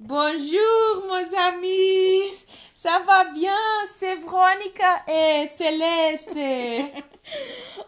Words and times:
Bonjour, 0.00 1.06
meus 1.06 1.34
amis! 1.34 2.46
Ça 2.76 3.00
va 3.04 3.32
bien? 3.32 3.52
C'est 3.96 4.16
Verónica 4.16 5.04
et 5.08 5.46
Celeste! 5.48 6.36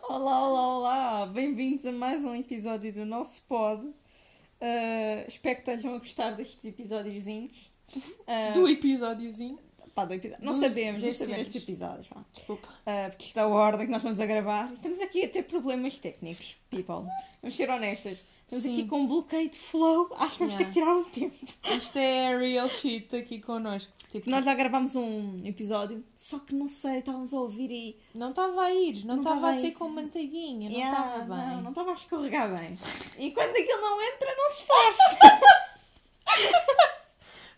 Olá, 0.09 0.49
olá, 0.49 0.77
olá! 0.79 1.27
Bem-vindos 1.27 1.87
a 1.87 1.93
mais 1.93 2.25
um 2.25 2.35
episódio 2.35 2.93
do 2.93 3.05
nosso 3.07 3.41
pod. 3.43 3.85
Uh, 3.87 5.25
espero 5.29 5.63
que 5.63 5.71
estejam 5.71 5.95
a 5.95 5.99
gostar 5.99 6.33
destes 6.33 6.65
episódiozinhos. 6.65 7.71
Uh, 7.97 8.53
Do 8.55 8.69
episódiozinho. 8.69 9.59
pá, 9.95 10.05
do 10.05 10.15
episódio. 10.15 10.45
Não 10.45 10.53
Dos- 10.53 10.63
sabemos, 10.69 10.95
não 10.95 11.01
destes 11.09 11.19
sabemos 11.19 11.35
anos. 11.35 11.47
estes 11.47 11.63
episódios. 11.63 12.07
vá. 12.09 12.25
Desculpa. 12.35 12.69
Uh, 12.69 13.11
porque 13.11 13.25
isto 13.27 13.39
é 13.39 13.43
a 13.43 13.47
ordem 13.49 13.87
que 13.87 13.93
nós 13.93 14.01
estamos 14.03 14.19
a 14.21 14.27
gravar. 14.27 14.73
Estamos 14.73 15.01
aqui 15.01 15.25
a 15.25 15.29
ter 15.29 15.45
problemas 15.45 15.97
técnicos, 15.99 16.57
people. 16.71 17.07
Vamos 17.41 17.57
ser 17.57 17.71
honestas. 17.71 18.19
Estamos 18.51 18.65
Sim. 18.65 18.73
aqui 18.73 18.89
com 18.89 19.01
um 19.03 19.07
bloqueio 19.07 19.49
de 19.49 19.57
flow. 19.59 20.11
Acho 20.17 20.33
que 20.33 20.39
vamos 20.41 20.57
ter 20.57 20.65
que 20.65 20.73
tirar 20.73 20.93
um 20.97 21.05
tempo. 21.05 21.37
Isto 21.77 21.97
é 21.97 22.37
real 22.37 22.69
shit 22.69 23.15
aqui 23.15 23.39
connosco. 23.41 23.93
Tipo, 24.11 24.29
Nós 24.29 24.45
já 24.45 24.55
gravámos 24.55 24.97
um 24.97 25.37
episódio, 25.45 26.05
só 26.17 26.41
que 26.41 26.53
não 26.53 26.67
sei, 26.67 26.99
estávamos 26.99 27.33
a 27.33 27.39
ouvir 27.39 27.71
e. 27.71 27.97
não 28.13 28.31
estava 28.31 28.63
a 28.63 28.75
ir, 28.75 29.07
não 29.07 29.19
estava 29.19 29.37
tava 29.41 29.51
a 29.51 29.55
ser 29.55 29.71
com 29.71 29.89
manteiguinha, 29.89 30.69
não 30.69 30.77
Yeah, 30.77 30.99
estava 30.99 31.19
bem. 31.37 31.47
Não, 31.47 31.61
não 31.63 31.71
estava 31.71 31.91
a 31.93 31.95
escorregar 31.95 32.59
bem. 32.59 32.77
E 33.21 33.31
quando 33.31 33.51
aquilo 33.51 33.81
não 33.81 34.03
entra, 34.03 34.35
não 34.37 34.51
se 34.51 34.65
força. 34.65 35.19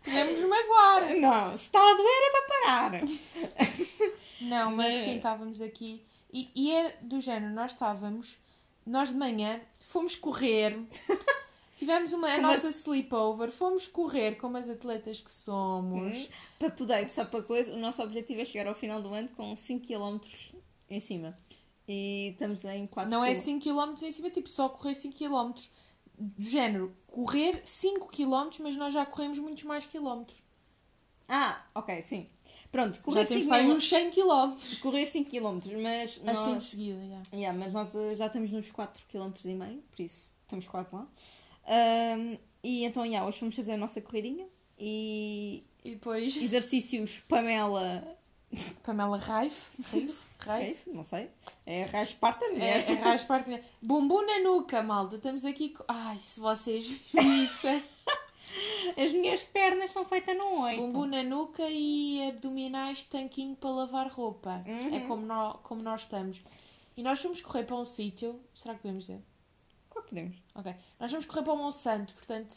Podemos 0.05 0.41
magoar. 0.41 1.17
não, 1.17 1.57
se 1.57 1.65
está 1.65 1.79
a 1.79 1.95
doer 1.95 2.23
é 2.23 2.31
para 2.31 2.49
parar. 2.49 3.01
Não, 4.43 4.71
mas 4.77 4.95
Mas- 4.95 5.05
sim, 5.05 5.17
estávamos 5.17 5.61
aqui. 5.63 6.05
E, 6.31 6.51
e 6.55 6.73
é 6.73 6.97
do 7.01 7.21
género, 7.21 7.55
nós 7.55 7.73
estávamos, 7.73 8.37
nós 8.87 9.11
de 9.11 9.17
manhã 9.17 9.61
fomos 9.81 10.17
correr, 10.17 10.79
tivemos 11.77 12.13
uma, 12.13 12.29
a 12.29 12.37
Como 12.37 12.47
nossa 12.49 12.69
sleepover, 12.71 13.51
fomos 13.51 13.87
correr 13.87 14.37
como 14.37 14.57
as 14.57 14.69
atletas 14.69 15.21
que 15.21 15.31
somos. 15.31 16.17
Hum, 16.17 16.29
para 16.59 16.71
poder, 16.71 17.11
só 17.11 17.25
para 17.25 17.43
coisa, 17.43 17.73
o 17.73 17.79
nosso 17.79 18.03
objetivo 18.03 18.41
é 18.41 18.45
chegar 18.45 18.69
ao 18.69 18.75
final 18.75 19.01
do 19.01 19.13
ano 19.13 19.29
com 19.31 19.55
5 19.55 19.87
km 19.87 20.19
em 20.91 21.01
cima. 21.01 21.35
E 21.89 22.31
estamos 22.31 22.65
em 22.65 22.87
4 22.87 23.11
Não 23.11 23.25
é 23.25 23.35
5 23.35 23.63
km 23.63 23.95
em 24.03 24.13
cima, 24.13 24.31
tipo 24.31 24.49
só 24.49 24.69
correr 24.69 24.95
5 24.95 25.17
km. 25.17 25.53
Do 26.19 26.43
género, 26.43 26.95
correr 27.07 27.63
5 27.65 28.09
km, 28.09 28.49
mas 28.61 28.77
nós 28.77 28.95
já 28.95 29.05
corremos 29.05 29.39
muitos 29.39 29.65
mais 29.65 29.85
quilómetros. 29.85 30.42
Ah, 31.29 31.65
ok, 31.75 32.03
sim. 32.03 32.27
Pronto, 32.71 33.01
correr 33.03 33.25
temos 33.27 33.43
5 33.45 33.49
para 33.49 33.59
aí 33.59 33.67
km. 33.67 33.75
uns 33.77 33.89
100 33.89 34.11
km. 34.11 34.81
Correr 34.81 35.07
5 35.07 35.31
km, 35.31 35.61
mas 35.83 36.21
nós, 36.23 36.39
Assim 36.39 36.59
de 36.59 36.65
seguida, 36.65 37.01
já. 37.07 37.37
Yeah, 37.37 37.59
mas 37.59 37.73
nós 37.73 37.95
eh, 37.95 38.17
já 38.17 38.27
estamos 38.27 38.51
nos 38.51 38.71
4 38.71 39.03
km 39.11 39.33
e 39.45 39.55
meio, 39.55 39.83
por 39.95 40.03
isso 40.03 40.33
estamos 40.43 40.67
quase 40.69 40.95
lá. 40.95 41.07
Ahm, 41.67 42.37
e 42.63 42.85
então, 42.85 43.05
yeah, 43.05 43.27
hoje 43.27 43.39
vamos 43.41 43.55
fazer 43.55 43.73
a 43.73 43.77
nossa 43.77 44.01
corridinha 44.01 44.47
e 44.79 45.63
E 45.85 45.91
depois, 45.91 46.37
exercícios 46.37 47.23
Pamela 47.29 48.03
Pamela 48.83 49.17
Raif. 49.19 49.69
Raif? 49.91 50.25
Raif. 50.39 50.65
Raif, 50.65 50.91
não 50.91 51.05
sei, 51.05 51.31
é 51.67 51.85
rasparta 51.85 52.45
É, 52.47 52.51
mesmo. 52.53 52.93
é 52.95 52.95
raspar 53.01 53.45
Bumbum 53.81 54.27
na 54.27 54.41
nuca, 54.41 54.83
malta. 54.83 55.17
Estamos 55.17 55.45
aqui 55.45 55.71
com... 55.71 55.85
Ai, 55.89 56.19
se 56.21 56.39
vocês 56.41 56.87
vissem. 56.87 57.83
As 58.97 59.13
minhas 59.13 59.43
pernas 59.43 59.91
são 59.91 60.05
feitas 60.05 60.37
num 60.37 60.61
8. 60.63 60.81
Bumbum 60.81 61.07
na 61.07 61.23
nuca 61.23 61.63
e 61.69 62.29
abdominais 62.29 63.05
tanquinho 63.05 63.57
para 63.57 63.71
lavar 63.71 64.09
roupa. 64.09 64.63
Uhum. 64.67 64.95
É 64.95 65.01
como 65.01 65.25
nós, 65.25 65.57
como 65.63 65.83
nós 65.83 66.03
estamos. 66.03 66.43
E 66.97 67.03
nós 67.03 67.21
fomos 67.21 67.41
correr 67.41 67.65
para 67.65 67.77
um 67.77 67.85
sítio. 67.85 68.41
Será 68.55 68.75
que 68.75 68.83
podemos 68.83 69.07
dizer? 69.07 69.23
Qual 69.89 70.05
podemos? 70.05 70.37
Ok. 70.55 70.75
Nós 71.01 71.11
vamos 71.11 71.27
correr 71.27 71.43
para 71.43 71.53
o 71.53 71.57
Monsanto, 71.57 72.15
portanto. 72.15 72.55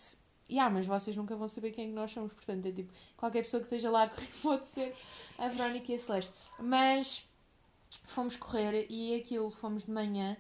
Yeah, 0.49 0.71
mas 0.71 0.85
vocês 0.85 1.15
nunca 1.15 1.35
vão 1.35 1.47
saber 1.47 1.71
quem 1.71 1.85
é 1.85 1.87
que 1.87 1.93
nós 1.93 2.11
somos, 2.11 2.31
portanto 2.31 2.67
é 2.67 2.71
tipo, 2.71 2.93
qualquer 3.17 3.41
pessoa 3.41 3.61
que 3.61 3.65
esteja 3.65 3.89
lá 3.89 4.03
a 4.03 4.09
correr 4.09 4.29
pode 4.43 4.67
ser 4.67 4.95
a 5.39 5.47
Verónica 5.49 5.91
e 5.91 5.95
a 5.95 5.99
Celeste. 5.99 6.33
Mas 6.59 7.27
fomos 8.05 8.35
correr 8.35 8.85
e 8.87 9.15
aquilo 9.15 9.49
fomos 9.49 9.85
de 9.85 9.91
manhã 9.91 10.37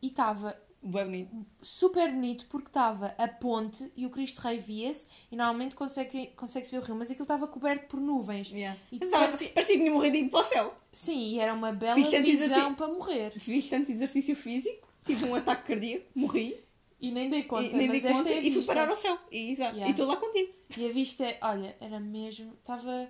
e 0.00 0.06
estava 0.06 0.56
Bem 0.82 1.04
bonito. 1.04 1.46
super 1.60 2.10
bonito 2.10 2.46
porque 2.48 2.68
estava 2.68 3.14
a 3.18 3.28
ponte 3.28 3.92
e 3.94 4.06
o 4.06 4.10
Cristo 4.10 4.38
Rei 4.40 4.56
via-se 4.58 5.06
e 5.30 5.36
normalmente 5.36 5.74
consegue- 5.76 6.28
consegue-se 6.28 6.72
ver 6.74 6.82
o 6.82 6.84
rio, 6.86 6.94
mas 6.96 7.10
aquilo 7.10 7.24
estava 7.24 7.46
coberto 7.46 7.86
por 7.86 8.00
nuvens. 8.00 8.50
Yeah. 8.50 8.78
E 8.90 8.98
Mas 8.98 9.10
parecia- 9.10 9.18
parecia... 9.28 9.48
parecia 9.52 9.74
que 9.74 9.80
tinha 9.82 9.92
morridinho 9.92 10.30
para 10.30 10.40
o 10.40 10.44
céu. 10.44 10.74
Sim, 10.90 11.18
e 11.34 11.38
era 11.38 11.52
uma 11.52 11.70
bela 11.72 11.94
Fiz 11.96 12.08
visão 12.10 12.74
para 12.74 12.88
morrer. 12.88 13.38
Fiz 13.38 13.68
tanto 13.68 13.92
exercício 13.92 14.34
físico, 14.34 14.88
tive 15.04 15.26
um 15.26 15.34
ataque 15.34 15.66
cardíaco, 15.68 16.06
morri, 16.14 16.58
E 16.98 17.10
nem 17.10 17.28
dei 17.28 17.42
conta, 17.44 17.64
e, 17.64 17.72
nem 17.76 17.88
mas 17.88 18.02
dei 18.02 18.10
esta 18.10 18.22
conta 18.22 18.30
é 18.30 18.40
e 18.42 18.50
fui 18.52 18.64
parar 18.64 18.88
ao 18.88 18.96
céu. 18.96 19.18
E 19.30 19.52
Yeah. 19.52 19.86
e 19.86 19.90
estou 19.90 20.06
lá 20.06 20.16
contigo. 20.16 20.52
E 20.78 20.86
a 20.88 20.92
vista, 20.92 21.24
olha, 21.42 21.76
era 21.80 22.00
mesmo, 22.00 22.54
estava 22.54 23.06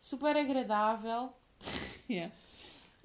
super 0.00 0.36
agradável. 0.36 1.32
Yeah. 2.10 2.34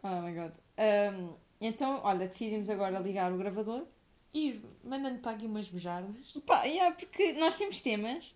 Oh 0.04 0.22
my 0.22 0.34
god. 0.34 0.52
Um, 0.78 1.36
então, 1.62 2.02
olha, 2.04 2.28
decidimos 2.28 2.68
agora 2.70 3.00
ligar 3.00 3.32
o 3.32 3.38
gravador. 3.38 3.86
E 4.34 4.62
mandando 4.84 5.20
para 5.20 5.32
aqui 5.32 5.46
umas 5.46 5.68
bejardas. 5.68 6.34
Pá, 6.46 6.64
yeah, 6.64 6.96
porque 6.96 7.34
nós 7.34 7.58
temos 7.58 7.82
temas. 7.82 8.36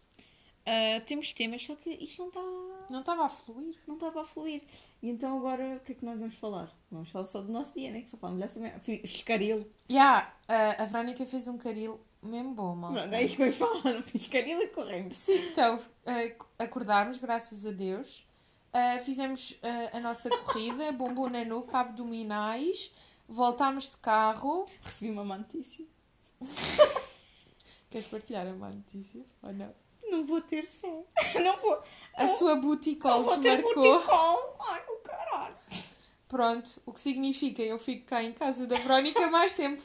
ah, 0.65 1.01
temos 1.05 1.31
temas, 1.33 1.63
só 1.63 1.75
que 1.75 1.89
isto 1.91 2.21
não 2.21 2.29
está. 2.29 2.41
Não 2.89 2.99
estava 2.99 3.25
a 3.25 3.29
fluir. 3.29 3.75
Não 3.87 3.95
estava 3.95 4.21
a 4.21 4.25
fluir. 4.25 4.61
E 5.01 5.09
então 5.09 5.37
agora 5.37 5.77
o 5.77 5.79
que 5.79 5.93
é 5.93 5.95
que 5.95 6.03
nós 6.03 6.19
vamos 6.19 6.35
falar? 6.35 6.69
Vamos 6.91 7.09
falar 7.09 7.25
só 7.25 7.41
do 7.41 7.51
nosso 7.51 7.73
dia, 7.79 7.89
né? 7.91 8.01
Que 8.01 8.09
só 8.09 8.17
falamos 8.17 8.41
dessa 8.41 8.59
merda. 8.59 8.79
Fiz 8.79 9.21
caril. 9.21 9.65
Yeah, 9.89 10.33
a, 10.47 10.83
a 10.83 10.85
Verónica 10.85 11.25
fez 11.25 11.47
um 11.47 11.57
caril 11.57 11.99
mesmo 12.21 12.53
bom, 12.53 12.75
malta. 12.75 12.99
Pronto, 12.99 13.13
é 13.13 13.23
isto 13.23 13.37
que 13.37 13.49
vamos 13.49 13.55
falar. 13.55 14.03
Fiz 14.03 14.27
caril 14.27 14.61
e 14.61 14.67
corremos. 14.67 15.17
Sim, 15.17 15.39
então 15.51 15.79
eh, 16.05 16.35
acordámos, 16.59 17.17
graças 17.17 17.65
a 17.65 17.71
Deus. 17.71 18.25
Fizemos 19.03 19.59
a 19.91 19.99
nossa 19.99 20.29
corrida, 20.29 20.93
bumbum 20.93 21.29
na 21.29 21.43
nuca, 21.43 21.79
abdominais. 21.79 22.93
Voltámos 23.31 23.85
de 23.85 23.95
carro. 23.97 24.67
Recebi 24.81 25.09
uma 25.09 25.23
má 25.23 25.37
notícia. 25.37 25.85
Queres 27.89 28.07
partilhar 28.09 28.45
a 28.45 28.53
má 28.53 28.69
notícia? 28.69 29.23
Ou 29.41 29.53
não? 29.53 29.73
Não 30.09 30.25
vou 30.25 30.41
ter 30.41 30.67
som. 30.67 31.05
Não 31.41 31.55
vou. 31.61 31.81
A 32.15 32.27
sua 32.27 32.57
booty 32.57 32.97
call 32.97 33.19
Não 33.19 33.29
vou 33.29 33.37
ter 33.39 33.63
desmarcou. 33.63 34.57
Ai, 34.69 34.83
o 34.89 34.99
caralho. 34.99 35.55
Pronto, 36.27 36.81
o 36.85 36.91
que 36.91 36.99
significa 36.99 37.61
eu 37.61 37.79
fico 37.79 38.05
cá 38.07 38.21
em 38.21 38.33
casa 38.33 38.67
da 38.67 38.75
Verónica 38.75 39.25
mais 39.27 39.53
tempo. 39.53 39.81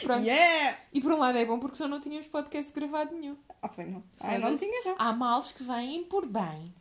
Pronto. 0.00 0.24
Yeah! 0.24 0.78
E 0.90 1.00
por 1.02 1.12
um 1.12 1.18
lado 1.18 1.36
é 1.36 1.44
bom 1.44 1.58
porque 1.58 1.76
senão 1.76 1.90
não 1.90 2.00
tínhamos 2.00 2.26
podcast 2.28 2.72
gravado 2.72 3.14
nenhum. 3.14 3.36
Ah, 3.60 3.68
foi 3.68 3.84
não. 3.84 4.02
Ai, 4.20 4.38
não 4.38 4.56
tinha 4.56 4.82
já. 4.82 4.94
Há 4.98 5.12
males 5.12 5.52
que 5.52 5.62
vêm 5.62 6.02
por 6.04 6.24
bem. 6.24 6.74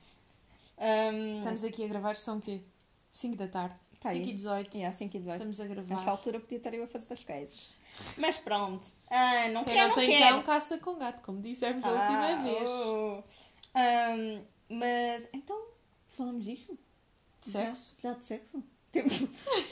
Um, 0.78 1.40
Estamos 1.40 1.66
aqui 1.66 1.84
a 1.84 1.88
gravar, 1.90 2.16
são 2.16 2.38
o 2.38 2.42
quê? 2.42 2.62
5 3.12 3.36
da 3.36 3.48
tarde. 3.50 3.76
Pá, 4.06 4.12
5 4.12 4.24
aí. 4.24 4.30
e 4.30 4.34
18. 4.34 4.76
Yeah, 4.78 4.96
5 4.96 5.16
e 5.16 5.20
18. 5.20 5.36
Estamos 5.36 5.60
a 5.60 5.64
Nesta 5.66 5.84
gravar. 5.84 6.12
altura 6.12 6.40
podia 6.40 6.58
estar 6.58 6.74
eu 6.74 6.84
a 6.84 6.88
fazer 6.88 7.08
das 7.08 7.24
coisas. 7.24 7.78
Mas 8.18 8.38
pronto. 8.38 8.86
Ah, 9.10 9.48
não 9.50 9.64
quero, 9.64 9.80
não 9.80 9.88
não 9.90 9.96
tem 9.96 10.10
quero. 10.10 10.36
cão, 10.36 10.44
caça 10.44 10.78
com 10.78 10.96
gato, 10.98 11.22
como 11.24 11.42
dissemos 11.42 11.84
Ah, 11.84 11.90
última 11.90 12.44
vez. 12.44 12.70
oh. 12.70 13.24
Ahm, 13.74 14.42
mas, 14.70 15.30
então, 15.34 15.60
falamos 16.08 16.44
disto? 16.46 16.78
De 17.42 17.50
sexo? 17.50 17.94
Já, 18.02 18.10
já 18.12 18.18
de 18.18 18.26
sexo? 18.26 18.64
Tem, 18.92 19.04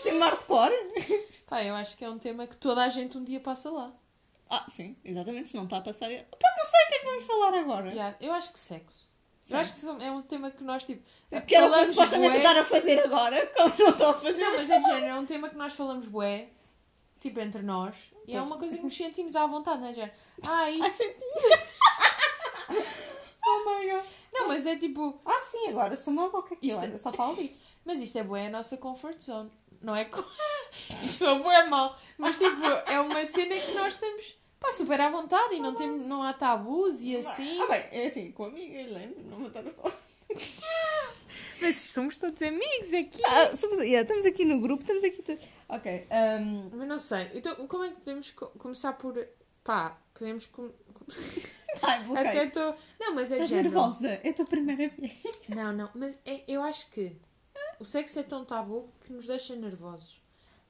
tem 0.04 0.20
hardcore? 0.20 0.74
Pá, 1.48 1.64
eu 1.64 1.76
acho 1.76 1.96
que 1.98 2.04
é 2.04 2.10
um 2.10 2.18
tema 2.20 2.46
que 2.48 2.56
toda 2.58 2.84
a 2.84 2.90
gente 2.90 3.18
um 3.18 3.24
dia 3.24 3.40
passa 3.40 3.70
lá. 3.70 3.94
Ah, 4.50 4.66
sim, 4.70 4.96
exatamente. 5.06 5.50
Se 5.50 5.58
não 5.58 5.64
está 5.66 5.78
a 5.78 5.82
passar... 5.82 6.10
Pá, 6.10 6.48
não 6.58 6.66
sei 6.66 6.82
o 6.86 6.88
que 6.90 6.96
é 6.96 7.00
que 7.00 7.06
vamos 7.06 7.24
falar 7.26 7.54
agora. 7.60 7.90
Yeah, 7.92 8.16
eu 8.20 8.34
acho 8.34 8.52
que 8.52 8.60
sexo. 8.60 9.08
Sim. 9.44 9.54
Eu 9.56 9.60
acho 9.60 9.74
que 9.74 9.86
é 10.06 10.12
um 10.12 10.22
tema 10.22 10.50
que 10.52 10.64
nós, 10.64 10.86
tipo, 10.86 11.04
Que 11.46 11.56
era 11.56 11.68
o 11.68 11.72
que 11.74 11.86
supostamente 11.88 12.40
bué. 12.40 12.60
a 12.60 12.64
fazer 12.64 13.00
agora, 13.04 13.46
como 13.58 13.74
não 13.78 13.90
estou 13.90 14.10
a 14.10 14.14
fazer. 14.14 14.42
Não, 14.42 14.54
mas 14.54 14.70
é 14.70 14.80
de 14.80 14.86
género, 14.86 15.06
é 15.06 15.16
um 15.16 15.26
tema 15.26 15.50
que 15.50 15.56
nós 15.58 15.74
falamos 15.74 16.08
bué, 16.08 16.48
tipo, 17.20 17.40
entre 17.42 17.62
nós. 17.62 17.96
E 18.26 18.34
é 18.36 18.42
uma 18.42 18.58
coisa 18.58 18.78
que 18.78 18.84
nos 18.84 18.96
sentimos 18.96 19.36
à 19.36 19.46
vontade, 19.46 19.80
não 19.82 19.88
é, 19.88 19.92
de 19.92 19.96
género? 19.98 20.14
Ah, 20.44 20.70
isto... 20.70 21.04
Oh 23.46 23.66
my 23.66 23.90
god. 23.90 24.04
Não, 24.34 24.48
mas 24.48 24.66
é 24.66 24.78
tipo... 24.78 25.20
Ah, 25.26 25.40
sim, 25.42 25.68
agora 25.68 25.98
sou 25.98 26.14
uma 26.14 26.28
louca 26.28 26.54
aqui, 26.56 26.68
Isto- 26.68 26.80
olha, 26.80 26.98
só 26.98 27.12
falo 27.12 27.36
disso. 27.36 27.54
Mas 27.84 28.00
isto 28.00 28.18
é 28.18 28.24
bué 28.24 28.48
a 28.48 28.50
nossa 28.50 28.78
comfort 28.78 29.20
zone. 29.22 29.52
Não 29.82 29.94
é... 29.96 30.10
Isto 31.04 31.26
é 31.26 31.40
bué 31.40 31.66
mal. 31.68 31.96
Mas, 32.18 32.38
tipo, 32.38 32.66
é 32.88 33.00
uma 33.02 33.26
cena 33.26 33.56
que 33.60 33.72
nós 33.74 33.94
estamos... 33.94 34.36
Pá, 34.64 34.72
super 34.72 35.00
à 35.02 35.10
vontade 35.10 35.56
e 35.56 35.60
não, 35.60 35.76
tem, 35.76 35.88
não 35.88 36.24
há 36.24 36.32
tabus 36.34 37.02
e 37.02 37.18
assim. 37.18 37.62
Ah, 37.62 37.68
bem, 37.68 37.86
é 37.92 38.08
assim, 38.08 38.32
com 38.32 38.46
a 38.46 38.48
amiga 38.48 38.80
Helena, 38.80 39.14
não 39.30 39.38
vou 39.40 39.48
estar 39.48 39.60
a 39.60 39.72
falar. 39.72 39.94
Mas 41.62 41.76
somos 41.76 42.18
todos 42.18 42.42
amigos 42.42 42.92
aqui. 42.94 43.22
Ah, 43.26 43.56
somos, 43.58 43.78
yeah, 43.80 44.02
estamos 44.02 44.26
aqui 44.26 44.44
no 44.46 44.60
grupo, 44.60 44.82
estamos 44.84 45.04
aqui 45.04 45.22
todos. 45.22 45.46
Ok, 45.70 46.08
um, 46.42 46.70
Mas 46.78 46.88
não 46.88 47.00
sei. 47.00 47.30
Então, 47.34 47.68
como 47.68 47.84
é 47.84 47.90
que 47.90 47.96
podemos 47.96 48.32
co- 48.32 48.48
começar 48.58 48.94
por. 48.94 49.16
Pá, 49.64 49.98
podemos. 50.14 50.46
Com... 50.48 50.70
ai, 51.82 52.04
bloqueio. 52.08 52.28
Até 52.30 52.44
estou. 52.46 52.76
Não, 53.00 53.16
mas 53.16 53.32
é 53.32 53.36
Estás 53.36 53.50
género. 53.50 53.70
nervosa? 53.70 54.08
É 54.24 54.30
a 54.30 54.34
tua 54.34 54.46
primeira 54.46 54.90
vez. 54.98 55.14
Não, 55.50 55.72
não. 55.72 55.90
Mas 55.94 56.18
é- 56.26 56.44
eu 56.48 56.62
acho 56.64 56.90
que 56.90 57.16
o 57.80 57.86
sexo 57.86 58.20
é 58.20 58.24
tão 58.24 58.44
tabu 58.44 58.90
que 59.06 59.14
nos 59.14 59.26
deixa 59.28 59.56
nervosos. 59.56 60.22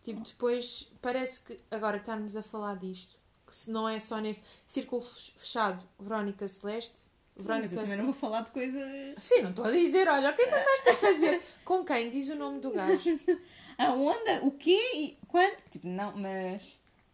Tipo, 0.04 0.20
depois 0.22 0.92
parece 1.02 1.42
que 1.42 1.58
agora 1.72 1.98
estarmos 1.98 2.36
a 2.36 2.44
falar 2.44 2.76
disto, 2.76 3.16
se 3.56 3.70
não 3.72 3.88
é 3.88 4.00
só 4.00 4.18
neste 4.20 4.44
círculo 4.68 5.02
fech- 5.02 5.34
fechado, 5.38 5.84
Verónica 6.00 6.48
Celeste, 6.48 6.96
Verónica 7.36 7.64
Mas 7.64 7.74
eu 7.74 7.82
também 7.82 7.98
não 7.98 8.06
vou 8.06 8.14
falar 8.14 8.42
de 8.42 8.52
coisas. 8.52 9.16
Sim, 9.18 9.42
não 9.42 9.50
estou 9.50 9.66
a 9.66 9.72
dizer, 9.72 10.08
olha, 10.08 10.30
o 10.30 10.36
que 10.36 10.42
é 10.44 10.48
que 10.48 10.54
andaste 10.56 10.90
a 10.90 10.96
fazer? 10.96 11.42
Com 11.66 11.84
quem? 11.84 12.10
Diz 12.10 12.30
o 12.30 12.36
nome 12.36 12.60
do 12.60 12.72
gajo. 12.72 13.20
A 13.76 13.92
onda, 13.92 14.46
o 14.46 14.52
quê 14.52 14.80
e 14.94 15.18
quanto? 15.28 15.64
Tipo, 15.72 15.88
não, 15.88 16.16
mas. 16.16 16.62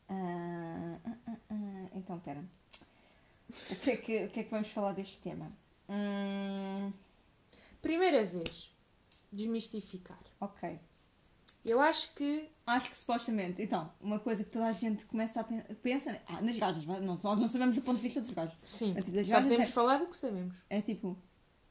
ah, 0.10 0.98
ah, 1.06 1.32
ah, 1.50 1.88
Então, 1.96 2.20
pera. 2.20 2.44
O 3.72 3.76
que, 3.78 3.92
é 3.92 3.96
que, 3.96 4.26
o 4.26 4.30
que 4.30 4.40
é 4.42 4.44
que 4.44 4.52
vamos 4.52 4.68
falar 4.70 4.92
deste 4.92 5.20
tema? 5.20 5.50
Hum, 5.88 6.92
Primeira 7.82 8.26
vez, 8.26 8.70
desmistificar. 9.32 10.20
ok. 10.42 10.78
Eu 11.64 11.80
acho 11.80 12.14
que. 12.14 12.50
Acho 12.70 12.92
que 12.92 12.98
supostamente, 12.98 13.62
então, 13.62 13.92
uma 14.00 14.20
coisa 14.20 14.44
que 14.44 14.50
toda 14.52 14.66
a 14.68 14.74
gente 14.74 15.06
começa 15.06 15.42
a 15.42 15.44
pen- 15.44 15.64
pensa, 15.82 16.12
né? 16.12 16.20
ah, 16.28 16.42
nas 16.42 16.56
gajas, 16.58 16.84
vai, 16.84 17.00
não, 17.00 17.18
nós 17.22 17.40
não 17.40 17.48
sabemos 17.48 17.76
o 17.78 17.82
ponto 17.82 17.98
de 17.98 18.04
vista 18.04 18.22
dos 18.22 18.30
gajos. 18.30 18.56
Sim, 18.66 18.94
É 18.96 19.02
tipo 19.02 19.18
gajas, 19.18 19.44
podemos 19.44 19.70
é- 19.70 19.72
falar 19.72 19.98
do 19.98 20.08
que 20.08 20.16
sabemos. 20.18 20.58
É 20.70 20.82
tipo, 20.82 21.18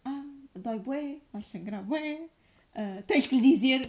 ah, 0.05 0.25
dói 0.57 0.79
bué, 0.81 1.19
vais 1.33 1.47
sangrar 1.47 1.83
bué, 1.85 2.29
ah, 2.75 3.03
tens 3.07 3.27
que 3.27 3.37
lhe 3.41 3.51
dizer, 3.53 3.89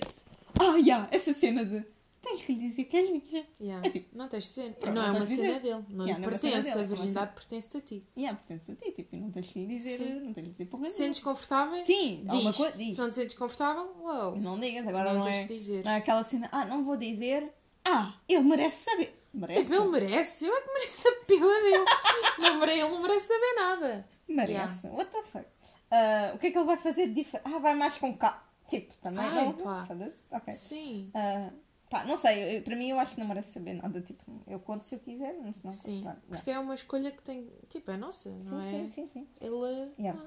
ah, 0.59 0.79
já, 0.85 1.07
essa 1.11 1.33
cena 1.33 1.65
de, 1.65 1.83
tens 2.21 2.43
que 2.45 2.53
lhe 2.53 2.59
dizer 2.67 2.85
que 2.85 2.97
és 2.97 3.09
virgem. 3.09 3.45
Yeah. 3.61 3.87
É 3.87 3.91
tipo, 3.91 4.17
não 4.17 4.27
tens 4.27 4.43
de 4.45 4.49
ser. 4.49 4.73
Pronto, 4.75 4.95
não 4.95 5.03
é 5.03 5.11
uma 5.11 5.19
de 5.21 5.27
cena 5.27 5.47
dizer. 5.47 5.59
dele. 5.61 5.85
Não 5.89 6.05
Yeah, 6.05 6.13
lhe 6.13 6.21
não 6.21 6.27
é 6.27 6.39
pertence. 6.39 6.69
dele, 6.69 6.79
a 6.79 6.83
é 6.83 6.87
virgindade 6.87 7.33
pertence 7.33 7.77
a 7.77 7.81
ti. 7.81 8.07
Há, 8.17 8.33
pertence 8.35 8.71
a 8.71 8.75
ti, 8.75 8.91
tipo, 8.91 9.15
não 9.15 9.31
tens 9.31 9.47
que 9.47 9.59
lhe 9.59 9.67
dizer, 9.67 9.97
Sim. 9.97 10.19
não 10.19 10.33
tens 10.33 10.43
de 10.45 10.51
dizer 10.51 10.65
nenhuma. 10.71 10.87
sentes 10.89 11.19
confortável, 11.19 11.83
Sim, 11.83 12.23
alguma 12.27 12.51
diz. 12.51 12.57
coisa, 12.57 12.77
diz. 12.77 12.95
Se 12.95 13.01
não 13.01 13.09
te 13.09 13.15
sentes 13.15 13.37
confortável, 13.37 13.95
uau. 14.01 14.35
Não 14.37 14.59
digas, 14.59 14.87
agora 14.87 15.13
não 15.13 15.19
não, 15.19 15.25
tens 15.25 15.37
é, 15.37 15.43
de 15.43 15.53
dizer. 15.53 15.83
não 15.85 15.91
é 15.91 15.95
aquela 15.97 16.23
cena, 16.23 16.49
ah, 16.51 16.65
não 16.65 16.83
vou 16.83 16.97
dizer, 16.97 17.53
ah, 17.85 18.13
ele 18.27 18.43
merece 18.43 18.83
saber. 18.85 19.15
Merece. 19.33 19.61
Tipo, 19.63 19.75
ele 19.75 19.89
merece. 19.91 20.45
Eu 20.45 20.55
é 20.55 20.61
que 20.61 20.73
mereço 20.73 21.07
a 21.07 21.25
pila 21.25 21.53
dele. 21.61 21.85
não. 22.39 22.63
Ele 22.65 22.81
não 22.81 23.01
merece 23.01 23.27
saber 23.27 23.53
nada. 23.55 24.09
Merece. 24.27 24.87
What 24.87 25.11
the 25.11 25.21
fuck? 25.23 25.45
Ah, 25.91 26.31
o 26.35 26.39
que 26.39 26.47
é 26.47 26.51
que 26.51 26.57
ele 26.57 26.65
vai 26.65 26.77
fazer 26.77 27.07
de 27.07 27.13
diferente? 27.13 27.47
Ah, 27.47 27.59
vai 27.59 27.75
mais 27.75 27.95
com 27.97 28.15
cá. 28.17 28.43
Tipo, 28.67 28.93
também 29.01 29.25
Ai, 29.25 29.45
não. 29.45 29.53
pá. 29.53 29.87
Ok. 30.31 30.53
Sim. 30.53 31.09
Ah, 31.13 31.49
pá, 31.89 32.05
não 32.05 32.15
sei, 32.17 32.57
eu- 32.57 32.61
para 32.63 32.75
mim 32.75 32.89
eu 32.89 32.99
acho 32.99 33.13
que 33.15 33.19
não 33.19 33.27
merece 33.27 33.51
saber 33.53 33.73
nada. 33.73 34.01
Tipo, 34.01 34.23
eu 34.47 34.59
conto 34.59 34.85
se 34.85 34.95
eu 34.95 34.99
quiser, 34.99 35.33
mas 35.41 35.61
não 35.63 35.71
Sim. 35.71 36.03
não. 36.03 36.15
Porque 36.29 36.51
é 36.51 36.59
uma 36.59 36.75
escolha 36.75 37.11
que 37.11 37.21
tem. 37.23 37.49
Tipo, 37.67 37.91
é 37.91 37.97
nossa, 37.97 38.29
não 38.29 38.43
Sim, 38.61 38.85
é? 38.85 38.89
sim, 38.89 38.89
sim, 38.89 39.07
sim. 39.07 39.27
Ele. 39.41 39.91
Yeah. 39.99 40.23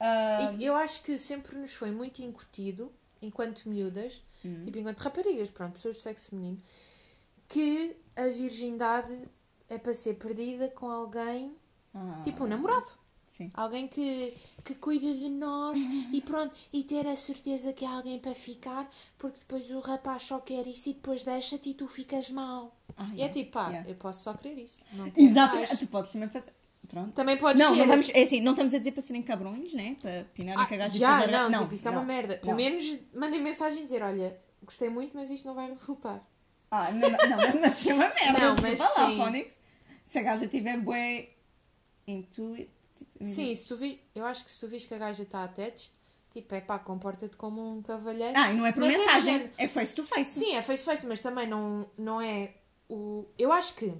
ah. 0.00 0.52
E 0.58 0.64
eu 0.64 0.74
acho 0.76 1.02
que 1.02 1.16
sempre 1.16 1.56
nos 1.56 1.74
foi 1.74 1.90
muito 1.90 2.20
incutido, 2.22 2.92
enquanto 3.22 3.68
miúdas, 3.68 4.22
hum, 4.44 4.62
tipo 4.64 4.78
enquanto 4.78 5.00
raparigas, 5.00 5.50
pronto, 5.50 5.74
pessoas 5.74 5.96
do 5.96 6.02
sexo 6.02 6.30
feminino, 6.30 6.58
que 7.48 7.96
a 8.16 8.26
virgindade 8.28 9.28
é 9.68 9.78
para 9.78 9.94
ser 9.94 10.14
perdida 10.14 10.68
com 10.68 10.90
alguém, 10.90 11.56
ah, 11.94 12.20
tipo 12.22 12.44
um 12.44 12.46
namorado. 12.46 12.90
Sim. 13.36 13.50
Alguém 13.52 13.88
que, 13.88 14.32
que 14.64 14.74
cuida 14.76 15.12
de 15.12 15.28
nós 15.28 15.76
e 16.12 16.20
pronto, 16.20 16.54
e 16.72 16.84
ter 16.84 17.04
a 17.06 17.16
certeza 17.16 17.72
que 17.72 17.84
há 17.84 17.90
alguém 17.90 18.16
para 18.18 18.32
ficar, 18.34 18.88
porque 19.18 19.40
depois 19.40 19.68
o 19.70 19.80
rapaz 19.80 20.22
só 20.22 20.38
quer 20.38 20.64
isso 20.68 20.88
e 20.90 20.92
depois 20.94 21.24
deixa-te 21.24 21.70
e 21.70 21.74
tu 21.74 21.88
ficas 21.88 22.30
mal. 22.30 22.76
Ah, 22.96 23.08
E 23.12 23.14
é 23.14 23.16
yeah, 23.24 23.34
tipo, 23.34 23.50
pá, 23.50 23.68
yeah. 23.70 23.90
eu 23.90 23.96
posso 23.96 24.22
só 24.22 24.34
querer 24.34 24.62
isso. 24.62 24.84
Não 24.92 25.06
mais. 25.06 25.78
tu 25.80 25.86
podes 25.88 26.12
também 26.12 26.28
fazer. 26.28 26.52
Pronto. 26.86 27.12
Também 27.12 27.36
pode 27.36 27.58
Não, 27.58 27.72
ser. 27.74 27.80
não 27.80 27.86
vamos, 27.88 28.08
é 28.10 28.22
assim, 28.22 28.40
não 28.40 28.52
estamos 28.52 28.72
a 28.72 28.78
dizer 28.78 28.92
para 28.92 29.02
serem 29.02 29.22
cabrões, 29.22 29.72
né? 29.74 29.96
Para 30.00 30.24
pinarem 30.32 30.60
Ah, 30.62 30.68
a 30.72 30.76
gaja 30.76 30.98
já, 30.98 31.22
era- 31.22 31.48
não, 31.48 31.62
tipo, 31.62 31.74
isso 31.74 31.88
é 31.88 31.90
uma 31.90 32.00
não. 32.00 32.06
merda. 32.06 32.36
Pelo 32.36 32.50
não. 32.50 32.56
menos 32.56 32.98
mandem 33.14 33.40
mensagem 33.42 33.80
e 33.80 33.84
dizer: 33.84 34.02
olha, 34.02 34.38
gostei 34.62 34.88
muito, 34.90 35.16
mas 35.16 35.28
isto 35.30 35.44
não 35.48 35.54
vai 35.54 35.66
resultar. 35.68 36.22
Ah, 36.70 36.92
não, 36.92 37.08
não, 37.10 37.64
assim 37.66 37.90
é 37.90 37.94
uma 37.94 38.08
merda. 38.10 38.38
Não, 38.38 38.54
Desculpa 38.54 38.62
mas 38.62 38.78
lá, 38.80 39.06
sim. 39.06 39.16
Phonics. 39.16 39.54
Se 40.06 40.18
a 40.18 40.22
gaja 40.22 40.46
tiver 40.46 40.78
bué 40.80 41.30
intuit... 42.06 42.68
Tipo, 42.96 43.24
Sim, 43.24 43.54
se 43.54 43.66
tu 43.66 43.76
vi, 43.76 44.00
eu 44.14 44.24
acho 44.24 44.44
que 44.44 44.50
se 44.50 44.60
tu 44.60 44.68
vis 44.68 44.86
que 44.86 44.94
a 44.94 44.98
gaja 44.98 45.22
está 45.24 45.42
a 45.44 45.48
tetes, 45.48 45.90
tipo, 46.30 46.54
é 46.54 46.60
pá, 46.60 46.78
comporta-te 46.78 47.36
como 47.36 47.60
um 47.76 47.82
cavalheiro. 47.82 48.38
Ah, 48.38 48.52
e 48.52 48.56
não 48.56 48.64
é 48.66 48.72
por 48.72 48.80
Mas 48.80 48.94
é 48.94 48.98
mensagem, 48.98 49.32
género. 49.32 49.50
é 49.58 49.68
face 49.68 49.94
to 49.94 50.02
face. 50.04 50.38
Sim, 50.40 50.54
é 50.54 50.62
face 50.62 50.82
to 50.84 50.90
face, 50.90 51.06
mas 51.06 51.20
também 51.20 51.46
não, 51.46 51.88
não 51.98 52.20
é 52.20 52.54
o. 52.88 53.24
Eu 53.38 53.50
acho 53.52 53.74
que, 53.74 53.92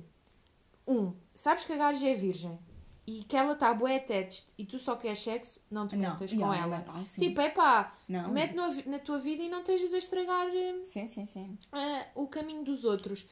um, 0.87 1.13
sabes 1.35 1.65
que 1.65 1.73
a 1.73 1.77
gaja 1.77 2.07
é 2.09 2.15
virgem 2.15 2.59
e 3.07 3.23
que 3.25 3.37
ela 3.37 3.53
está 3.53 3.73
bué 3.75 3.99
tetes 3.99 4.47
e 4.57 4.65
tu 4.65 4.79
só 4.79 4.97
queres 4.97 5.19
sexo, 5.19 5.61
não 5.71 5.87
te 5.87 5.95
Não, 5.97 6.11
metas 6.13 6.31
yeah, 6.33 6.47
com 6.47 6.55
yeah, 6.55 6.77
ela. 6.77 7.01
ah. 7.01 7.05
Tipo, 7.19 7.41
é 7.41 7.51
pá, 7.51 7.93
Não. 8.09 8.31
mete 8.31 8.55
no- 8.55 8.91
na 8.91 8.99
tua 8.99 9.19
vida 9.19 9.43
e 9.43 9.49
não 9.49 9.61
estejas 9.61 9.93
a 9.93 9.99
estragar. 9.99 10.47
hum, 10.49 10.83
Sim, 10.85 11.09
sim, 11.09 11.27
sim. 11.27 11.59
ah, 11.73 12.07
o 12.15 12.27
caminho 12.29 12.65
dos 12.65 12.85
outros. 12.85 13.27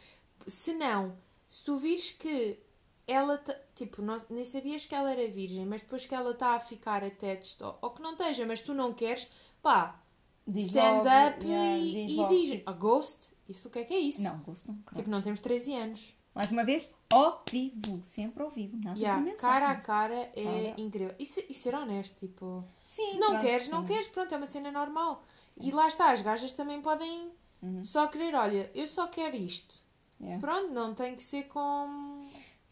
Se 0.46 0.72
não, 0.74 1.16
se 1.48 1.62
tu 1.64 1.76
vires 1.76 2.10
que 2.10 2.58
ela, 3.06 3.42
tipo, 3.74 4.00
não- 4.02 4.16
nem 4.30 4.44
sabias 4.44 4.86
que 4.86 4.94
ela 4.94 5.10
era 5.12 5.26
virgem, 5.28 5.66
mas 5.66 5.82
depois 5.82 6.06
que 6.06 6.14
ela 6.14 6.30
está 6.32 6.54
a 6.54 6.60
ficar 6.60 7.02
até 7.04 7.36
testo, 7.36 7.64
ou, 7.82 7.90
que 7.90 8.02
não 8.02 8.12
esteja, 8.12 8.46
mas 8.46 8.60
tu 8.62 8.72
não 8.74 8.92
queres, 8.94 9.28
pá, 9.62 10.00
Diz 10.46 10.66
stand 10.66 10.98
logo, 10.98 11.08
up 11.08 11.46
yeah, 11.46 11.78
e, 11.78 11.92
diz 12.06 12.12
e 12.12 12.16
logo, 12.16 12.28
diz, 12.30 12.62
a 12.66 12.72
ghost, 12.72 13.32
isso 13.48 13.68
o 13.68 13.70
que 13.70 13.78
é 13.80 13.84
que 13.84 13.94
é 13.94 13.98
isso? 14.00 14.22
Não, 14.22 14.36
não. 14.36 14.42
claro. 14.54 14.82
Tipo, 14.94 15.10
não 15.10 15.22
temos 15.22 15.40
13 15.40 15.74
anos. 15.74 16.14
Mais 16.34 16.50
uma 16.50 16.64
vez, 16.64 16.88
ao 17.12 17.44
vivo. 17.50 18.00
Sempre 18.02 18.42
ao 18.42 18.48
vivo. 18.50 18.76
Nada 18.82 18.98
Yeah, 18.98 19.18
de 19.22 19.30
mensagem. 19.30 19.40
cara 19.40 19.68
a 19.70 19.76
cara 19.76 20.32
é 20.34 20.44
Olha. 20.46 20.74
incrível. 20.80 21.14
E, 21.18 21.26
se- 21.26 21.44
e 21.48 21.52
ser 21.54 21.74
honesto, 21.74 22.16
tipo, 22.20 22.64
Sim, 22.84 23.06
se 23.06 23.18
não 23.18 23.28
pronto, 23.32 23.42
queres, 23.42 23.68
não 23.68 23.80
sim. 23.82 23.86
queres, 23.88 24.08
pronto, 24.08 24.32
é 24.34 24.36
uma 24.38 24.46
cena 24.46 24.72
normal. 24.72 25.22
E 25.60 25.70
lá 25.70 25.86
está, 25.86 26.10
as 26.12 26.22
gajas 26.22 26.52
também 26.52 26.80
podem 26.80 27.30
Uhum. 27.60 27.84
só 27.84 28.06
querer, 28.08 28.34
olha, 28.34 28.70
eu 28.74 28.88
só 28.88 29.06
quero 29.06 29.36
isto. 29.36 29.74
Yeah. 30.20 30.40
Pronto, 30.40 30.72
não 30.72 30.94
tem 30.94 31.14
que 31.14 31.22
ser 31.22 31.44
com. 31.44 32.11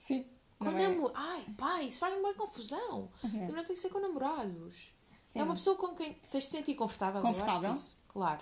Sim. 0.00 0.26
Não 0.58 0.72
é- 0.72 0.88
namo... 0.88 1.10
Ai, 1.14 1.44
pá, 1.58 1.82
isso 1.82 1.98
faz 1.98 2.16
uma 2.18 2.32
confusão. 2.34 3.10
Uhum. 3.22 3.48
Não 3.52 3.64
tem 3.64 3.74
que 3.74 3.76
ser 3.76 3.90
com 3.90 4.00
namorados. 4.00 4.94
Sim. 5.26 5.40
É 5.40 5.42
uma 5.44 5.54
pessoa 5.54 5.76
com 5.76 5.94
quem 5.94 6.14
tens 6.30 6.44
de 6.44 6.50
sentir 6.50 6.74
confortável. 6.74 7.20
Confortável? 7.22 7.68
Eu 7.68 7.72
acho 7.74 7.82
que 7.82 7.86
isso, 7.88 7.98
claro. 8.08 8.40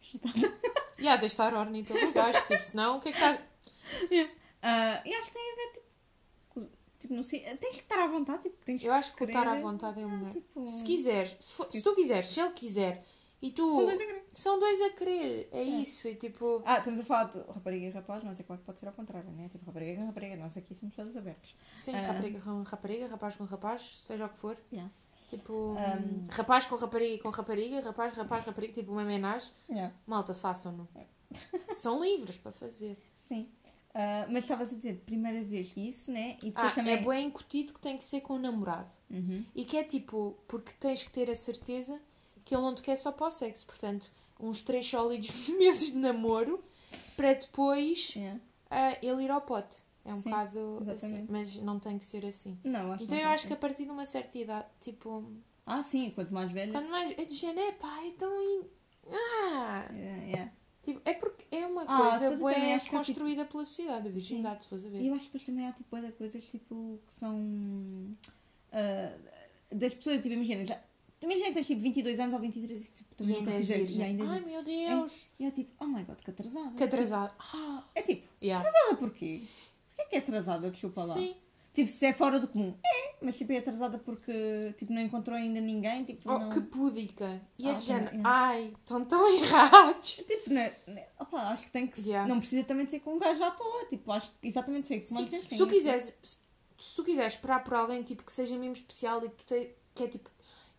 E 0.98 1.08
há 1.08 1.16
de 1.16 1.26
estar 1.26 1.54
ordem 1.54 1.82
pelos 1.82 2.12
gajos, 2.12 2.42
tipo, 2.46 2.62
senão 2.62 2.98
o 2.98 3.00
que 3.00 3.08
é 3.08 3.12
que 3.12 3.18
estás. 3.18 3.40
Ah, 4.62 5.02
e 5.04 5.14
acho 5.14 5.28
que 5.28 5.32
tem 5.32 5.52
a 5.52 5.56
ver, 5.56 5.72
tipo, 5.72 6.70
tipo 6.98 7.14
não 7.14 7.22
sei, 7.22 7.40
tens 7.56 7.76
que 7.76 7.80
estar 7.82 7.98
à 8.02 8.06
vontade, 8.06 8.42
tipo, 8.42 8.62
tens 8.64 8.82
Eu 8.84 8.92
acho 8.92 9.12
que 9.12 9.18
querer, 9.18 9.32
estar 9.32 9.48
à 9.48 9.54
vontade 9.56 10.02
é 10.02 10.04
o 10.04 10.10
melhor. 10.10 10.30
tipo, 10.30 10.68
Se 10.68 10.84
quiseres, 10.84 11.36
se, 11.40 11.54
for- 11.54 11.72
se 11.72 11.80
tu 11.80 11.94
quiseres, 11.94 12.26
se 12.26 12.38
ele 12.38 12.50
quiser 12.50 13.02
e 13.40 13.50
tu. 13.50 13.66
São 13.66 13.86
dois. 13.86 13.98
São 14.32 14.58
dois 14.58 14.80
a 14.80 14.90
querer, 14.90 15.48
é 15.52 15.62
isso. 15.62 16.06
E 16.08 16.14
tipo. 16.14 16.62
Ah, 16.64 16.78
estamos 16.78 17.00
a 17.00 17.04
falar 17.04 17.24
de 17.24 17.38
rapariga 17.52 17.86
e 17.86 17.90
rapaz, 17.90 18.22
mas 18.24 18.38
é 18.38 18.42
claro 18.44 18.60
que 18.60 18.66
pode 18.66 18.78
ser 18.80 18.86
ao 18.86 18.92
contrário, 18.92 19.30
né? 19.30 19.48
Tipo, 19.50 19.66
rapariga 19.66 20.00
com 20.00 20.06
rapariga, 20.06 20.36
nós 20.36 20.56
aqui 20.56 20.74
somos 20.74 20.94
todos 20.94 21.16
abertos. 21.16 21.54
Sim, 21.72 21.94
Ah. 21.96 22.02
rapariga 22.02 22.40
com 22.40 22.62
rapariga, 22.62 23.08
rapaz 23.08 23.36
com 23.36 23.44
rapaz, 23.44 23.82
seja 24.02 24.26
o 24.26 24.28
que 24.28 24.38
for. 24.38 24.56
Yeah. 24.72 24.90
Tipo, 25.30 25.52
Um. 25.76 26.24
rapaz 26.30 26.66
com 26.66 26.76
rapariga 26.76 27.22
com 27.22 27.30
rapariga, 27.30 27.80
rapaz, 27.80 28.14
rapaz, 28.14 28.44
rapariga, 28.46 28.72
tipo 28.72 28.92
uma 28.92 29.02
homenagem. 29.02 29.50
Yeah. 29.68 29.94
Malta, 30.06 30.34
façam-no. 30.34 30.88
São 31.72 32.02
livres 32.02 32.36
para 32.36 32.52
fazer. 32.52 32.98
Sim. 33.16 33.48
Ah, 33.94 34.26
mas 34.28 34.44
estavas 34.44 34.72
a 34.72 34.76
dizer, 34.76 35.02
primeira 35.04 35.42
vez 35.42 35.72
isso, 35.76 36.12
né? 36.12 36.36
E 36.42 36.46
depois 36.50 36.72
Ah, 36.72 36.74
também... 36.76 36.94
é 36.94 36.96
bem 36.98 37.26
incutido 37.26 37.72
que 37.74 37.80
tem 37.80 37.96
que 37.96 38.04
ser 38.04 38.20
com 38.20 38.34
o 38.34 38.38
namorado. 38.38 38.88
Uhum. 39.10 39.44
E 39.54 39.64
que 39.64 39.76
é 39.76 39.82
tipo, 39.82 40.36
porque 40.46 40.72
tens 40.78 41.02
que 41.02 41.10
ter 41.10 41.28
a 41.28 41.34
certeza 41.34 42.00
que 42.44 42.54
ele 42.54 42.62
não 42.62 42.74
te 42.74 42.82
quer 42.82 42.96
só 42.96 43.10
para 43.12 43.26
o 43.26 43.30
sexo. 43.30 43.66
Portanto, 43.66 44.10
uns 44.38 44.62
três 44.62 44.86
sólidos 44.88 45.48
meses 45.58 45.92
de 45.92 45.96
namoro 45.98 46.62
para 47.16 47.34
depois 47.34 48.14
Yeah. 48.14 48.40
ah, 48.70 48.96
ele 49.02 49.24
ir 49.24 49.30
ao 49.30 49.40
pote. 49.40 49.82
É 50.04 50.12
um 50.14 50.16
Sim, 50.22 50.30
bocado 50.30 50.58
assim, 50.90 50.90
exatamente. 51.06 51.30
mas 51.32 51.56
não 51.56 51.78
tem 51.78 51.98
que 51.98 52.04
ser 52.06 52.24
assim. 52.24 52.58
Não, 52.64 52.92
acho 52.92 53.04
Então 53.04 53.16
eu 53.18 53.28
acho 53.28 53.46
que 53.46 53.52
a 53.52 53.56
partir 53.56 53.84
de 53.84 53.90
uma 53.90 54.06
certa 54.06 54.38
idade, 54.38 54.66
tipo, 54.80 55.30
Ah, 55.66 55.82
sim, 55.82 56.10
quanto 56.10 56.32
mais 56.32 56.50
velhas... 56.50 56.72
quando 56.74 56.88
mais 56.90 57.12
é 57.18 57.24
de 57.26 57.34
género, 57.34 57.68
é 57.68 57.72
pá, 57.72 58.00
então. 58.06 58.42
in- 58.42 58.64
Ah! 59.12 59.86
Yeah, 59.92 60.22
yeah. 60.24 60.52
Tipo, 60.82 61.02
é 61.04 61.12
porque 61.12 61.44
é 61.54 61.66
uma 61.66 61.82
Ah, 61.86 61.98
coisa 62.18 62.34
que 62.34 62.60
é, 62.60 62.78
tipo- 62.78 62.96
construída 62.96 63.44
pela 63.44 63.64
sociedade, 63.66 64.08
a 64.08 64.10
virgindade, 64.10 64.62
se 64.62 64.68
fores 64.70 64.86
a 64.86 64.88
ver. 64.88 65.02
E 65.02 65.08
eu 65.08 65.12
acho 65.14 65.24
que 65.24 65.26
depois 65.32 65.44
também 65.46 65.66
há 65.68 65.72
tipo 65.72 65.96
coisas 66.16 66.44
tipo 66.46 66.98
que 67.06 67.12
são 67.12 67.36
ah, 68.72 69.14
das 69.70 69.92
pessoas, 69.94 70.16
tipo, 70.22 70.34
imagina, 70.34 70.64
já, 70.64 70.80
imagina 71.22 71.46
que 71.48 71.54
tens 71.54 71.66
tipo 71.66 71.80
22 71.80 72.20
anos 72.20 72.34
ou 72.34 72.40
23 72.40 72.80
e 72.88 72.90
tipo, 72.92 73.10
E 73.12 73.16
também 73.16 73.36
ainda 73.36 73.50
nunca 73.50 73.58
és 73.58 73.66
fizeste. 73.66 73.84
virgem. 73.86 74.00
E 74.04 74.08
ainda 74.08 74.24
Ai 74.32 74.40
meu 74.40 74.62
Deus! 74.62 75.26
e 75.38 75.44
eu 75.44 75.50
tipo, 75.52 75.70
oh 75.80 75.86
my 75.86 76.02
god, 76.04 76.18
que 76.18 76.30
atrasada. 76.30 76.70
Que 76.76 76.84
atrasado. 76.84 77.34
Ah, 77.38 77.84
é 77.94 78.02
tipo, 78.02 78.26
Yeah. 78.42 78.66
atrasada 78.68 78.96
porquê? 78.96 79.42
Porquê 79.96 80.10
que 80.10 80.16
é 80.16 80.18
atrasada? 80.18 80.70
Desculpa 80.70 81.02
lá. 81.04 81.14
Sim. 81.14 81.34
Tipo, 81.72 81.88
se 81.88 82.04
é 82.04 82.12
fora 82.12 82.40
do 82.40 82.48
comum. 82.48 82.74
É, 82.84 83.14
mas 83.22 83.38
tipo, 83.38 83.52
é 83.52 83.58
atrasada 83.58 83.96
porque 83.98 84.74
tipo, 84.76 84.92
não 84.92 85.00
encontrou 85.02 85.36
ainda 85.36 85.60
ninguém. 85.60 86.04
Tipo, 86.04 86.32
Oh, 86.32 86.38
não... 86.40 86.48
que 86.50 86.60
púdica. 86.62 87.40
E 87.56 87.68
é 87.68 87.70
Ah, 87.70 87.74
de 87.74 87.84
género, 87.84 88.06
também, 88.06 88.22
ai, 88.24 88.72
estão 88.82 89.04
tão 89.04 89.28
errados. 89.38 90.08
Tipo, 90.14 90.52
né, 90.52 90.74
né, 90.88 91.06
opa, 91.18 91.38
acho 91.50 91.66
que 91.66 91.70
tem 91.70 91.86
que. 91.86 92.00
Yeah. 92.00 92.28
Não 92.28 92.40
precisa 92.40 92.64
também 92.64 92.86
de 92.86 92.90
ser 92.90 93.00
com 93.00 93.14
um 93.14 93.18
gajo 93.20 93.44
à 93.44 93.52
toa. 93.52 93.84
Tipo, 93.88 94.10
acho 94.10 94.32
que 94.32 94.48
exatamente 94.48 94.88
como 94.88 95.24
dizes, 95.26 95.48
Se 95.48 95.56
tu 95.58 95.66
tem- 95.66 95.68
quiseres, 95.78 96.14
se 96.22 96.38
se 96.76 96.96
tu 96.96 97.04
quiseres 97.04 97.34
esperar 97.34 97.62
por 97.62 97.74
alguém 97.74 98.02
tipo, 98.02 98.24
que 98.24 98.32
seja 98.32 98.56
mesmo 98.56 98.72
especial 98.72 99.22
e 99.24 99.28
que 99.28 99.36
tu 99.36 99.44
te, 99.54 99.70
que 99.94 100.04
é 100.04 100.08
tipo, 100.08 100.28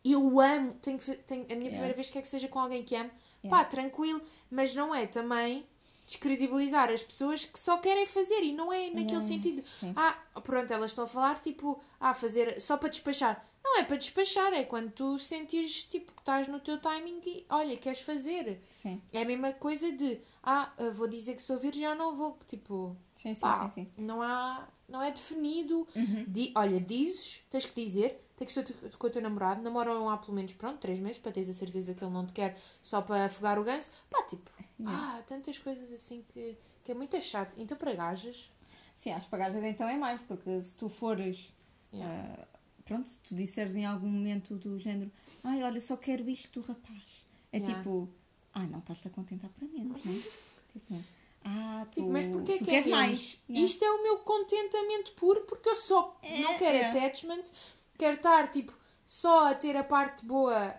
eu 0.03 0.39
amo, 0.39 0.73
tenho 0.81 0.97
que, 0.97 1.13
tenho, 1.15 1.43
a 1.43 1.45
minha 1.47 1.55
Yeah. 1.59 1.69
primeira 1.71 1.93
vez 1.95 2.09
quer 2.09 2.21
que 2.21 2.27
seja 2.27 2.47
com 2.47 2.59
alguém 2.59 2.83
que 2.83 2.95
amo, 2.95 3.11
Yeah. 3.43 3.49
pá, 3.63 3.63
tranquilo, 3.69 4.21
mas 4.49 4.73
não 4.75 4.93
é 4.93 5.05
também 5.07 5.65
descredibilizar 6.07 6.89
as 6.91 7.01
pessoas 7.03 7.45
que 7.45 7.59
só 7.59 7.77
querem 7.77 8.05
fazer 8.05 8.41
e 8.43 8.51
não 8.51 8.71
é 8.71 8.87
naquele 8.87 9.03
Yeah. 9.13 9.27
sentido. 9.27 9.63
Sim. 9.79 9.93
Ah, 9.95 10.17
pronto, 10.43 10.71
elas 10.71 10.91
estão 10.91 11.05
a 11.05 11.07
falar 11.07 11.39
tipo, 11.39 11.79
ah, 11.99 12.13
fazer 12.13 12.59
só 12.61 12.77
para 12.77 12.89
despachar. 12.89 13.45
Não 13.63 13.77
é 13.79 13.83
para 13.83 13.95
despachar, 13.95 14.51
é 14.53 14.63
quando 14.63 14.91
tu 14.91 15.19
sentires 15.19 15.83
tipo, 15.85 16.11
que 16.11 16.19
estás 16.21 16.47
no 16.47 16.59
teu 16.59 16.79
timing 16.79 17.21
e 17.25 17.45
olha, 17.49 17.77
queres 17.77 18.01
fazer. 18.01 18.59
Sim. 18.73 18.99
É 19.13 19.21
a 19.21 19.25
mesma 19.25 19.53
coisa 19.53 19.91
de 19.91 20.19
ah, 20.43 20.71
vou 20.95 21.07
dizer 21.07 21.35
que 21.35 21.41
sou 21.43 21.59
virgem 21.59 21.87
ou 21.87 21.95
não 21.95 22.15
vou. 22.15 22.37
Tipo, 22.47 22.97
Sim, 23.15 23.35
sim, 23.35 23.39
pá, 23.39 23.69
sim, 23.69 23.87
sim. 23.95 24.01
não 24.03 24.21
há. 24.21 24.67
Não 24.89 25.01
é 25.01 25.11
definido. 25.11 25.87
Uhum. 25.95 26.25
Di- 26.27 26.51
olha, 26.55 26.81
dizes, 26.81 27.45
tens 27.49 27.65
que 27.65 27.81
dizer, 27.85 28.19
tem 28.45 28.47
que 28.47 28.73
tu- 28.73 28.97
com 28.97 29.07
o 29.07 29.09
teu 29.09 29.21
namorado, 29.21 29.61
namoram 29.61 30.09
há 30.09 30.17
pelo 30.17 30.33
menos, 30.33 30.53
pronto, 30.53 30.79
três 30.79 30.99
meses, 30.99 31.19
para 31.19 31.31
teres 31.31 31.49
a 31.49 31.53
certeza 31.53 31.93
que 31.93 32.03
ele 32.03 32.11
não 32.13 32.25
te 32.25 32.33
quer 32.33 32.57
só 32.81 33.01
para 33.01 33.25
afogar 33.25 33.59
o 33.59 33.63
ganso. 33.63 33.91
Pá, 34.09 34.23
tipo, 34.23 34.49
Yeah. 34.79 35.17
ah, 35.19 35.21
tantas 35.27 35.59
coisas 35.59 35.93
assim 35.93 36.25
que, 36.33 36.57
que 36.83 36.91
é 36.91 36.95
muito 36.95 37.21
chato. 37.21 37.53
Então, 37.57 37.77
para 37.77 37.93
gajas, 37.93 38.49
Sim, 38.95 39.11
às 39.13 39.25
pagadas 39.25 39.63
então 39.63 39.87
é 39.87 39.95
mais, 39.97 40.19
porque 40.21 40.59
se 40.61 40.75
tu 40.75 40.89
fores. 40.89 41.53
Yeah. 41.93 42.35
ah, 42.41 42.47
pronto, 42.83 43.07
se 43.07 43.19
tu 43.19 43.35
disseres 43.35 43.75
em 43.75 43.85
algum 43.85 44.07
momento 44.07 44.55
do 44.57 44.77
género, 44.79 45.11
ai, 45.43 45.61
olha, 45.63 45.79
só 45.79 45.95
quero 45.97 46.27
isto 46.29 46.59
do 46.59 46.65
rapaz. 46.67 47.25
É 47.53 47.57
Yeah. 47.57 47.77
tipo, 47.77 48.09
ah, 48.53 48.65
não 48.65 48.79
estás-te 48.79 49.07
a 49.07 49.11
contentar 49.11 49.49
para 49.51 49.67
menos, 49.67 50.03
não 50.03 50.13
é? 50.13 50.17
tipo, 50.73 50.95
ah, 51.45 51.85
tu, 51.91 51.99
Tipo, 52.01 52.11
mas 52.11 52.25
porquê 52.25 52.57
tu 52.57 52.63
que 52.65 52.69
é 52.71 52.73
queres 52.81 52.85
menos? 52.87 52.99
mais? 52.99 53.39
Yeah. 53.49 53.65
Isto 53.65 53.85
é 53.85 53.91
o 53.91 54.03
meu 54.03 54.17
contentamento 54.19 55.11
puro 55.13 55.41
porque 55.41 55.69
eu 55.69 55.75
só 55.75 56.17
É, 56.23 56.39
não 56.39 56.57
quero 56.57 56.77
é. 56.77 56.89
attachment, 56.89 57.43
quero 58.01 58.15
estar 58.17 58.49
tipo 58.49 58.73
só 59.05 59.51
a 59.51 59.53
ter 59.53 59.77
a 59.77 59.83
parte 59.83 60.25
boa, 60.25 60.73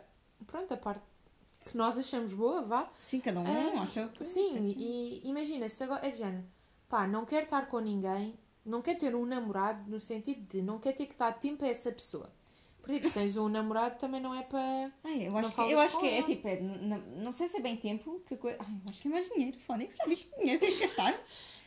pronto, 0.45 0.75
a 0.75 0.77
parte 0.77 1.03
que 1.65 1.77
nós 1.77 1.97
achamos 1.97 2.33
boa, 2.33 2.63
vá. 2.63 2.91
Sim, 2.99 3.21
cada 3.21 3.39
um 3.39 3.45
Ah, 3.47 3.83
acha 3.83 4.07
o 4.07 4.09
que 4.09 4.25
Sim, 4.25 4.75
e 4.77 5.21
imagina, 5.25 5.69
se 5.69 5.85
agora 5.85 6.05
é 6.05 6.11
de 6.11 6.19
género, 6.19 6.45
pá, 6.89 7.07
não 7.07 7.25
quero 7.25 7.45
estar 7.45 7.69
com 7.69 7.79
ninguém, 7.79 8.37
não 8.67 8.83
quer 8.83 8.97
ter 8.97 9.15
um 9.15 9.25
namorado 9.25 9.89
no 9.89 10.01
sentido 10.01 10.41
de 10.49 10.63
não 10.63 10.81
quer 10.81 10.95
ter 10.95 11.07
que 11.07 11.15
dar 11.15 11.39
tempo 11.39 11.65
a 11.65 11.69
essa 11.69 11.93
pessoa. 11.93 12.29
Por 12.81 12.91
exemplo, 12.91 13.09
se 13.11 13.15
tens 13.15 13.37
um 13.37 13.49
namorado 13.49 13.97
também 14.01 14.21
não 14.21 14.35
é 14.35 14.43
para. 14.43 14.93
Ai, 15.05 15.29
eu 15.29 15.31
Não 15.31 15.39
acho 15.39 15.51
que, 15.51 15.55
falas 15.55 15.71
eu 15.71 15.79
acho 15.79 16.01
que 16.01 16.09
é 16.09 16.23
tipo, 16.25 16.49
é, 16.49 16.61
não, 16.61 16.99
não 16.99 17.31
sei 17.31 17.49
se 17.49 17.59
é 17.59 17.61
bem 17.61 17.77
tempo, 17.77 18.21
que 18.27 18.37
coisa. 18.37 18.59
Ai, 18.61 18.67
eu 18.85 18.91
acho 18.91 19.01
que 19.01 19.07
é 19.07 19.11
mais 19.13 19.29
dinheiro. 19.29 19.61
Fónix, 19.61 19.95
já 19.95 20.05
viste 20.07 20.27
que 20.27 20.41
dinheiro 20.41 20.59
tens 20.61 20.75
que 20.75 20.81
gastar? 20.81 21.15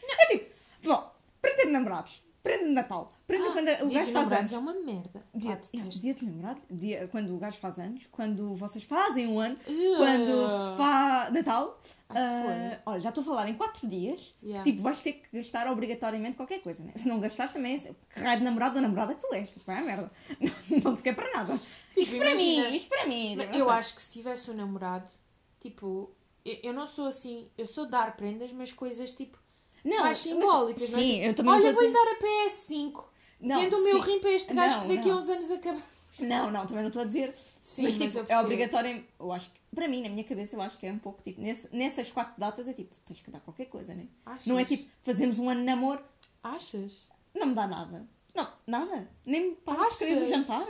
É 0.03 0.25
tipo, 0.27 0.53
vó, 0.81 1.15
prenda 1.41 1.65
de 1.65 1.71
namorados, 1.71 2.21
prenda 2.45 2.65
de 2.65 2.71
Natal, 2.71 3.11
prenda 3.25 3.51
quando 3.51 3.67
o 3.67 3.71
Ah, 3.71 3.93
gajo 3.93 4.11
faz 4.11 4.31
anos. 4.31 4.53
é 4.53 4.57
uma 4.59 4.73
merda. 4.75 5.23
Dia, 5.33 5.51
Ah, 5.53 5.55
detesto. 5.55 5.99
dia 6.01 6.13
de 6.13 6.25
namorado, 6.25 6.61
dia, 6.69 7.07
quando 7.07 7.35
o 7.35 7.39
gajo 7.39 7.57
faz 7.57 7.79
anos, 7.79 8.05
quando 8.11 8.53
vocês 8.53 8.83
fazem 8.83 9.25
um 9.27 9.39
ano, 9.39 9.57
Ugh. 9.67 9.97
quando 9.97 10.77
faz 10.77 11.33
Natal. 11.33 11.81
Ah, 12.09 12.41
foda. 12.43 12.81
olha, 12.85 13.01
já 13.01 13.09
estou 13.09 13.21
a 13.23 13.25
falar 13.25 13.49
em 13.49 13.55
4 13.55 13.87
dias. 13.87 14.35
Yeah. 14.43 14.63
Tipo, 14.63 14.83
vais 14.83 15.01
ter 15.01 15.13
que 15.13 15.35
gastar 15.35 15.67
obrigatoriamente 15.71 16.37
qualquer 16.37 16.59
coisa, 16.61 16.83
né? 16.83 16.93
Se 16.95 17.07
não 17.07 17.19
gastares 17.19 17.53
também, 17.53 17.79
que 17.79 18.19
raio 18.19 18.37
de 18.37 18.45
namorado 18.45 18.75
ou 18.75 18.81
namorada 18.83 19.15
que 19.15 19.21
tu 19.21 19.33
és. 19.33 19.49
Vai 19.65 19.79
à 19.79 19.81
merda. 19.81 20.11
Não, 20.39 20.79
não 20.91 20.95
te 20.95 21.01
quer 21.01 21.15
para 21.15 21.31
nada. 21.33 21.59
isto 21.97 22.17
para 22.17 22.35
mim, 22.35 22.75
isto 22.75 22.89
para 22.89 23.07
mim. 23.07 23.35
Mas 23.37 23.55
eu 23.55 23.69
acho 23.71 23.95
que 23.95 24.01
se 24.03 24.11
tivesse 24.13 24.51
um 24.51 24.53
namorado, 24.53 25.11
tipo, 25.59 26.11
eu, 26.45 26.57
eu 26.65 26.73
não 26.73 26.85
sou 26.85 27.07
assim, 27.07 27.49
eu 27.57 27.65
sou 27.65 27.87
dar 27.89 28.15
prendas, 28.15 28.51
mas 28.51 28.71
coisas 28.71 29.13
tipo 29.13 29.39
Não, 29.85 29.97
mais 29.99 30.07
mas- 30.09 30.17
simbólicas, 30.19 30.89
não 30.89 30.99
é? 30.99 31.01
Sim, 31.01 31.21
eu 31.23 31.33
também 31.33 31.53
Olha, 31.53 31.69
a 31.69 31.73
vou-lhe 31.73 31.87
dizer... 31.87 32.05
dar 32.05 32.11
a 32.11 32.19
PS5. 32.19 33.03
Não, 33.39 33.59
Vendo 33.61 33.77
o 33.77 33.83
meu 33.83 33.99
rim 34.01 34.19
para 34.19 34.31
este 34.31 34.53
gajo 34.53 34.75
Não, 34.77 34.87
que 34.87 34.95
daqui 34.95 35.09
a 35.09 35.13
não. 35.13 35.19
uns 35.19 35.29
anos 35.29 35.51
acaba. 35.51 35.81
Não, 36.19 36.49
não, 36.49 36.65
também 36.65 36.81
não 36.81 36.87
estou 36.87 37.01
a 37.01 37.05
dizer. 37.05 37.35
Sim, 37.61 37.83
mas 37.83 37.97
mas 37.97 38.13
tipo, 38.13 38.19
eu 38.19 38.25
é 38.29 38.39
obrigatório. 38.41 39.05
Eu 39.19 39.31
acho 39.33 39.51
que, 39.51 39.59
para 39.75 39.87
mim, 39.87 40.01
na 40.01 40.09
minha 40.09 40.23
cabeça, 40.23 40.55
eu 40.55 40.61
acho 40.61 40.77
que 40.77 40.87
é 40.87 40.91
um 40.91 40.97
pouco 40.97 41.21
tipo, 41.21 41.41
nesse, 41.41 41.67
nessas 41.75 42.09
quatro 42.11 42.33
datas 42.37 42.67
é 42.67 42.73
tipo, 42.73 42.95
tens 43.05 43.21
que 43.21 43.29
dar 43.29 43.41
qualquer 43.41 43.65
coisa, 43.65 43.93
né? 43.93 44.07
Achas? 44.25 44.47
Não 44.47 44.57
é 44.57 44.63
tipo, 44.65 44.89
fazemos 45.03 45.37
um 45.39 45.49
ano 45.49 45.59
de 45.59 45.65
namoro, 45.65 46.01
Achas? 46.41 47.07
não 47.35 47.47
me 47.47 47.53
dá 47.53 47.67
nada. 47.67 48.07
Não, 48.33 48.47
nada. 48.65 49.09
Nem 49.25 49.49
me 49.49 49.55
paga 49.57 49.81
Achas? 49.83 49.97
querer 49.97 50.19
do 50.21 50.27
jantar. 50.27 50.65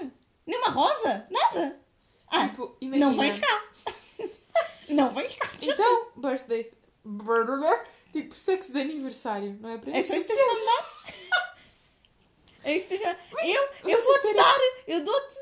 Nem 0.48 0.58
uma 0.60 0.70
rosa, 0.70 1.28
nada. 1.30 1.80
Ah, 2.28 2.50
Tipo, 2.50 2.76
imagina. 2.82 3.06
não 3.12 3.18
vens 3.18 3.40
cá. 3.40 3.64
não 4.90 5.14
vens 5.14 5.36
cá. 5.36 5.50
Então, 5.62 6.08
birthday. 6.16 6.72
Tipo, 8.16 8.34
sexo 8.34 8.72
de 8.72 8.80
aniversário, 8.80 9.58
não 9.60 9.70
é 9.72 9.78
para 9.78 9.92
É 9.92 10.00
isso? 10.00 10.14
que 10.14 10.22
tens 10.22 10.40
para 10.40 10.54
me 10.56 10.66
dar? 10.66 11.56
É 12.64 12.78
isso 12.78 12.88
que 12.88 12.98
tens 12.98 13.18
Eu, 13.44 13.70
eu 13.90 14.04
vou-te 14.04 14.34
dar, 14.34 14.60
eu 14.88 15.04
dou-te, 15.04 15.36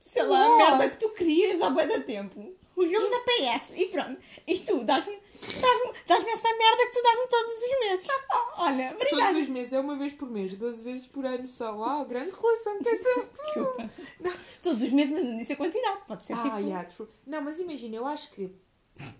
sei 0.00 0.22
lá, 0.22 0.44
a 0.44 0.56
merda 0.56 0.90
que 0.90 0.96
tu 0.96 1.08
querias 1.10 1.60
há 1.60 1.70
da 1.70 2.00
tempo. 2.00 2.54
O 2.76 2.86
jogo 2.86 3.08
da 3.08 3.18
PS. 3.18 3.72
E 3.76 3.86
pronto. 3.86 4.16
E 4.46 4.60
tu 4.60 4.84
dás-me 4.84 5.18
dás-me 5.40 5.92
dás-me 6.06 6.30
essa 6.30 6.48
merda 6.56 6.86
que 6.86 6.92
tu 6.92 7.02
dás-me 7.02 7.26
todos 7.26 7.52
os 7.64 7.80
meses. 7.80 8.06
Olha, 8.58 8.88
Todos 8.94 9.02
obrigada. 9.12 9.38
os 9.40 9.48
meses, 9.48 9.72
é 9.72 9.80
uma 9.80 9.96
vez 9.96 10.12
por 10.12 10.30
mês, 10.30 10.54
12 10.54 10.82
vezes 10.84 11.06
por 11.08 11.26
ano 11.26 11.46
só. 11.48 11.74
Uau, 11.76 12.04
grande 12.06 12.30
relação 12.30 12.78
que 12.78 12.88
é. 12.88 12.94
Desculpa. 12.94 13.90
Todos 14.62 14.82
os 14.82 14.90
meses, 14.92 15.12
mas 15.12 15.24
não 15.24 15.36
disse 15.36 15.52
a 15.52 15.56
quantidade. 15.56 15.98
Pode 16.06 16.22
ser 16.22 16.34
Ah, 16.34 16.42
tipo... 16.44 16.58
yeah, 16.60 16.84
true. 16.88 17.08
Não, 17.26 17.40
mas 17.42 17.58
imagina, 17.58 17.96
eu 17.96 18.06
acho 18.06 18.30
que, 18.30 18.48